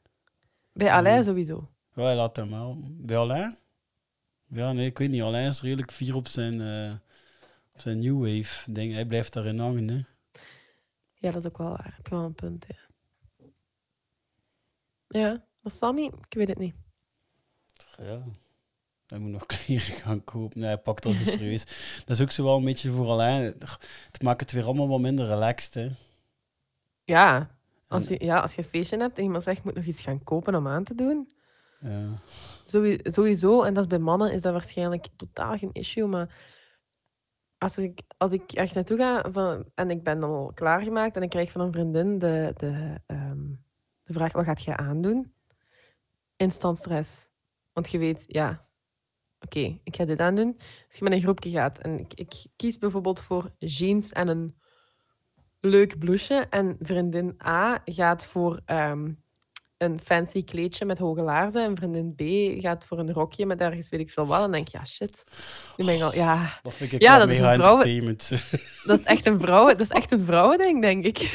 [0.74, 1.70] Bij Alain sowieso.
[1.94, 2.78] Ja, hij laat hem wel.
[2.84, 3.58] Bij Alain?
[4.48, 5.22] Ja, nee, ik weet niet.
[5.22, 6.94] Alain is redelijk fier op zijn, eh,
[7.74, 8.94] op zijn New Wave ding.
[8.94, 10.00] Hij blijft daarin hangen, hè.
[11.14, 11.94] Ja, dat is ook wel waar.
[11.96, 12.88] Heb je wel een punt, ja.
[15.08, 16.76] Ja, maar Sammy, ik weet het niet.
[17.98, 18.24] Ja.
[19.08, 20.60] Hij moet nog kleren gaan kopen.
[20.60, 21.66] Nee, hij pakt dat niet serieus.
[22.06, 23.44] Dat is ook zo wel een beetje voor Alain.
[24.12, 25.90] Het maakt het weer allemaal wat minder relaxed, hè.
[27.04, 27.50] Ja,
[27.88, 30.02] als je, ja, als je een feestje hebt en iemand zegt, ik moet nog iets
[30.02, 31.30] gaan kopen om aan te doen.
[33.04, 36.36] Sowieso, en dat is bij mannen is dat waarschijnlijk totaal geen issue, maar
[37.58, 41.22] als ik, als ik echt naartoe ga van, en ik ben dan al klaargemaakt en
[41.22, 43.48] ik krijg van een vriendin de, de, ehm,
[44.04, 45.34] de vraag: wat gaat je aandoen?
[46.36, 47.30] Instant stress.
[47.74, 48.68] Want je weet, ja,
[49.40, 50.56] oké, ik ga dit aandoen.
[50.88, 54.56] Als je met een groepje gaat en ik, ik kies bijvoorbeeld voor jeans en een
[55.60, 59.14] leuk blouseje en vriendin A gaat voor ehm,
[59.80, 62.22] een fancy kleedje met hoge laarzen en vriendin B
[62.62, 65.24] gaat voor een rokje met ergens weet ik veel wat, dan denk ja, shit.
[65.78, 68.18] Nu ben ik al, ja, Dat vind ik ja dat is een vrouwen...
[68.86, 71.18] Dat is echt een vrouwen, dat is echt een vrouwending, denk ik.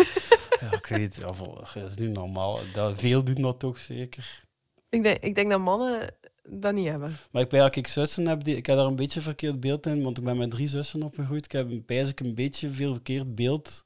[0.61, 2.59] Ja, ik weet, ja, dat is nu normaal.
[2.73, 4.45] Dat, veel doen dat toch zeker.
[4.89, 6.15] ik, denk, ik denk dat mannen
[6.49, 7.17] dat niet hebben.
[7.31, 9.87] Maar ik ben dat ik zussen heb, die, ik heb daar een beetje verkeerd beeld
[9.87, 11.45] in, want ik ben met drie zussen opgegroeid.
[11.45, 13.85] Ik heb een, pijs een beetje veel verkeerd beeld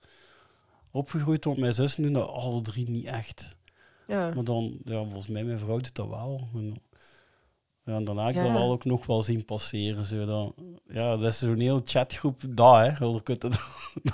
[0.91, 3.57] opgegroeid, want mijn zussen doen dat alle drie niet echt.
[4.09, 4.35] Ja.
[4.35, 6.41] Maar dan, ja, volgens mij, mijn vrouw doet dat wel.
[6.55, 6.75] En,
[7.85, 10.05] ja, en daarna heb ik dat wel ook nog wel zien passeren.
[10.05, 10.25] Zo.
[10.27, 10.55] Dat,
[10.87, 13.13] ja, dat is zo'n heel chatgroep daar, hè.
[13.13, 13.69] Daar kun je er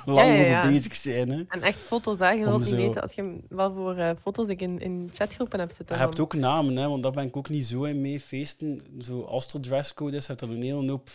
[0.15, 1.43] lang over bezig zijn, hè.
[1.49, 2.31] En echt foto's, hè.
[2.31, 5.59] Je wilt niet zo- weten als je wel voor eh, foto's ik in, in chatgroepen
[5.61, 5.97] heb zitten.
[5.97, 8.21] Je hebt ook namen, hè, want daar ben ik ook niet zo in mee.
[8.21, 11.11] Feesten, zo als er dresscode is, heb je er een hele hoop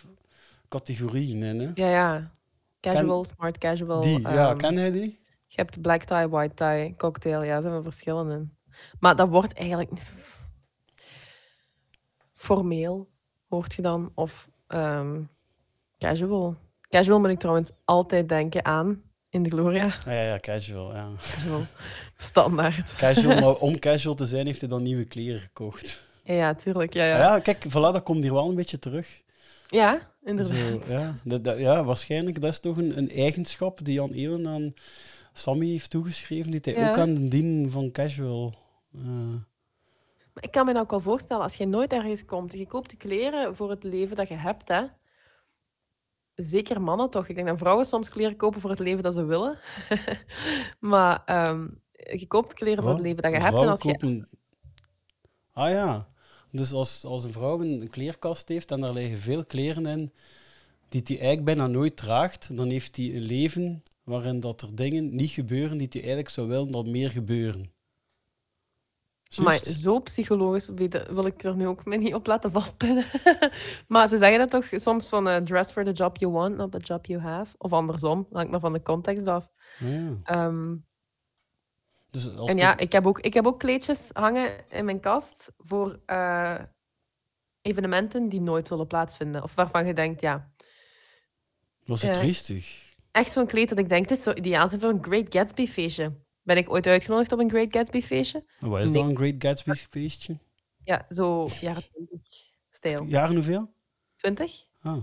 [0.67, 1.59] categorieën in.
[1.59, 1.71] Hè.
[1.73, 2.31] Ja, ja.
[2.79, 4.01] Casual, Ken- smart casual.
[4.01, 5.19] Die, ja, ehm, ken jij die?
[5.47, 7.43] Je hebt black tie, white tie, cocktail.
[7.43, 8.57] Ja, er zijn wel verschillen in.
[8.99, 9.91] Maar dat wordt eigenlijk...
[12.33, 13.09] Formeel,
[13.47, 14.11] hoort je dan.
[14.15, 15.21] Of ehm,
[15.97, 16.55] casual.
[16.89, 19.85] Casual moet ik trouwens altijd denken aan in de Gloria.
[19.85, 21.09] Ah, ja, ja, casual, ja.
[21.17, 21.61] Casual.
[22.17, 22.95] Standaard.
[22.95, 26.07] Casual, maar om casual te zijn, heeft hij dan nieuwe kleren gekocht.
[26.23, 26.93] Ja, ja, tuurlijk.
[26.93, 27.39] Ja, Ja, ja.
[27.39, 29.21] kijk, voilà, dat komt hier wel een beetje terug.
[29.67, 30.85] ja inderdaad.
[30.85, 34.47] Zo, ja, dat, dat- ja, waarschijnlijk, dat is toch een, een eigenschap die Jan Elen
[34.47, 34.73] aan
[35.33, 36.89] Sammy heeft toegeschreven, die hij Ja.
[36.89, 38.53] ook aan de dienen van casual...
[38.93, 39.33] eh,
[40.33, 42.91] Maar ik kan me nou ook wel voorstellen, als je nooit ergens komt, je koopt
[42.91, 44.83] je kleren voor het leven dat je hebt, hè.
[46.35, 47.27] Zeker mannen toch.
[47.27, 49.59] Ik denk dat vrouwen soms kleren kopen voor het leven dat ze willen.
[50.79, 53.07] maar ehm, je koopt kleren voor het Wat?
[53.07, 53.55] leven dat je hebt.
[53.55, 54.27] En als je...
[55.51, 56.07] Ah ja,
[56.51, 60.13] dus als, als een vrouw een kleerkast heeft en daar liggen veel kleren in
[60.89, 65.15] die hij eigenlijk bijna nooit draagt, dan heeft hij een leven waarin dat er dingen
[65.15, 67.71] niet gebeuren die hij eigenlijk zou willen dat meer gebeuren.
[69.37, 73.05] Maar zo psychologisch weet- wil ik er nu ook mee niet op laten vastpinnen.
[73.87, 76.71] maar ze zeggen dat toch soms van eh, dress for the job you want, not
[76.71, 77.55] the job you have.
[77.57, 79.49] Of andersom, hangt maar van de context af.
[79.79, 80.13] Ja.
[80.23, 80.75] Ehm,
[82.11, 84.99] Dus als en ik- ja, ik heb, ook, ik heb ook kleedjes hangen in mijn
[84.99, 86.55] kast voor eh,
[87.61, 89.43] evenementen die nooit zullen plaatsvinden.
[89.43, 90.51] Of waarvan je denkt, ja,
[91.85, 92.93] Dat is het eh, triestig.
[93.11, 96.27] echt zo'n kleed dat ik denk, dit zou ideaal zijn voor een Great Gatsby feestje.
[96.49, 98.43] Ben ik ooit uitgenodigd op een Great Gatsby feestje?
[98.59, 98.93] Wat is Nee.
[98.93, 100.39] dat, een Great Gatsby feestje?
[100.83, 102.19] Ja, zo jaren 20
[102.71, 103.03] stijl.
[103.05, 103.73] Jaren hoeveel?
[104.15, 104.65] 20?
[104.81, 104.97] Ah.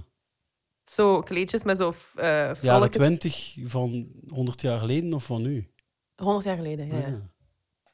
[0.85, 2.98] Zo kleedjes met zo uh, Jaren vrolijke...
[2.98, 5.70] 20 van 100 jaar geleden of van nu?
[6.16, 7.06] 100 jaar geleden, ja.
[7.06, 7.14] Ah.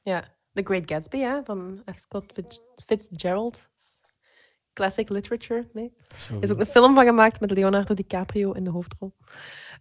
[0.02, 0.36] ja.
[0.52, 1.98] The Great Gatsby, ja, van F.
[1.98, 3.68] Scott Fitz- Fitzgerald.
[4.72, 5.92] Classic literature, nee.
[6.30, 9.16] Er is ook een film van gemaakt met Leonardo DiCaprio in de hoofdrol.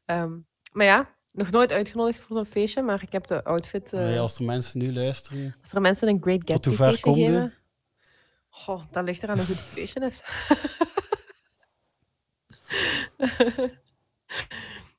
[0.06, 0.40] Ehm,
[0.72, 3.94] maar ja, nog nooit uitgenodigd voor zo'n feestje, maar ik heb de outfit...
[3.94, 5.56] eh, als er mensen nu luisteren...
[5.62, 7.54] Als er mensen een Great Gatsby feestje geven...
[8.50, 10.22] Goh, dat ligt eraan hoe goed het feestje is.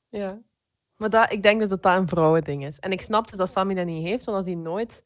[0.19, 0.41] ja.
[0.97, 2.79] Maar dat, ik denk dus dat dat een vrouwending is.
[2.79, 5.03] En ik snap dus dat Sammy dat niet heeft, want als hij nooit,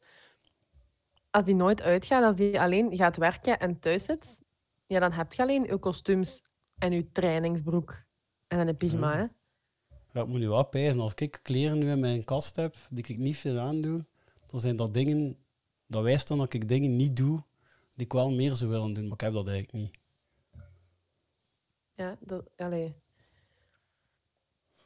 [1.30, 4.42] als die nooit uitgaat, als hij alleen gaat werken en thuis zit,
[4.86, 6.42] ja, dan heb je alleen je kostuums
[6.78, 8.04] en je trainingsbroek
[8.46, 9.18] en een pyjama.
[9.18, 9.30] Ja.
[10.18, 11.00] Ja, ik moet nu wel pijzen.
[11.00, 14.04] Als ik kleren nu in mijn kast heb, die ik niet veel aandoe,
[14.46, 15.36] dan zijn dat dingen...
[15.86, 17.42] Dat wijst dan dat ik dingen niet doe
[17.94, 19.98] die ik wel meer zou willen doen, maar ik heb dat eigenlijk niet.
[21.94, 22.94] Ja, dat, allee.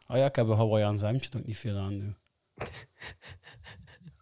[0.06, 2.14] Ah ja, ik heb een Hawaiiaans hemdje dat ik niet veel aandoe.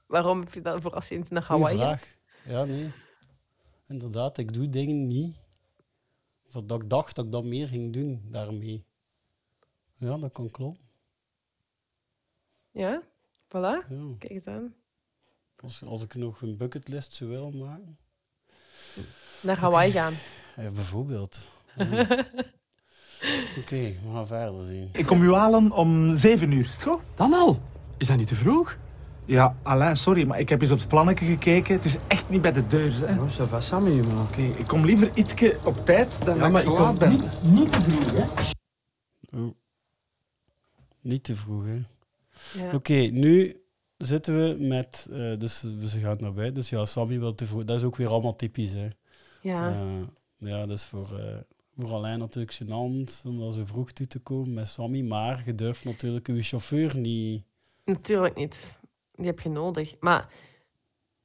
[0.07, 2.17] Waarom heb je dat voor als je naar Hawaii vraag.
[2.45, 2.93] Ja, nee.
[3.87, 5.37] Inderdaad, ik doe dingen niet.
[6.53, 8.85] Of dat ik dacht dat ik dat meer ging doen daarmee.
[9.95, 10.90] Ja, dat kan kloppen.
[12.71, 13.03] Ja,
[13.49, 13.87] voilà.
[13.89, 14.15] Ja.
[14.19, 14.75] Kijk eens aan.
[15.57, 17.99] Als, als ik nog een bucketlist zou willen maken.
[19.43, 20.15] Naar Hawaii gaan.
[20.57, 21.39] Ja, bijvoorbeeld.
[21.77, 22.27] Ja.
[23.59, 24.89] Oké, we gaan verder zien.
[24.93, 27.01] Ik kom u halen om zeven uur, is het goed?
[27.15, 27.61] Dan al?
[27.97, 28.77] Is dat niet te vroeg?
[29.25, 31.75] Ja, Alain, sorry, maar ik heb eens op het plannetje gekeken.
[31.75, 33.21] Het is echt niet bij de deur, hè.
[33.21, 34.23] Oh, ça va, Sammy, man.
[34.27, 37.11] Oké, ik kom liever ietsje op tijd dan Ja, dat maar ik te laat ben.
[37.13, 38.25] niet- niet te vroeg, hè.
[39.39, 39.55] Oh.
[41.01, 41.79] Niet te vroeg, hè?
[42.55, 42.75] Ja.
[42.75, 43.63] Oké, nu
[43.97, 45.09] zitten we met...
[45.11, 46.55] eh, dus we gaan naar buiten.
[46.55, 47.65] Dus ja, Sammy wil te vroeg.
[47.65, 48.89] Dat is ook weer allemaal typisch, hè?
[49.41, 49.71] Ja.
[49.71, 50.07] Eh,
[50.37, 51.37] ja, dat is voor, eh,
[51.77, 55.03] voor Alain natuurlijk gênant om daar zo vroeg toe te komen met Sammy.
[55.03, 57.43] Maar je durft natuurlijk je chauffeur niet...
[57.85, 58.81] Natuurlijk niet.
[59.15, 60.01] Die heb je nodig.
[60.01, 60.29] Maar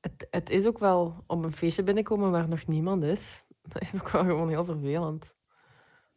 [0.02, 3.44] het, het is ook wel op een feestje binnenkomen waar nog niemand is.
[3.72, 5.34] Dat is ook wel gewoon heel vervelend.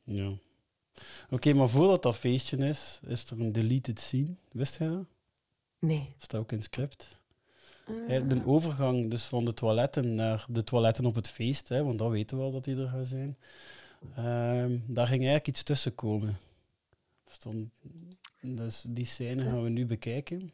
[0.04, 0.32] Ja.
[1.30, 4.34] Oké, maar voordat dat feestje is, is er een deleted scene.
[4.52, 5.04] Wist jij dat?
[5.78, 6.14] Nee.
[6.16, 7.22] Staat ook in het script.
[8.08, 11.98] Eigenlijk De overgang dus van de toiletten naar de toiletten op het feest, hè, want
[11.98, 13.36] dat weten we al dat die er gaan zijn.
[14.14, 16.38] Ehm, daar ging eigenlijk iets tussen komen.
[17.38, 17.70] Dan,
[18.40, 20.52] dus die scène gaan we nu bekijken.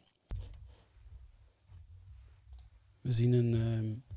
[3.01, 4.15] We zien een, ehm,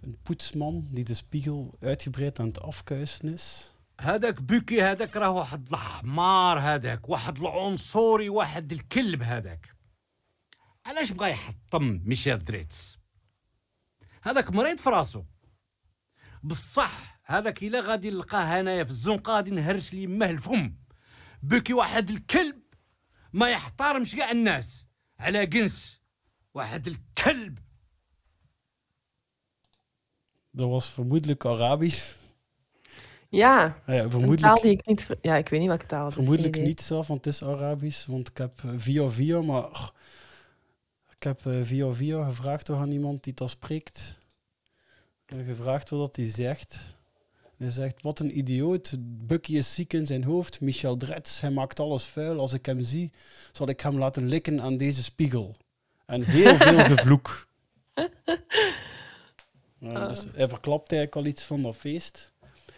[0.00, 3.70] een poetsman die de spiegel uitgebreid aan het afkuisen is.
[4.00, 9.76] هذاك بوكي هذاك راه واحد الحمار هذاك واحد العنصري واحد الكلب هذاك.
[10.86, 12.98] علاش بغى يحطم ميشيل دريتس؟
[14.22, 15.24] هذاك مريض في راسو.
[16.42, 20.76] بصح هذاك إلا غادي نلقاه هنايا في الزنقه غادي نهرش لي يماه الفم
[21.42, 22.62] بوكي واحد الكلب
[23.32, 24.86] ما يحترمش كاع الناس.
[25.18, 26.00] على جنس
[26.54, 27.58] واحد الكلب.
[30.58, 32.25] Dat was vermoedelijk Arabisch.
[33.36, 35.06] Ja, Ah ja, een taal die ik niet...
[35.20, 36.14] Ja, ik weet niet welke taal het is.
[36.14, 38.06] Vermoedelijk niet zelf, want het is Arabisch.
[38.06, 39.92] Want ik heb eh, via via, maar
[41.10, 44.18] ik heb eh, via via gevraagd toch aan iemand die dat spreekt.
[45.26, 46.96] En gevraagd wat hij zegt.
[47.56, 48.94] Hij zegt, wat een idioot.
[48.98, 50.60] Bucky is ziek in zijn hoofd.
[50.60, 52.38] Michel Dretz, hij maakt alles vuil.
[52.38, 53.12] Als ik hem zie,
[53.52, 55.56] zal ik hem laten likken aan deze spiegel.
[56.06, 57.46] En heel veel gevloek.
[59.78, 62.32] Dus hij verklapt eigenlijk al iets van dat feest.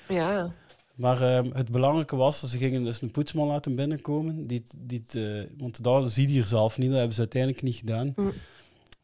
[0.08, 0.54] Ja.
[0.94, 4.46] Maar ehm, het belangrijke was, ze gingen dus een poetsman laten binnenkomen.
[4.46, 7.74] Die, die, eh, want dat zie je er zelf niet, dat hebben ze uiteindelijk niet
[7.76, 8.12] gedaan.
[8.14, 8.20] Hm.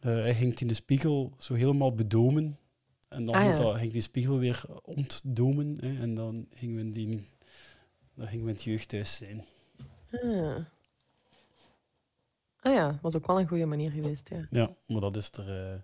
[0.00, 2.56] Eh, hij ging in de spiegel zo helemaal bedomen.
[3.08, 3.62] En dan Ah, ging ja.
[3.62, 5.76] dat- ging die spiegel weer ontdomen.
[5.80, 7.26] Hè, en dan gingen we in die,
[8.14, 9.44] dan gingen we in het jeugdhuis zijn.
[10.12, 10.56] Ah.
[12.60, 14.46] ah ja, was ook wel een goede manier geweest, ja.
[14.50, 15.78] Ja, maar dat is er eh,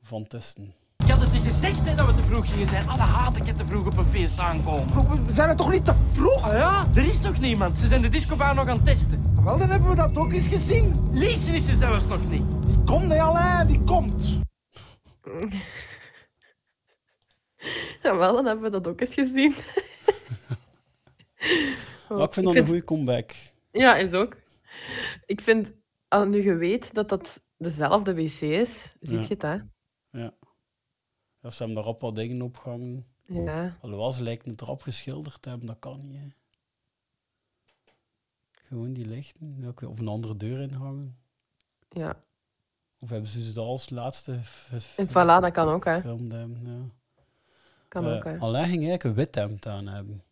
[0.00, 0.74] van testen.
[1.14, 2.88] Had het je gezegd hè, dat we te vroeg gingen zijn.
[2.88, 5.34] Alle haat ik het te vroeg op een feest aankomen.
[5.34, 6.42] Zijn we toch niet te vroeg?
[6.42, 7.78] Ah ja, er is toch niemand.
[7.78, 9.42] Ze zijn de discobaan nog aan het testen.
[9.44, 11.08] Wel, dan hebben we dat ook eens gezien.
[11.12, 12.42] Lezen is er zelfs nog niet.
[12.66, 14.38] Die komt, hè, Alain, die komt.
[18.02, 19.54] Ja, wel, dan hebben we dat ook eens gezien.
[22.08, 23.32] Maar ik vind dat een goede comeback.
[23.72, 24.36] Ja, is ook.
[25.26, 25.72] Ik vind,
[26.08, 29.22] al nu je weet dat dat dezelfde wc is, zie Ja.
[29.22, 29.56] je het, hè?
[30.10, 30.32] Ja.
[31.44, 33.06] Ja, ze hebben daarop wat dingen opgehangen.
[33.26, 33.76] Ja.
[33.80, 36.18] Alhoewel, ze lijken het erop geschilderd te hebben, dat kan niet.
[36.20, 36.26] Hè.
[38.50, 41.16] Gewoon die lichten, op een andere deur inhangen.
[41.88, 42.16] Ja.
[42.98, 44.38] Of hebben ze dat als laatste
[45.06, 45.90] voilà, dat kan ook, hè.
[45.92, 46.88] hebben, ja.
[47.88, 48.38] Kan Eh, ook, hè.
[48.38, 50.22] Alain ging eigenlijk een wit hemd aan hebben.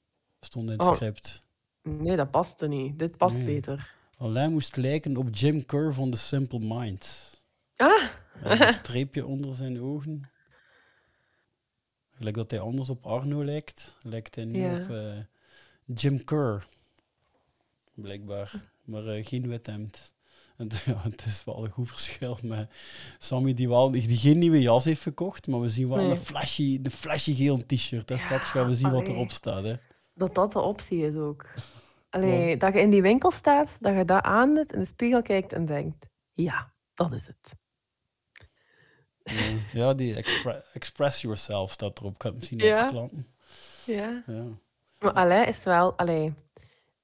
[0.40, 0.94] Stond in het Oh.
[0.94, 1.46] script.
[1.82, 2.98] Nee, dat paste niet.
[2.98, 3.44] Dit past Nee.
[3.44, 3.94] beter.
[4.16, 7.40] Alain moest lijken op Jim Kerr van The Simple Minds.
[7.76, 8.02] Ah!
[8.42, 10.30] Een streepje onder zijn ogen.
[12.22, 14.74] Gelijk dat hij anders op Arno lijkt, lijkt hij nu Ja.
[14.82, 15.12] op eh,
[15.84, 16.66] Jim Kerr.
[17.94, 18.52] Blijkbaar.
[18.84, 20.14] Maar eh, geen wit hemd.
[20.56, 22.70] En ja, het is wel een goed verschil met
[23.18, 26.10] Sammy die, wel, die geen nieuwe jas heeft gekocht, maar we zien wel Nee.
[26.10, 28.10] een flashy, een flashy geel t-shirt.
[28.10, 29.64] En straks gaan we zien wat erop staat.
[29.64, 29.74] Hè.
[30.14, 31.46] Dat dat de optie is ook.
[32.10, 35.52] Allee, dat je in die winkel staat, dat je dat aandoet, in de spiegel kijkt
[35.52, 37.52] en denkt, ja, dat is het.
[39.24, 42.14] Ja, ja, die expre- Express Yourself staat erop.
[42.14, 42.86] Ik ga het misschien Ja.
[42.86, 43.26] even.
[43.86, 44.22] Ja.
[44.26, 44.44] Ja.
[44.98, 45.94] Maar Alain is wel,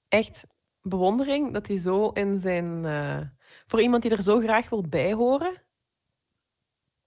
[0.09, 0.47] echt
[0.83, 2.85] bewondering dat hij zo in zijn...
[2.85, 3.21] eh,
[3.67, 5.63] voor iemand die er zo graag wil bij horen,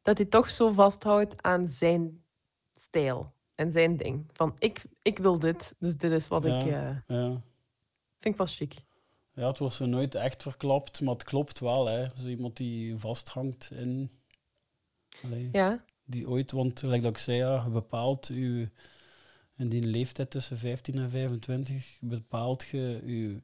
[0.02, 2.24] dat hij toch zo vasthoudt aan zijn
[2.74, 4.30] stijl en zijn ding.
[4.34, 6.62] Van, ik, ik wil dit, dus dit is wat ik...
[6.62, 7.28] Ja, eh, ja.
[8.20, 8.74] vind ik wel chic.
[9.34, 11.86] Ja, het wordt zo nooit echt verklapt, maar het klopt wel.
[11.86, 12.06] Hè.
[12.16, 14.12] Zo iemand die vasthangt in...
[15.24, 15.84] Allee, Ja.
[16.06, 18.70] Die ooit, want gelijk dat ik zei, ja, je bepaalt u
[19.58, 23.40] in die leeftijd tussen 15 en 25, bepaalt je je,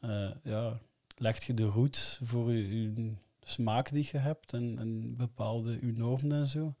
[0.00, 0.78] eh, ja,
[1.16, 6.32] legt je de roots voor je, smaak die je hebt en, en bepaalde je normen
[6.38, 6.74] en zo.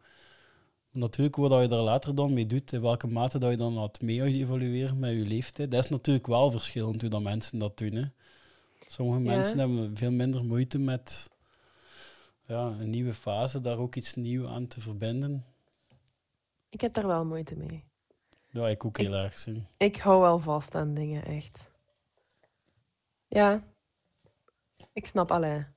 [0.90, 4.00] Natuurlijk, wat je daar later dan mee doet, in welke mate dat je dan laat
[4.00, 7.92] mee evalueren met je leeftijd, dat is natuurlijk wel verschillend hoe dat mensen dat doen.
[7.92, 8.04] Hè.
[8.88, 9.36] Sommige Ja.
[9.36, 11.30] mensen hebben veel minder moeite met
[12.46, 15.44] ja, een nieuwe fase, daar ook iets nieuws aan te verbinden.
[16.68, 17.84] Ik heb daar wel moeite mee.
[18.50, 19.38] Ja, ik ook heel erg.
[19.38, 19.62] Zie.
[19.76, 21.70] Ik hou wel vast aan dingen, echt.
[23.28, 23.62] Ja.
[24.92, 25.74] Ik snap Alain.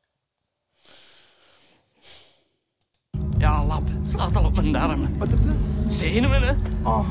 [3.38, 3.90] Ja, lap.
[4.06, 5.18] Slaat al op mijn darmen.
[5.18, 5.56] Wat heb je?
[5.88, 6.54] Zenuwen, hè?
[6.84, 7.10] Oh,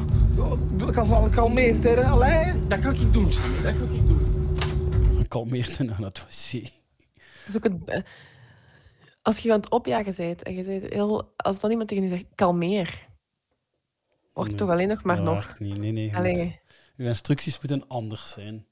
[0.89, 2.05] Ik had al kalmeerd, hè?
[2.05, 2.67] Allee.
[2.67, 3.63] Dat ga ik doen, Sammy.
[3.63, 5.27] Dat ga ik doen.
[5.29, 6.63] Kalmeert naar het wc.
[6.63, 8.05] Dat is ook het, be-
[9.29, 12.09] als je aan het opjagen bent en je bent heel, als dan iemand tegen je
[12.11, 13.07] zegt, kalmeer,
[14.33, 15.59] wordt het toch alleen nog maar dat nog.
[15.59, 15.77] niet.
[15.79, 16.11] Nee, nee.
[16.13, 16.53] moet-
[16.97, 18.67] Uw instructies moeten anders zijn.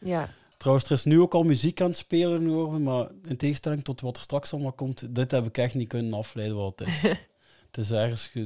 [0.00, 0.28] Ja.
[0.56, 4.00] Trouwens, er is nu ook al muziek aan het spelen, hoor, maar in tegenstelling tot
[4.00, 7.02] wat er straks allemaal komt, dit heb ik echt niet kunnen afleiden wat het is.
[7.66, 8.40] het is ergens ge-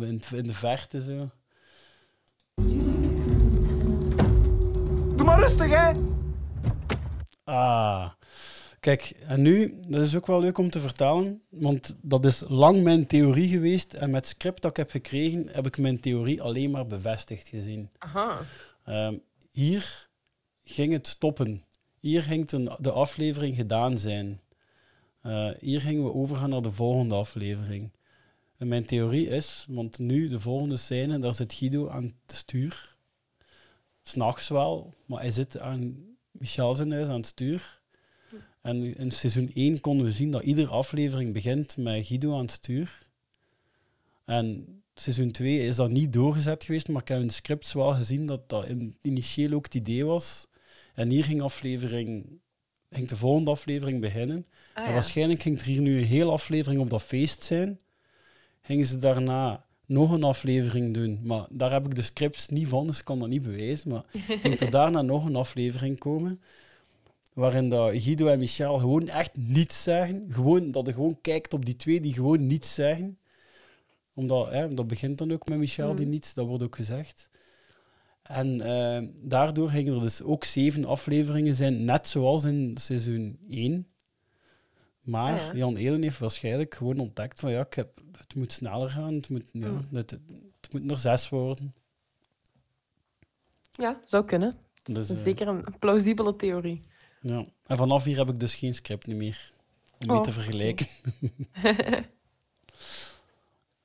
[0.00, 1.30] in, in de verte zo.
[5.16, 5.92] Doe maar rustig, hè?
[7.44, 8.10] Ah,
[8.82, 12.82] kijk, en nu, dat is ook wel leuk om te vertellen, want dat is lang
[12.82, 16.42] mijn theorie geweest en met het script dat ik heb gekregen, heb ik mijn theorie
[16.42, 17.90] alleen maar bevestigd gezien.
[17.98, 18.40] Aha.
[18.84, 19.16] Ehm,
[19.50, 20.08] hier
[20.64, 21.64] ging het stoppen.
[22.00, 24.40] Hier ging de, de aflevering gedaan zijn.
[25.20, 27.90] Eh, hier gingen we overgaan naar de volgende aflevering.
[28.56, 32.96] En mijn theorie is, want nu de volgende scène, daar zit Guido aan het stuur.
[34.02, 35.96] S'nachts wel, maar hij zit aan
[36.30, 37.81] Michel zijn huis aan het stuur.
[38.62, 42.50] En in seizoen 1 konden we zien dat iedere aflevering begint met Guido aan het
[42.50, 42.98] stuur.
[44.24, 47.94] En seizoen 2 is dat niet doorgezet geweest, maar ik heb in de scripts wel
[47.94, 50.46] gezien dat dat in, initieel ook het idee was.
[50.94, 52.40] En hier ging, aflevering,
[52.90, 54.46] ging de volgende aflevering beginnen.
[54.74, 57.80] Ah, en waarschijnlijk ging er hier nu een hele aflevering op dat feest zijn.
[58.62, 61.20] Gingen ze daarna nog een aflevering doen.
[61.22, 63.90] Maar daar heb ik de scripts niet van, dus ik kan dat niet bewijzen.
[63.90, 64.04] Maar
[64.42, 66.40] ging er daarna nog een aflevering komen.
[67.32, 70.26] Waarin dat Guido en Michel gewoon echt niets zeggen.
[70.32, 73.16] Gewoon, dat je gewoon kijkt op die twee die gewoon niets zeggen
[74.14, 76.10] omdat, hè, dat begint dan ook met Michel, die Mm.
[76.12, 77.30] niets, dat wordt ook gezegd.
[78.22, 83.86] En eh, daardoor gingen er dus ook zeven afleveringen zijn, net zoals in seizoen 1.
[85.00, 85.54] Maar Ah, ja.
[85.54, 89.28] Jan Elen heeft waarschijnlijk gewoon ontdekt van ja, ik heb, het moet sneller gaan, het
[89.28, 89.86] moet, ja, Mm.
[89.92, 90.10] het,
[90.60, 91.74] het moet er zes worden.
[93.72, 94.56] Ja, zou kunnen.
[94.82, 96.82] Dat Dus, is eh, zeker een plausibele theorie.
[97.22, 97.46] Ja.
[97.66, 99.52] En vanaf hier heb ik dus geen script meer
[100.00, 100.86] om mee Oh, te vergelijken.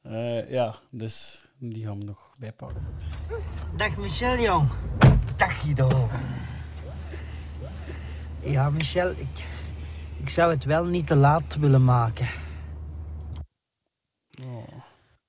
[0.01, 2.81] Eh, ja, dus die gaan we nog bijpakken.
[3.76, 4.69] Dag Michel, jong.
[5.35, 6.09] Dag Guido.
[8.43, 9.45] Ja, Michel, ik,
[10.19, 12.27] ik zou het wel niet te laat willen maken.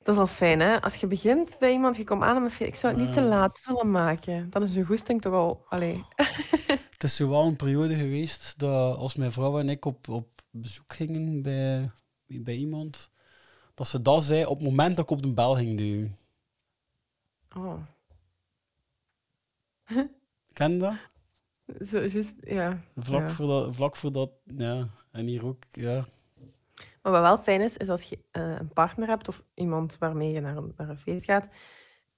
[0.09, 0.81] Dat is al fijn, hè?
[0.81, 2.61] Als je begint bij iemand, je komt aan met...
[2.61, 3.27] Ik zou het niet te Ja.
[3.27, 4.51] laat willen maken.
[4.51, 5.65] Dan is je goesting toch al...
[5.69, 6.05] Allee.
[6.93, 10.29] Het is zo wel een periode geweest dat als mijn vrouw en ik op, op
[10.51, 11.91] bezoek gingen bij,
[12.27, 13.11] bij iemand,
[13.75, 16.17] dat ze dat zei op het moment dat ik op de bel ging duwen.
[17.57, 17.83] Oh.
[20.53, 20.95] Ken je dat?
[21.89, 22.81] Zo, juist, ja.
[22.97, 23.31] Vlak, ja.
[23.31, 24.89] Voordat, vlak voordat, ja.
[25.11, 26.05] En hier ook, ja.
[27.03, 30.33] Maar wat wel fijn is, is als je eh, een partner hebt of iemand waarmee
[30.33, 31.49] je naar een, naar een feest gaat,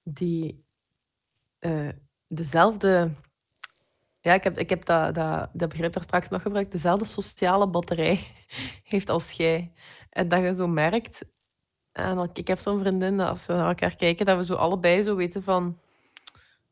[0.03, 0.65] die
[1.59, 1.89] eh,
[2.27, 3.11] dezelfde...
[4.19, 6.71] Ja, ik heb, ik heb dat, dat, dat begrip daar straks nog gebruikt.
[6.71, 8.19] Dezelfde sociale batterij
[8.83, 9.73] heeft als jij.
[10.09, 11.21] En dat je zo merkt...
[11.91, 15.03] En ik heb zo'n vriendin, dat als we naar elkaar kijken, dat we zo allebei
[15.03, 15.79] zo weten van...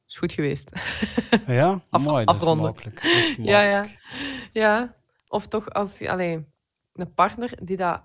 [0.07, 0.71] is goed geweest.
[1.47, 1.81] Ja?
[1.89, 2.73] Af- Mooi, dat is afronden.
[2.73, 3.85] Dat is Ja, ja.
[4.53, 4.95] ja.
[5.27, 6.45] Of toch als je allee,
[6.99, 8.03] een partner die dat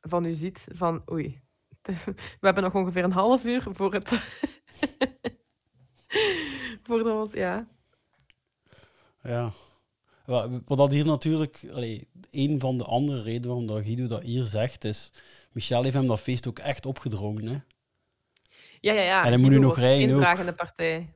[0.00, 1.40] van u ziet van oei.
[2.40, 4.08] We hebben nog ongeveer een half uur voor het.
[6.82, 7.68] voor ons, ja.
[9.22, 9.50] Ja.
[10.24, 14.22] Wa- Wat dat hier natuurlijk, allee, een van de andere redenen waarom dat Guido dat
[14.22, 15.12] hier zegt, is
[15.52, 17.46] Michel heeft hem dat feest ook echt opgedrongen.
[17.46, 17.58] Hè?
[18.80, 19.22] Ja, ja, ja.
[19.24, 20.22] En hij moet nu nog rijden geen ook.
[20.22, 21.12] vragende partij.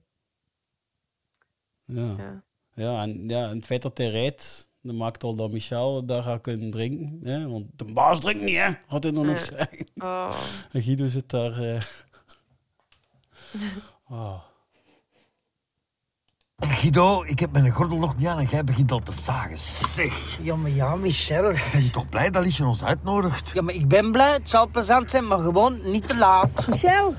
[1.85, 2.15] Ja.
[2.17, 2.45] Ja.
[2.75, 6.23] Ja, en, ja, en het feit dat hij rijdt, dat maakt al dat Michel daar
[6.23, 7.21] gaat kunnen drinken.
[7.23, 7.49] Hè?
[7.49, 8.69] Want de baas drinkt niet, hè?
[8.87, 9.41] Had hij dan nog Ja.
[9.57, 9.87] zeggen.
[9.97, 10.35] Oh.
[10.73, 11.53] En Guido zit daar...
[11.63, 11.81] eh,
[14.09, 14.41] oh.
[16.81, 19.59] Guido, ik heb mijn gordel nog niet aan en jij begint al te zagen.
[19.59, 20.39] Zeg.
[20.43, 21.53] Ja, maar ja, Michel.
[21.71, 23.51] Zijn je toch blij dat Liesje ons uitnodigt?
[23.55, 24.33] Ja, maar ik ben blij.
[24.33, 26.67] Het zal plezant zijn, maar gewoon niet te laat.
[26.69, 27.15] Michel.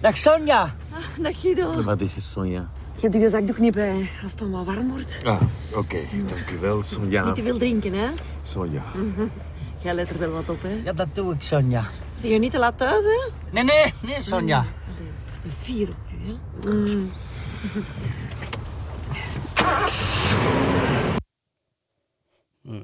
[0.00, 0.62] Dag Sonja.
[0.92, 1.82] Ah, dag Guido.
[1.82, 2.68] Wat is er, Sonja?
[2.96, 5.20] Je hebt je zakdoek niet bij als het dan wat warm wordt.
[5.24, 5.42] Ah,
[5.74, 5.98] oké.
[6.26, 7.24] Dank u wel, Sonja.
[7.24, 8.08] Niet te veel drinken, hè?
[8.42, 8.82] Sonja.
[9.82, 10.80] Jij let er wel wat op, hè?
[10.84, 11.84] Ja, dat doe ik, Sonja.
[12.18, 13.30] Zie je niet te laat thuis, hè?
[13.52, 14.60] Nee, nee, nee, Sonja.
[14.62, 16.70] Ik ben fier op u, hè?
[16.70, 17.10] Mm.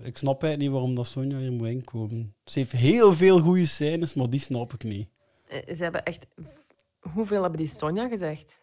[0.02, 2.34] Ik snap eigenlijk niet waarom dat Sonja hier moet inkomen.
[2.44, 5.09] Ze heeft heel veel goede scènes, maar die snap ik niet.
[5.48, 6.26] Eh, Ze hebben echt...
[7.01, 8.61] Hoeveel hebben die Sonja gezegd?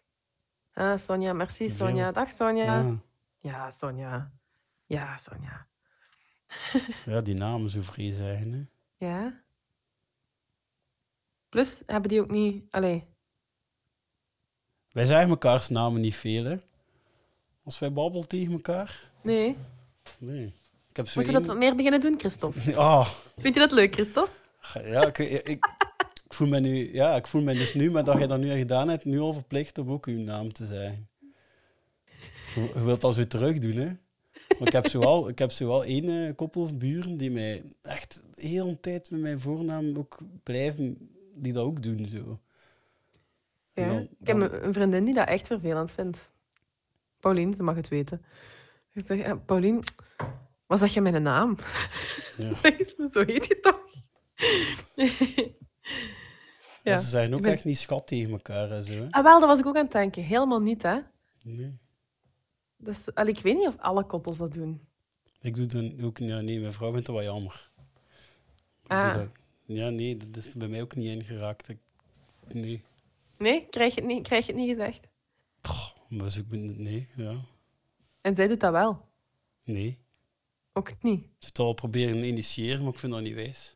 [0.79, 2.11] Ah, Sonja, merci Sonja.
[2.11, 2.63] Dag Sonja.
[2.63, 2.95] Ja.
[3.37, 4.31] Ja, Sonja.
[4.85, 5.67] Ja, Sonja.
[7.05, 8.51] Ja, die namen zo vrees eigen.
[8.97, 9.05] Hè.
[9.07, 9.41] Ja?
[11.49, 12.63] Plus, hebben die ook niet...
[12.71, 13.07] Allee,
[14.91, 16.55] Wij zeggen mekaars namen niet veel, hè.
[17.63, 19.11] Als wij babbelen tegen elkaar.
[19.23, 19.57] nee.
[20.17, 20.53] Nee.
[20.89, 22.75] Ik heb zo Moeten we één- dat wat meer beginnen doen, Christophe?
[22.81, 24.31] Ah, Vind je dat leuk, Christophe?
[24.73, 25.65] ja, ik, ik,
[26.29, 26.93] ik, voel me nu...
[26.93, 29.33] Ja, ik voel me dus nu, maar dat jij dat nu gedaan hebt, nu al
[29.33, 31.09] verplicht om ook uw naam te zeggen.
[32.55, 33.85] Je, je wilt dat zo terug doen, hè.
[34.59, 38.23] Maar ik heb zoal, ik heb zoal één eh, koppel of buren die mij echt
[38.35, 42.39] de hele tijd met mijn voornaam ook blijven, die dat ook doen, zo.
[43.73, 43.87] Ja.
[43.87, 46.31] dan- Ik heb een een vriendin die dat echt vervelend vindt.
[47.19, 48.21] Paulien, ze mag het weten.
[48.93, 49.83] Ik zeg, eh, Paulien,
[50.65, 51.57] wat zeg je mijn naam?
[52.37, 52.55] Ja.
[53.11, 53.81] Zo heet je toch?
[56.89, 56.99] Ja.
[56.99, 58.93] Ze zijn ook ben- echt niet schat tegen elkaar en zo.
[58.93, 59.07] Hè?
[59.09, 60.23] Ah, wel, dat was ik ook aan het denken.
[60.23, 60.99] Helemaal niet, hè?
[61.43, 61.77] Nee.
[62.77, 64.87] Dus, allee, ik weet niet of alle koppels dat doen.
[65.41, 66.17] Ik doe dan ook...
[66.17, 67.69] Ja, nee, mijn vrouw vindt dat wel jammer.
[68.87, 69.13] Ah.
[69.13, 69.27] dat-
[69.65, 71.69] ja, nee, dat is bij mij ook niet ingeraakt.
[71.69, 71.77] Ik,
[72.53, 72.83] nee.
[73.37, 73.67] Nee?
[73.69, 75.07] Krijg je het niet, krijg je het niet gezegd?
[76.09, 76.83] Maar dus ik ben...
[76.83, 77.35] Nee, ja.
[78.21, 79.05] En zij doet dat wel.
[79.63, 79.99] Nee.
[80.73, 81.21] Ook niet.
[81.37, 83.75] Ze het al proberen te initiëren, maar ik vind dat niet wijs.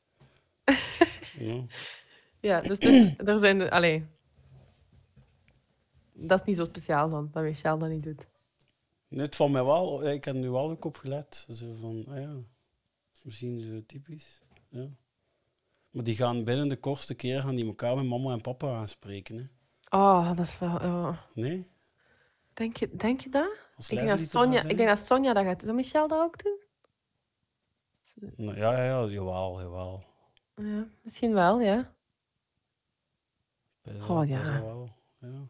[1.40, 1.64] ja.
[2.44, 3.58] Ja, dus, dus er zijn...
[3.58, 4.06] De, allee.
[6.14, 8.28] Dat is niet zo speciaal dan, dat Michel dat niet doet.
[9.08, 10.10] Nee, het valt mij wel...
[10.10, 11.48] Ik heb nu wel ook op gelet.
[11.52, 12.36] Zo van, ah ja,
[13.22, 14.42] misschien zo typisch.
[14.70, 14.88] Ja.
[15.90, 19.38] Maar die gaan binnen de kortste keer gaan die elkaar met mama en papa aanspreken.
[19.38, 19.46] Hè.
[19.98, 20.76] Oh, dat is wel...
[20.76, 21.18] oh.
[21.34, 21.68] Nee?
[22.54, 23.60] Denk, je, denk je dat?
[23.76, 25.68] Als Ik denk dat, Sonja, ik denk dat Sonja dat gaat doen.
[25.68, 26.60] Zou Michel dat ook doen?
[28.36, 30.04] Nou, Ja, ja, ja, jawel, jawel.
[30.56, 31.94] Ja, misschien wel, ja.
[34.08, 34.62] Oh, ja.
[34.62, 34.90] wel,
[35.20, 35.48] ja.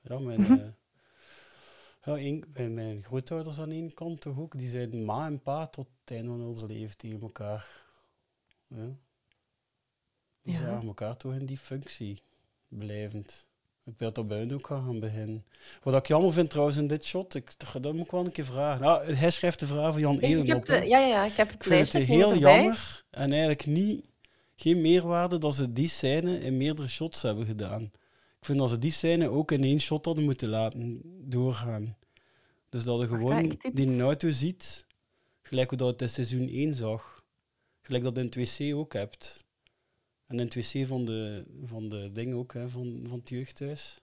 [0.00, 0.66] Ja, mijn, eh,
[2.04, 4.58] ja, één- bij mijn grootouders aan één kant toch ook.
[4.58, 7.66] Die zeiden ma en pa tot het einde van hun leven tegen elkaar.
[8.66, 8.86] Ja.
[10.42, 10.58] Die Ja.
[10.58, 12.22] zagen elkaar toch in die functie
[12.68, 13.46] blijvend.
[13.84, 15.44] Ik weet dat bij hun ook gaan beginnen.
[15.82, 18.44] Wat ik jammer vind trouwens in dit shot, ik, dat moet ik wel een keer
[18.44, 18.80] vragen.
[18.82, 20.66] Nou, hij schrijft de vraag van Jan Elen heb op.
[20.66, 24.08] de, ja, ja, ja, ik heb het Ik vind het heel jammer en eigenlijk niet,
[24.60, 27.82] geen meerwaarde dat ze die scène in meerdere shots hebben gedaan.
[28.38, 31.96] Ik vind dat ze die scène ook in één shot hadden moeten laten doorgaan.
[32.68, 34.86] Dus dat je gewoon die auto ziet,
[35.42, 37.24] gelijk hoe dat het in seizoen 1 zag.
[37.82, 39.44] Gelijk dat je in het wc ook hebt.
[40.26, 44.00] En in het wc van de, van de dingen ook, hè, van, van het jeugdhuis.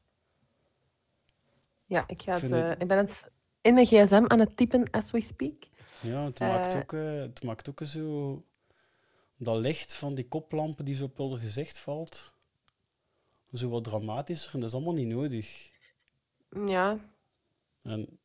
[1.86, 3.30] Ja, ik, ga Ik het, eh, het- ik ben het
[3.62, 5.56] in de gsm aan het typen as we speak.
[6.02, 8.44] Ja, het maakt, Eh, ook, eh, het maakt ook zo...
[9.38, 12.34] Dat licht van die koplampen die zo op hun gezicht valt.
[13.54, 14.54] Zo wat dramatischer.
[14.54, 15.72] En dat is allemaal niet nodig.
[16.66, 17.00] Ja,
[17.82, 18.20] En,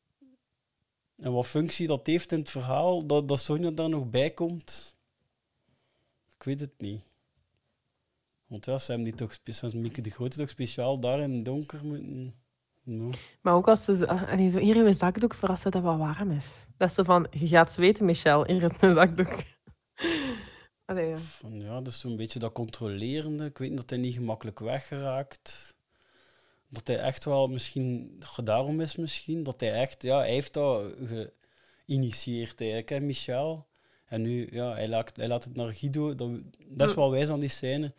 [1.17, 4.97] en wat functie dat heeft in het verhaal, dat, dat Sonja daar nog bij komt,
[6.37, 7.01] ik weet het niet.
[8.47, 11.85] Want ja, ze hebben die toch, Mieke de Grote, toch speciaal daar in het donker
[11.85, 12.35] moeten...
[12.83, 13.11] No.
[13.41, 14.09] maar ook als ze...
[14.09, 16.67] ah, allee, zo hier in je zakdoek voor als het wat warm is.
[16.77, 18.45] Dat is zo van, je gaat zweten, Michel.
[18.45, 19.43] Hier is een zakdoek.
[20.91, 21.19] Allee, ja.
[21.19, 23.45] Van, ja, dus zo'n beetje dat controlerende.
[23.45, 25.75] Ik weet niet dat hij niet gemakkelijk weggeraakt.
[26.69, 30.95] Dat hij echt wel misschien, daarom is misschien, dat hij echt, ja, hij heeft dat
[31.87, 33.67] geïnitieerd eigenlijk, hè, Michel.
[34.05, 36.31] En nu, ja, hij laat, hij laat het naar Guido, dat,
[36.67, 37.95] dat is wel wijs aan die scène.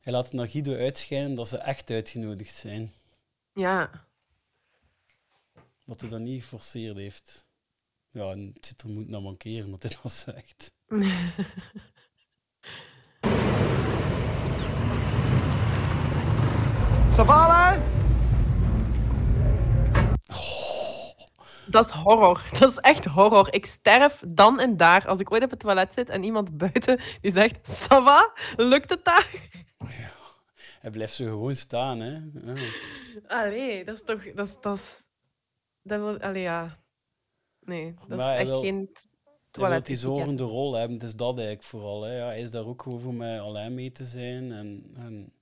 [0.00, 2.92] Hij laat het naar Guido uitschijnen dat ze echt uitgenodigd zijn.
[3.54, 4.06] Ja.
[5.84, 7.46] Dat hij dat niet geforceerd heeft.
[8.10, 10.72] Ja, en het zit er moet naar mankeren dat hij dat zegt.
[17.10, 17.80] Savannah?
[21.66, 22.42] Dat is horror.
[22.58, 23.52] Dat is echt horror.
[23.54, 27.00] Ik sterf dan en daar als ik ooit op het toilet zit en iemand buiten
[27.20, 28.32] die zegt: Ça va?
[28.56, 29.30] Lukt het daar?
[30.80, 32.12] Hij blijft zo gewoon staan, hè.
[32.44, 32.70] Ja.
[33.28, 34.32] Allee, dat is toch.
[34.34, 34.56] Dat is.
[34.60, 35.08] Dat is
[35.82, 36.78] dat wil, allee, ja.
[37.60, 39.86] Nee, dat Maar is hij echt wil- geen Hij toilet.
[39.86, 42.02] die zorgende rol hebben, het is dat eigenlijk vooral.
[42.02, 42.16] Hè.
[42.18, 45.32] Ja, hij is daar ook gewoon voor mij alleen mee te zijn en, en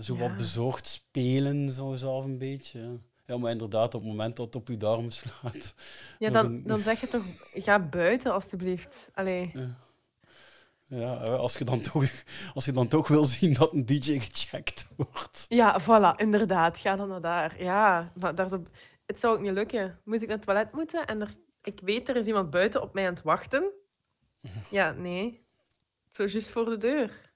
[0.00, 0.20] zo Ja.
[0.20, 2.80] wat bezorgd spelen, zo zelf een beetje.
[2.80, 2.90] ja.
[3.26, 5.74] Ja, maar inderdaad, op het moment dat het op je darm slaat.
[6.18, 9.10] Ja, dan, dan zeg je toch: ga buiten alstublieft.
[9.14, 9.52] Allee.
[10.86, 12.24] Ja, hè, als je, dan toch,
[12.54, 15.46] als je dan toch wil zien dat een DJ gecheckt wordt.
[15.48, 16.78] Ja, voilà, inderdaad.
[16.78, 17.62] Ga dan naar daar.
[17.62, 18.68] Ja, maar daar op...
[19.06, 19.98] het zou ook niet lukken.
[20.04, 21.34] Moest ik naar het toilet moeten en er...
[21.62, 23.70] ik weet, er is iemand buiten op mij aan het wachten.
[24.70, 25.44] Ja, nee.
[26.10, 27.32] Zo juist voor de deur.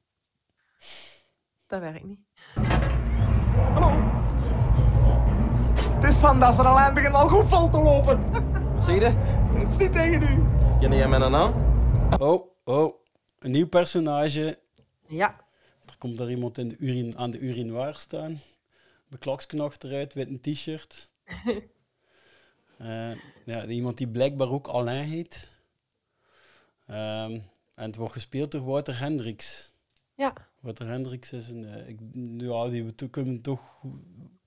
[1.67, 2.26] Dat werkt niet.
[6.07, 8.31] Is van dat ze de lijn begint al goed vol te lopen.
[8.75, 9.05] Wat zeg je?
[9.59, 10.43] Het is niet tegen u.
[10.81, 11.55] Ken jij mijn naam?
[12.19, 12.95] Oh, oh.
[13.39, 14.59] Een nieuw personage.
[15.07, 15.37] Ja.
[15.85, 18.41] Er komt daar iemand in de urine, aan de urinoir staan.
[19.09, 21.11] Mijn klaksken achteruit, wit een t-shirt.
[22.79, 23.11] Eh,
[23.45, 25.61] ja, iemand die blijkbaar ook Alain heet.
[26.87, 27.33] Ehm,
[27.75, 29.75] en het wordt gespeeld door Wouter Hendricks.
[30.15, 30.33] Ja.
[30.61, 31.65] Wouter Hendricks is een...
[31.65, 31.99] eh, ik,
[32.39, 33.61] ja, die we kunnen toch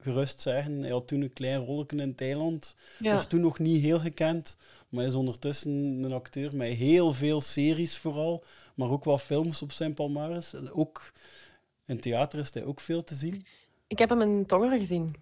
[0.02, 0.82] gerust zeggen.
[0.82, 2.76] Hij had toen een klein rolletje in Thailand.
[3.00, 3.14] Ja.
[3.14, 4.58] Was toen nog niet heel gekend.
[4.90, 5.72] Maar is ondertussen
[6.04, 8.44] een acteur met heel veel series vooral.
[8.76, 10.56] Maar ook wel films op zijn palmares.
[10.72, 11.12] Ook
[11.86, 13.46] in theater is hij ook veel te zien.
[13.88, 15.16] Ik heb hem in Tongeren gezien.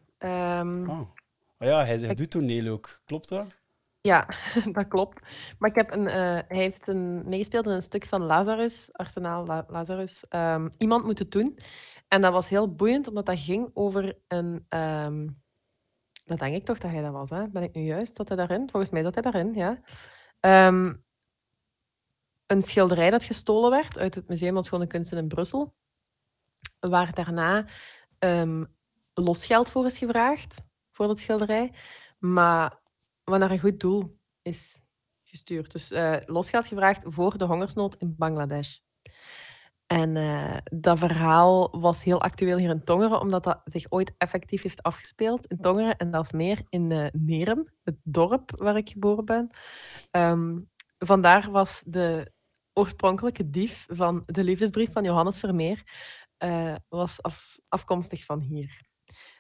[1.60, 3.02] Oh ja, hij, hij doet toneel ook.
[3.06, 3.45] Klopt dat?
[4.02, 4.28] Ja,
[4.72, 5.22] dat klopt.
[5.60, 6.14] Maar ik heb een, eh,
[6.48, 11.20] hij heeft een, meegespeeld in een stuk van Lazarus, Arsenaal La- Lazarus, ehm, Iemand moet
[11.20, 11.58] het doen.
[12.08, 14.66] En dat was heel boeiend, omdat dat ging over een...
[14.70, 15.28] ehm,
[16.26, 17.48] dat denk ik toch dat hij dat was, hè?
[17.48, 18.18] Ben ik nu juist?
[18.18, 18.70] Dat hij daarin?
[18.70, 19.82] Volgens mij dat hij daarin, ja.
[20.40, 20.94] Ehm,
[22.46, 25.76] een schilderij dat gestolen werd uit het Museum van Schone Kunsten in Brussel,
[26.80, 27.66] waar daarna
[28.20, 28.64] ehm,
[29.14, 30.62] losgeld voor is gevraagd,
[30.92, 31.74] voor dat schilderij.
[32.20, 32.80] Maar
[33.24, 34.82] wat naar een goed doel is
[35.24, 35.72] gestuurd.
[35.72, 38.78] Dus eh, losgeld gevraagd voor de hongersnood in Bangladesh.
[39.88, 44.61] En eh, dat verhaal was heel actueel hier in Tongeren, omdat dat zich ooit effectief
[44.61, 45.97] heeft afgespeeld in Tongeren.
[45.97, 49.49] En dat meer in eh Nerum, het dorp waar ik geboren ben.
[50.11, 50.59] Ehm,
[50.97, 52.31] vandaar was de
[52.73, 55.84] oorspronkelijke dief van de liefdesbrief van Johannes Vermeer
[56.38, 58.81] eh, was af- afkomstig van hier.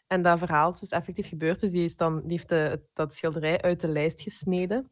[0.07, 1.59] En dat verhaal is dus effectief gebeurd.
[1.59, 2.53] Dus die, is dan, heeft
[2.93, 4.91] dat schilderij uit de lijst gesneden.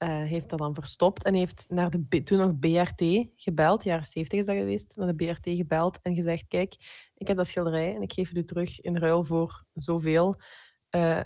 [0.00, 3.84] Eh, heeft dat dan verstopt en heeft naar de toen nog BRT gebeld.
[3.84, 4.96] Jaren 70 is dat geweest.
[4.96, 6.74] Naar de BRT gebeld en gezegd: Kijk,
[7.14, 10.40] ik heb dat schilderij en ik geef het u terug in ruil voor zoveel.
[10.88, 11.20] Eh,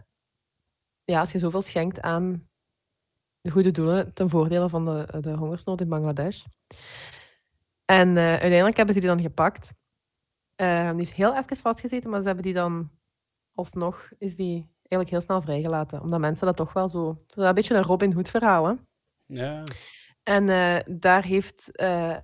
[1.04, 2.48] ja, als je zoveel schenkt aan
[3.40, 6.44] de goede doelen ten voordele van de, de hongersnood in Bangladesh.
[7.84, 9.72] En eh, uiteindelijk hebben ze die dan gepakt.
[10.56, 12.90] Die heeft heel even vastgezeten, maar ze hebben die dan
[13.52, 16.00] alsnog is die eigenlijk heel snel vrijgelaten.
[16.00, 17.16] Omdat mensen dat toch wel zo...
[17.26, 18.74] zo Een beetje een Robin Hood verhaal, hè?
[19.26, 19.62] Ja.
[20.22, 22.16] En eh, daar heeft eh,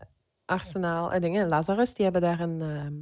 [0.45, 2.95] Arsenaal en dingen, Lazarus, die hebben daar een, ehm,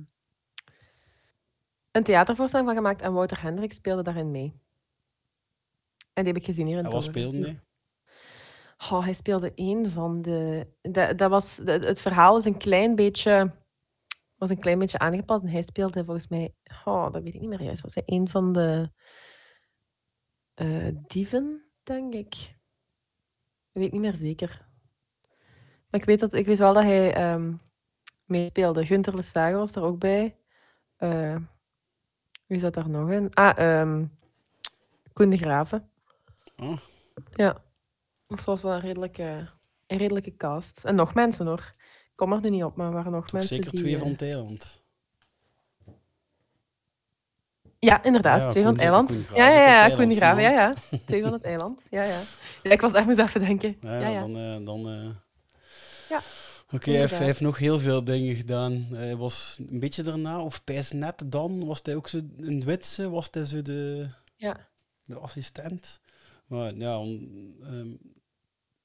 [1.90, 4.54] een theatervoorstelling van gemaakt en Wouter Hendricks speelde daarin mee.
[6.12, 7.60] En die heb ik gezien hier in En wat speelde hij?
[8.90, 10.66] Oh, hij speelde een van de...
[10.80, 13.54] Dat, dat was, de- het verhaal is een klein beetje,
[14.34, 15.42] was een klein beetje aangepast.
[15.42, 16.54] En hij speelde volgens mij...
[16.84, 17.82] Oh, dat weet ik niet meer juist.
[17.82, 18.90] Was hij een van de
[20.58, 22.34] eh, dieven, denk ik?
[23.72, 24.66] Ik weet niet meer zeker.
[25.90, 27.54] Maar ik weet, dat, ik weet wel dat hij ehm
[28.24, 28.86] meespeelde.
[28.86, 30.36] Gunther Lesage was er ook bij.
[30.96, 31.36] Eh,
[32.46, 33.34] wie zat daar nog in?
[33.34, 34.06] Ah, ehm
[35.12, 35.90] Koen de Graven.
[36.56, 36.78] Oh.
[37.34, 37.56] Ja.
[38.26, 39.50] Dat was wel een redelijke,
[39.86, 40.84] een redelijke cast.
[40.84, 41.72] En nog mensen hoor.
[42.10, 43.80] Ik kom er nu niet op, maar er waren nog Toch mensen zeker die...
[43.80, 44.86] twee eh, van Thailand.
[47.78, 48.42] Ja, inderdaad.
[48.42, 49.30] Ja, twee van het eiland.
[49.34, 49.94] Ja, ja, ja.
[49.96, 50.74] Koen de Graaf, ja, ja.
[51.06, 51.80] Twee van het eiland.
[51.90, 52.20] Ja, ja.
[52.62, 53.76] ja ik was echt moest even denken.
[53.80, 54.20] Ja, Ja, ja.
[54.20, 54.36] dan...
[54.36, 55.08] eh, dan eh,
[56.08, 56.20] Ja, Oké, hij,
[56.70, 57.18] heeft- hij inderdaad.
[57.18, 58.86] heeft nog heel veel dingen gedaan.
[58.92, 63.10] Hij was een beetje daarna, of pijs net dan, was hij ook zo het Witse,
[63.10, 64.06] was hij zo de,
[64.36, 64.56] Ja.
[65.04, 66.00] de assistent.
[66.46, 66.94] Maar ja,
[67.62, 67.86] ehm,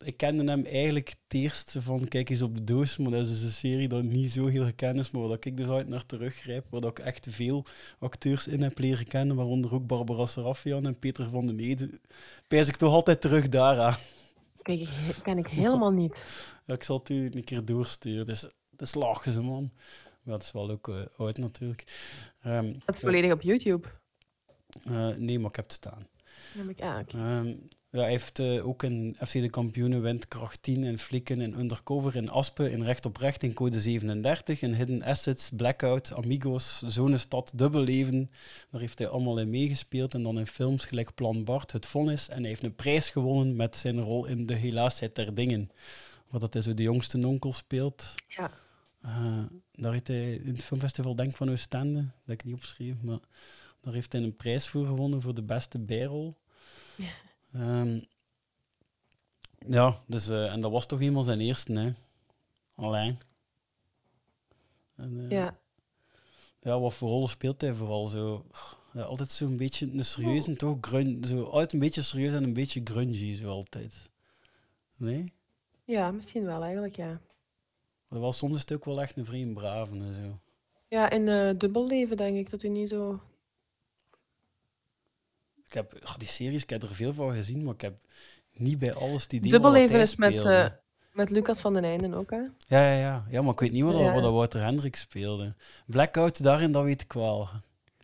[0.03, 3.29] ik kende hem eigenlijk het eerst van Kijk eens op de doos, maar dat is
[3.29, 6.05] dus een serie dat niet zo heel gekend is, maar waar ik dus uit naar
[6.05, 7.65] teruggrijp, waar ik echt veel
[7.99, 11.99] acteurs in heb leren kennen, waaronder ook Barbara Sarafian en Peter van den Ede.
[12.47, 13.95] Pijs ik toch altijd terug daaraan.
[14.61, 14.89] Kijk, ik
[15.23, 16.27] ken ik helemaal niet.
[16.65, 18.25] Ja, ik zal het u een keer doorsturen.
[18.25, 19.71] Dus, dat is lachen ze, man.
[20.23, 21.83] Maar dat is wel ook eh, oud natuurlijk.
[22.41, 23.87] Ehm, Dat volledig op YouTube.
[24.83, 26.07] eh, nee, maar ik heb het staan.
[26.57, 26.99] Heb ik, ah.
[27.13, 27.55] Ehm,
[27.93, 32.15] ja, hij heeft eh, ook in FC de Kampioenen Windkracht 10 in Flikken, in Undercover,
[32.15, 37.51] in Aspen, in Recht op Recht, in Code 37, in Hidden Assets, Blackout, Amigos, Zonestad,
[37.55, 38.31] Dubbelleven.
[38.69, 40.13] Daar heeft hij allemaal in meegespeeld.
[40.13, 42.29] En dan in films gelijk Plan Bart, Het Vonnis.
[42.29, 45.69] En hij heeft een prijs gewonnen met zijn rol in De Helaasheid der Dingen.
[46.29, 48.15] Waar dat hij zo de jongste onkel speelt.
[48.27, 48.51] Ja.
[49.01, 53.19] Eh, daar heeft hij in het filmfestival Denk van Oostende, dat ik niet opschreef, maar
[53.81, 56.35] daar heeft hij een prijs voor gewonnen voor de beste bijrol.
[56.95, 57.11] Ja.
[57.53, 57.99] Ehm,
[59.69, 61.91] ja, dus, eh, en dat was toch eenmaal zijn eerste, hè.
[62.75, 63.19] Alleen.
[64.95, 65.57] En, eh, Ja.
[66.59, 68.45] Ja, wat voor rollen speelt hij vooral zo?
[68.93, 70.77] Ja, altijd zo'n beetje een serieuze, toch?
[70.81, 74.09] Grun, zo, altijd een beetje serieus en een beetje grungy, zo altijd.
[74.97, 75.33] Nee?
[75.85, 77.21] Ja, misschien wel eigenlijk, ja.
[78.09, 80.39] Dat was soms is het ook wel echt een vreemd brave en zo.
[80.87, 83.21] Ja, in eh dubbelleven denk ik dat hij niet zo...
[85.65, 87.93] Ik heb die series, ik heb er veel van gezien, maar ik heb
[88.53, 90.53] niet bij alles die idee Dubbelleven hij is met, speelde.
[90.55, 90.69] eh,
[91.11, 92.37] Met Lucas van den Einde ook, hè?
[92.37, 93.25] Ja, ja, ja.
[93.29, 94.13] ja, maar ik weet niet wat, Ja.
[94.13, 95.55] wat dat Wouter Hendricks speelde.
[95.85, 97.49] Blackout, daarin, dat weet ik wel.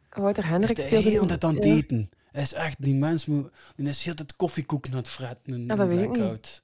[0.09, 1.09] Wouter Hij Hendricks is de speelde...
[1.17, 1.73] hele tijd aan het ja.
[1.75, 2.09] eten.
[2.31, 5.65] Hij is echt, die mens moet, die is heel het koffiekoek aan het fretten in,
[5.65, 6.11] Ja, in dat niet.
[6.11, 6.61] Blackout.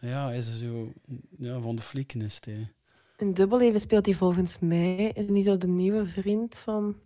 [0.00, 0.92] Ja, hij is zo
[1.36, 2.72] ja, van de flieken is hij.
[3.16, 4.96] In Dubbelleven speelt hij volgens mij...
[4.96, 6.96] Is hij niet zo de nieuwe vriend van...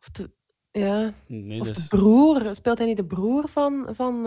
[0.00, 0.30] Of de...
[0.72, 1.14] Ja...
[1.26, 2.54] Nee, of de broer.
[2.54, 3.94] Speelt hij niet de broer van...
[3.94, 4.22] van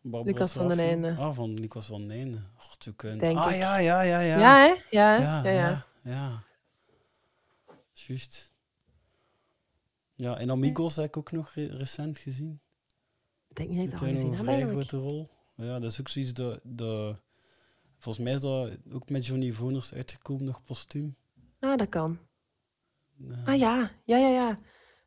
[0.00, 0.78] Barbara Lucas van den.
[0.78, 1.16] Einde?
[1.18, 2.38] Ah, van Lucas van den Einde.
[2.56, 3.20] God, zo kunt.
[3.20, 3.56] Denk ah, ik.
[3.56, 4.38] ja, ja, ja, ja.
[4.38, 4.74] Ja, hè?
[4.90, 6.42] Ja, ja, Ja, ja.
[7.92, 8.52] Juist.
[10.14, 12.60] Ja, en Amigos heb ik ook nog re- recent gezien.
[13.48, 15.28] Ik denk niet dat ik dat al gezien heb, een grote rol.
[15.54, 17.22] Ja, dat is ook zoiets dat, dat...
[17.98, 21.16] Volgens mij is dat ook met Johnny Voners uitgekomen, nog postuum.
[21.60, 22.18] Ah, dat kan.
[23.44, 24.58] Ah ja, ja, ja, ja.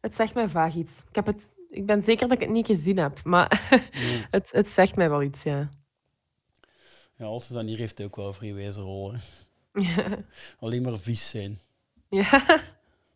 [0.07, 1.03] Het zegt mij vaag iets.
[1.09, 3.69] Ik, heb het, ik ben zeker dat ik het niet gezien heb, maar
[4.31, 5.69] het, het zegt mij wel iets, ja.
[7.15, 9.13] Ja, als dan hier heeft ook wel een vrij wijze rol.
[9.13, 9.17] Hè.
[9.81, 10.17] Ja.
[10.59, 11.59] Alleen maar vies zijn.
[12.09, 12.29] Ja.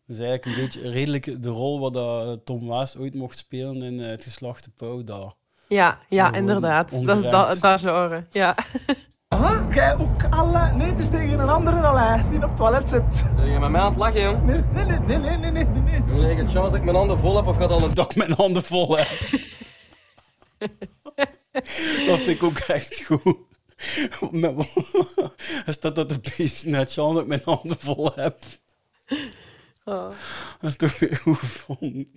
[0.06, 3.82] Dat is eigenlijk een beetje redelijk de rol wat dat Tom Waas ooit mocht spelen
[3.82, 5.04] in eh, Het Geslachte Pauw.
[5.04, 5.32] daar.
[5.68, 7.04] Ja, ja Gewoon inderdaad.
[7.04, 8.56] Dat is dat, dat genre, ja.
[9.32, 10.72] Aha, jij ook alle.
[10.72, 13.24] Nee, het is tegen een andere alle die op het toilet zit.
[13.36, 14.42] Zijn jij met mij aan het lachen, jong?
[14.44, 15.82] Nee, nee, nee, nee, nee, nee, nee.
[15.82, 16.02] nee.
[16.06, 17.94] Jongen, ik heb chance dat ik mijn handen vol heb of gaat al een...
[18.00, 19.08] Dat ik mijn handen vol heb.
[22.08, 23.36] dat vind ik ook echt goed.
[24.30, 24.54] Met-
[25.64, 28.36] Hij staat dat de beest net chance dat ik mijn handen vol heb.
[29.84, 30.10] Oh.
[30.60, 32.08] Dat is toch weer goed gevonden.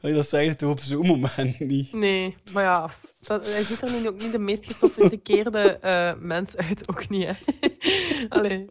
[0.00, 1.92] Allee, dat zeg je toch op zo'n moment niet?
[1.92, 6.56] Nee, maar ja, dat, hij ziet er nu ook niet de meest gesofisticeerde eh, mens
[6.56, 7.32] uit, ook niet, hè.
[8.38, 8.68] Allee.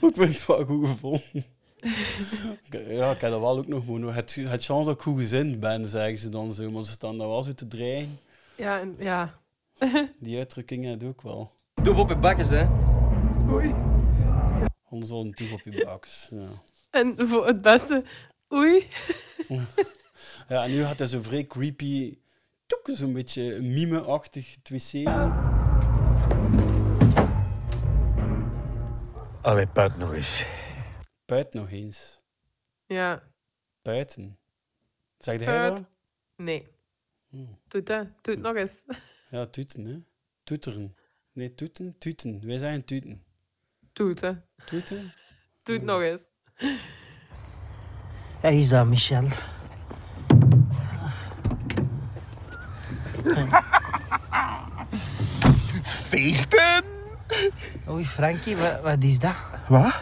[0.00, 1.44] Ik vind het wel goed gevonden.
[2.70, 4.14] Ja, ik heb dat wel ook nog moeten.
[4.14, 6.70] Het, het chance dat ik goed gezind ben, zeggen ze dan zo.
[6.70, 8.18] Maar ze staan daar wel zo te dreigen.
[8.56, 9.40] Ja, en- ja.
[10.20, 11.52] Die uitdrukking heb ik ook wel.
[11.82, 12.66] Doe op je bakkes, hè.
[13.50, 13.74] Oei.
[14.90, 16.28] Anders al een toef op je bakjes.
[16.30, 16.46] Ja.
[16.90, 18.04] En voor het beste,
[18.52, 18.86] oei.
[20.48, 22.18] ja, en nu gaat hij zo vrij creepy,
[22.66, 25.06] toek, zo'n beetje mime-achtig het wc.
[29.42, 30.46] Allee, puit nog eens.
[31.24, 32.22] Buiten nog eens.
[32.86, 33.22] Ja.
[33.82, 34.38] Buiten.
[35.18, 35.76] Zeg jij Puit.
[35.76, 35.84] dat?
[36.36, 36.68] Nee.
[37.28, 37.58] Hmm.
[37.68, 38.82] Het nog eens.
[39.30, 40.02] Ja, toeten, hè.
[40.44, 40.96] Toeteren.
[41.32, 42.46] Nee, toeten, toeten.
[42.46, 43.10] Wij zeggen toeten.
[43.10, 44.34] Hè.
[44.64, 45.12] Toeten?
[45.62, 46.26] Doe het nog eens.
[48.42, 49.28] Ja, hier is dat, Michel.
[55.82, 56.82] Feesten!
[57.88, 59.34] Oei, Frankie, wat, wat is dat?
[59.68, 59.94] Wat?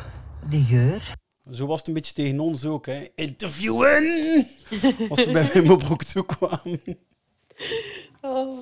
[0.48, 1.14] Die geur.
[1.50, 3.06] Zo was het een beetje tegen ons ook, hè.
[3.14, 4.46] Interviewen!
[5.08, 6.80] Als we bij mijn mobrok toe kwamen.
[8.20, 8.58] Oh.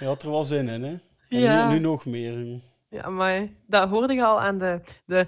[0.00, 0.90] Je had er wel zin in, hè.
[1.28, 1.68] En Ja.
[1.68, 2.60] nu, nu nog meer.
[2.88, 4.80] Ja, maar dat hoorde je al aan de...
[5.04, 5.26] de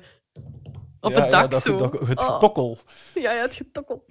[1.00, 1.76] op Ja, het ja, dak dat- zo.
[1.76, 2.32] dat- het Oh.
[2.32, 2.78] getokkel.
[3.14, 4.04] Ja, ja, het getokkel.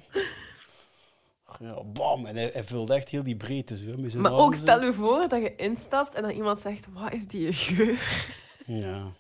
[1.60, 2.26] Ja, bam.
[2.26, 3.86] En hij, hij vulde echt heel die breedte zo.
[3.86, 7.14] met zijn Maar ook stel je voor dat je instapt en dat iemand zegt, wat
[7.14, 8.00] is die geur?
[8.66, 9.12] Ja.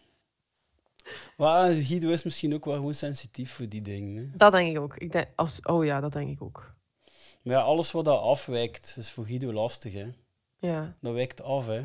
[1.38, 4.16] Maar Guido is misschien ook wel gewoon sensitief voor die dingen.
[4.16, 4.38] Hè.
[4.38, 4.98] Dat denk ik ook.
[4.98, 6.74] Ik denk, als, oh ja, dat denk ik ook.
[7.42, 10.08] Maar ja, alles wat dat afwijkt, is voor Guido lastig, hè.
[10.60, 10.96] Ja.
[11.00, 11.82] Dat wijkt af, hè.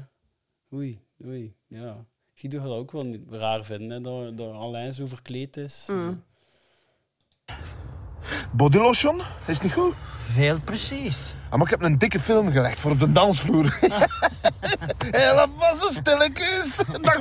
[0.73, 2.07] Oei, oei, ja.
[2.35, 5.87] Guido gaat dat ook wel raar vinden, hè, dat, dat Alain zo verkleed is.
[5.91, 6.23] Mm.
[8.53, 9.21] Bodylotion?
[9.47, 9.95] Is niet goed?
[10.33, 11.35] Veel precies.
[11.45, 13.65] Ah, maar ik heb een dikke film gelegd voor op de dansvloer.
[15.17, 16.77] Hé, dat was zo stilletjes.
[17.01, 17.19] Dag,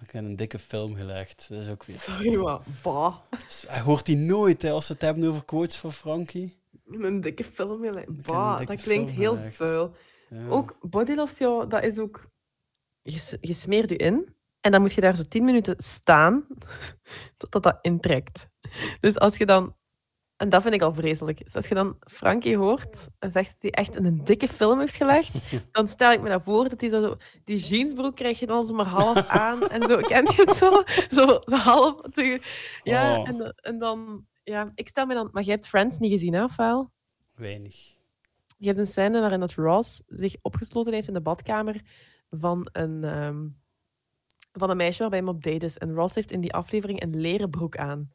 [0.00, 1.98] Ik heb een dikke film gelegd, dat is ook weer...
[1.98, 3.14] Sorry, maar bah.
[3.66, 6.56] Hij hoort die nooit, hè, als we het hebben over quotes van Frankie.
[6.86, 8.26] Een dikke film gelegd.
[8.26, 9.56] Bah, dat klinkt heel gelegd.
[9.56, 9.94] vuil.
[10.28, 10.48] Ja.
[10.48, 12.26] Ook bodylotion, dat is ook...
[13.02, 16.46] Je, je smeert je in en dan moet je daar zo 10 minuten staan
[17.36, 18.46] totdat dat intrekt.
[19.00, 19.76] Dus als je dan...
[20.44, 21.44] En dat vind ik al vreselijk.
[21.44, 24.94] Dus als je dan Frankie hoort en zegt dat hij echt een dikke film heeft
[24.96, 25.34] gelegd,
[25.72, 27.16] dan stel ik me dat voor dat hij dat zo...
[27.44, 30.00] Die jeansbroek krijg je dan zo maar half aan en zo.
[30.00, 30.82] Ken je het zo?
[31.10, 31.94] Zo half...
[32.82, 33.28] Ja, Oh.
[33.28, 34.26] en, dan- en dan...
[34.42, 35.28] Ja, ik stel me dan...
[35.32, 36.90] Maar jij hebt Friends niet gezien, hè, of wel?
[37.34, 37.74] Weinig.
[38.56, 41.80] Je hebt een scène waarin dat Ross zich opgesloten heeft in de badkamer
[42.30, 43.46] van een, ehm,
[44.52, 45.78] van een meisje waarbij hij op date is.
[45.78, 48.10] En Ross heeft in die aflevering een leren broek aan.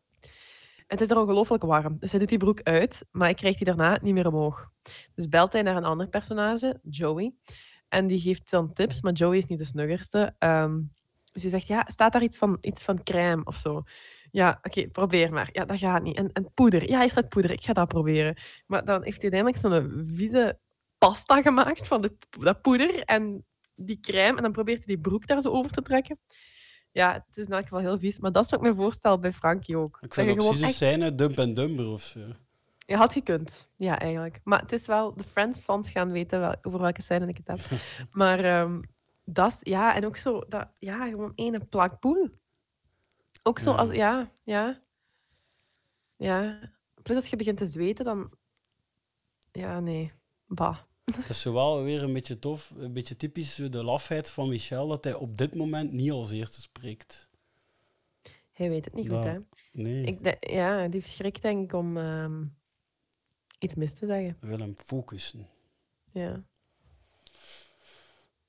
[0.90, 2.00] Het is er ongelooflijk warm.
[2.00, 4.70] Dus hij doet die broek uit, maar hij krijgt die daarna niet meer omhoog.
[5.16, 7.34] Dus belt hij naar een ander personage, Joey.
[7.88, 10.36] En die geeft dan tips, maar Joey is niet de snuggerste.
[10.38, 10.82] Ehm,
[11.32, 13.84] dus hij zegt, ja, staat daar iets van, iets van crème of zo?
[14.32, 15.50] Ja, oké, probeer maar.
[15.52, 16.18] Ja, dat gaat niet.
[16.18, 16.90] En, poeder.
[16.90, 17.52] Ja, hier staat poeder.
[17.52, 18.38] Ik ga dat proberen.
[18.68, 20.60] Maar dan heeft hij uiteindelijk zo'n vieze
[20.98, 23.04] pasta gemaakt van de, dat poeder.
[23.04, 23.46] En
[23.76, 26.20] die crème en dan probeert hij die broek daar zo over te trekken.
[26.92, 28.20] Ja, het is in elk geval heel vies.
[28.20, 29.96] Maar dat is wat ik me voorstel bij Frankie ook.
[30.02, 32.20] Ik Dat vind ook precies echt- scène Dump en Dumber of zo.
[32.86, 33.72] Je had gekund.
[33.76, 34.40] Ja, eigenlijk.
[34.44, 35.16] Maar het is wel...
[35.16, 37.80] De Friends-fans gaan weten wel, over welke scène ik het heb.
[38.12, 38.82] maar ehm,
[39.26, 39.58] dat is...
[39.60, 40.40] Ja, en ook zo...
[40.48, 42.30] Dat, ja, gewoon ene plak poel.
[43.44, 43.78] Ook zo Ja.
[43.78, 43.90] als...
[43.90, 44.82] Ja, ja.
[46.14, 46.60] Ja.
[47.04, 48.34] Plus als je begint te zweten, dan...
[49.52, 50.12] Ja, nee.
[50.48, 50.78] Bah.
[51.20, 54.88] Het is zo wel weer een beetje tof, een beetje typisch de lafheid van Michel,
[54.88, 57.30] dat hij op dit moment niet als eerste spreekt.
[58.54, 59.38] Hij weet het niet goed, Dat- hè?
[59.72, 62.44] Nee, Ik de- ja, die schrikt denk ik om ehm,
[63.60, 64.38] iets mis te zeggen.
[64.40, 65.48] hij wil hem focussen.
[66.12, 66.44] Ja.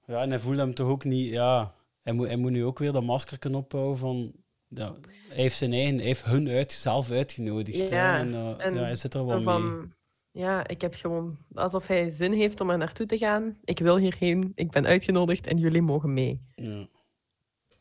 [0.07, 2.79] Ja, en hij voelt hem toch ook niet, ja, hij moet, hij moet nu ook
[2.79, 4.33] weer dat masker ophouden van,
[4.69, 4.95] ja,
[5.29, 7.79] hij heeft zijn eigen, hij heeft hun uit, zelf uitgenodigd.
[7.79, 9.45] hè, Ja, en, eh, en ja, hij zit er wel mee.
[9.45, 9.95] van,
[10.33, 13.57] Ja, ik heb gewoon alsof hij zin heeft om er naartoe te gaan.
[13.65, 16.41] Ik wil hierheen, ik ben uitgenodigd en jullie mogen mee.
[16.55, 16.87] Ja.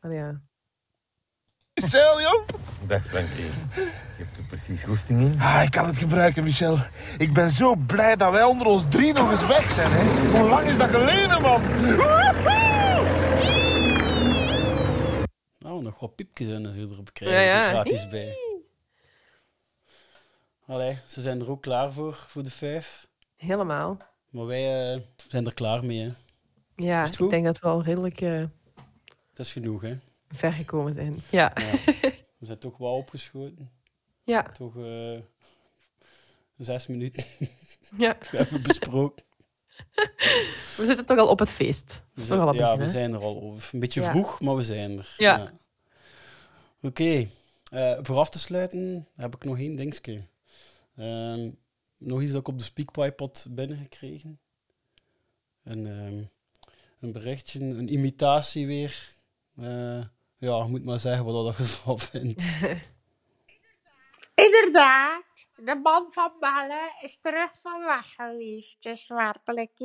[0.01, 0.41] Maar ja.
[1.81, 2.47] Michel, joh.
[2.87, 3.43] Dag Frankie.
[4.17, 5.39] Je hebt er precies goesting in.
[5.39, 6.77] Ah, ik kan het gebruiken, Michel.
[7.17, 10.37] Ik ben zo blij dat wij onder ons drie nog eens weg zijn, hè.
[10.39, 11.61] Hoe lang is dat geleden, man?
[15.59, 17.63] Nou, nog wat piepjes en zo erop krijgen Ja, we ja.
[17.63, 18.48] er gratis bij.
[20.69, 23.07] Allee, ze zijn er ook klaar voor, voor de vijf.
[23.35, 23.97] Helemaal.
[24.29, 26.09] Maar wij eh, zijn er klaar mee, hè.
[26.75, 28.43] Ja, ik denk dat we al redelijk eh,
[29.29, 29.97] Het is genoeg, hè.
[30.29, 31.17] ver gekomen zijn.
[31.29, 31.51] Ja.
[31.55, 31.71] Ja.
[32.37, 33.71] We zijn toch wel opgeschoten.
[34.23, 34.41] Ja.
[34.43, 35.19] Toch eh,
[36.57, 37.23] zes minuten.
[37.97, 38.17] Ja.
[38.31, 39.23] We hebben besproken.
[40.77, 41.87] We zitten toch al op het feest.
[42.13, 43.69] Dat is toch al een ja, begin, we zijn er al over.
[43.73, 44.09] Een beetje Ja.
[44.09, 45.13] vroeg, maar we zijn er.
[45.17, 45.51] Ja.
[46.81, 47.27] Oké.
[47.71, 50.27] Eh, voor af te sluiten heb ik nog één dingetje.
[50.99, 51.51] Ehm,
[51.97, 54.39] nog iets dat ik op de Speakpipe had binnengekregen.
[55.63, 56.23] Een, ehm,
[56.99, 59.13] een berichtje, een imitatie weer.
[59.55, 60.03] Eh,
[60.37, 62.43] ja, moet maar zeggen wat dat ervan vindt.
[64.45, 65.23] Inderdaad,
[65.55, 68.83] de man van Melle is terug van weg geweest.
[68.83, 69.77] Dus werkelijk.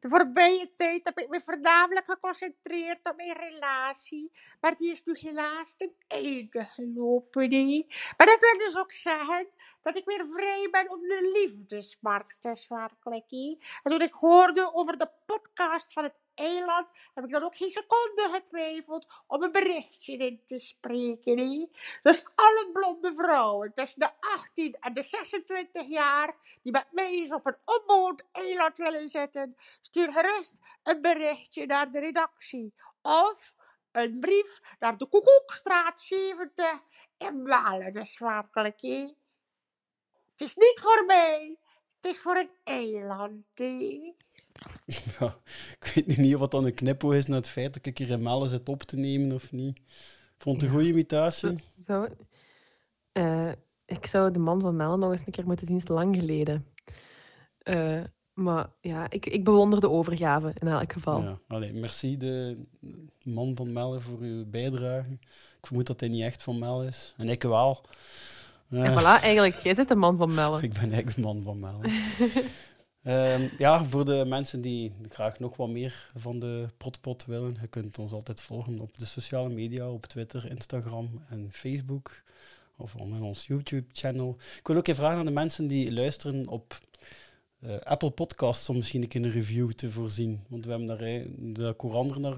[0.00, 4.32] De voorbije tijd heb ik me voornamelijk geconcentreerd op mijn relatie.
[4.60, 7.86] Maar die is nu helaas ten einde gelopen.
[8.16, 9.48] Maar dat wil dus ook zeggen
[9.84, 12.66] dat ik weer vrij ben op de liefdesmarkt.
[12.68, 13.30] Werkelijk.
[13.30, 13.58] hè.
[13.82, 17.70] En toen ik hoorde over de podcast van het eiland, heb ik dan ook geen
[17.70, 21.70] seconde getwijfeld om een berichtje in te spreken.
[22.02, 27.32] Dus alle blonde vrouwen tussen de 18 en de 26 jaar die met mij eens
[27.32, 32.74] op een onbewoond eiland willen zitten, stuur gerust een berichtje naar de redactie.
[33.02, 33.54] Of
[33.92, 36.80] een brief naar de Koekoekstraat 70
[37.18, 37.92] in Walen.
[37.92, 38.18] Dus.
[40.36, 41.56] Het is niet voor mij,
[42.00, 43.44] het is voor een eiland.
[45.18, 45.36] ja,
[45.80, 48.10] ik weet niet of het dan een knippo is naar het feit dat ik hier
[48.10, 49.76] in Melle zit op te nemen of niet.
[49.76, 51.62] Ik vond het een goede imitatie.
[51.82, 52.06] Zo.
[53.12, 53.52] Eh,
[53.86, 56.66] ik zou de man van Mel nog eens een keer moeten zien, is lang geleden.
[57.58, 58.02] Eh,
[58.32, 61.22] maar ja, ik, ik bewonder de overgave in elk geval.
[61.22, 62.62] Ja, allee, merci de
[63.22, 65.10] man van Melle voor uw bijdrage.
[65.60, 67.14] Ik vermoed dat hij niet echt van Melle is.
[67.16, 67.84] En ik wel.
[68.82, 70.62] En voilà, eigenlijk, jij zit de man van Melle.
[70.62, 71.80] Ik ben echt de man van Melle.
[73.02, 77.66] Ehm, ja, voor de mensen die graag nog wat meer van de Protpot willen, je
[77.66, 82.22] kunt ons altijd volgen op de sociale media, op Twitter, Instagram en Facebook.
[82.76, 84.36] Of on ons YouTube-channel.
[84.58, 86.78] Ik wil ook even vragen aan de mensen die luisteren op
[87.60, 90.44] eh, Apple Podcasts om misschien een keer een review te voorzien.
[90.48, 92.36] Want we hebben daar, eh, ook anderen naar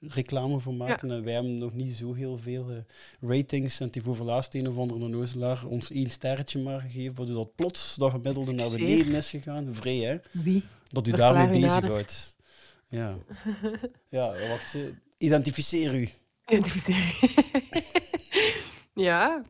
[0.00, 1.10] reclame voor maken.
[1.10, 2.76] En wij hebben nog niet zo heel veel eh,
[3.30, 3.80] ratings.
[3.80, 7.54] En die voor laatst een of andere nozelaar ons één sterretje maar gegeven, waardoor dat
[7.54, 9.74] plots dat gemiddelde naar beneden is gegaan.
[9.74, 10.16] Vrij, hè?
[10.32, 10.62] Wie?
[10.90, 12.36] Dat u daarmee u bezighoudt.
[12.88, 13.16] Ja.
[14.08, 14.68] ja, wacht.
[14.68, 16.08] ze- Identificeer u.
[16.46, 17.18] Identificeer.
[18.94, 19.42] ja.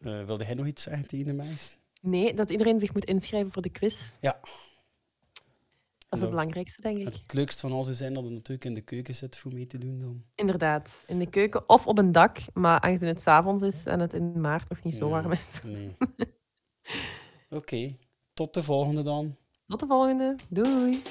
[0.00, 1.78] Eh, wilde hij nog iets zeggen tegen de meisjes?
[2.00, 4.10] Nee, dat iedereen zich moet inschrijven voor de quiz.
[4.20, 4.40] Ja.
[6.10, 7.04] Dat is het belangrijkste, denk ik.
[7.04, 9.66] Het leukste van alles zou zijn dat het natuurlijk in de keuken zit voor mee
[9.66, 10.24] te doen dan.
[10.34, 12.38] Inderdaad, in de keuken of op een dak.
[12.52, 15.60] Maar aangezien het s'avonds is en het in maart nog niet zo Ja, warm is.
[15.64, 15.96] Nee.
[17.58, 17.94] Oké,
[18.32, 19.36] tot de volgende dan.
[19.66, 20.36] Tot de volgende.
[20.48, 21.02] Doei.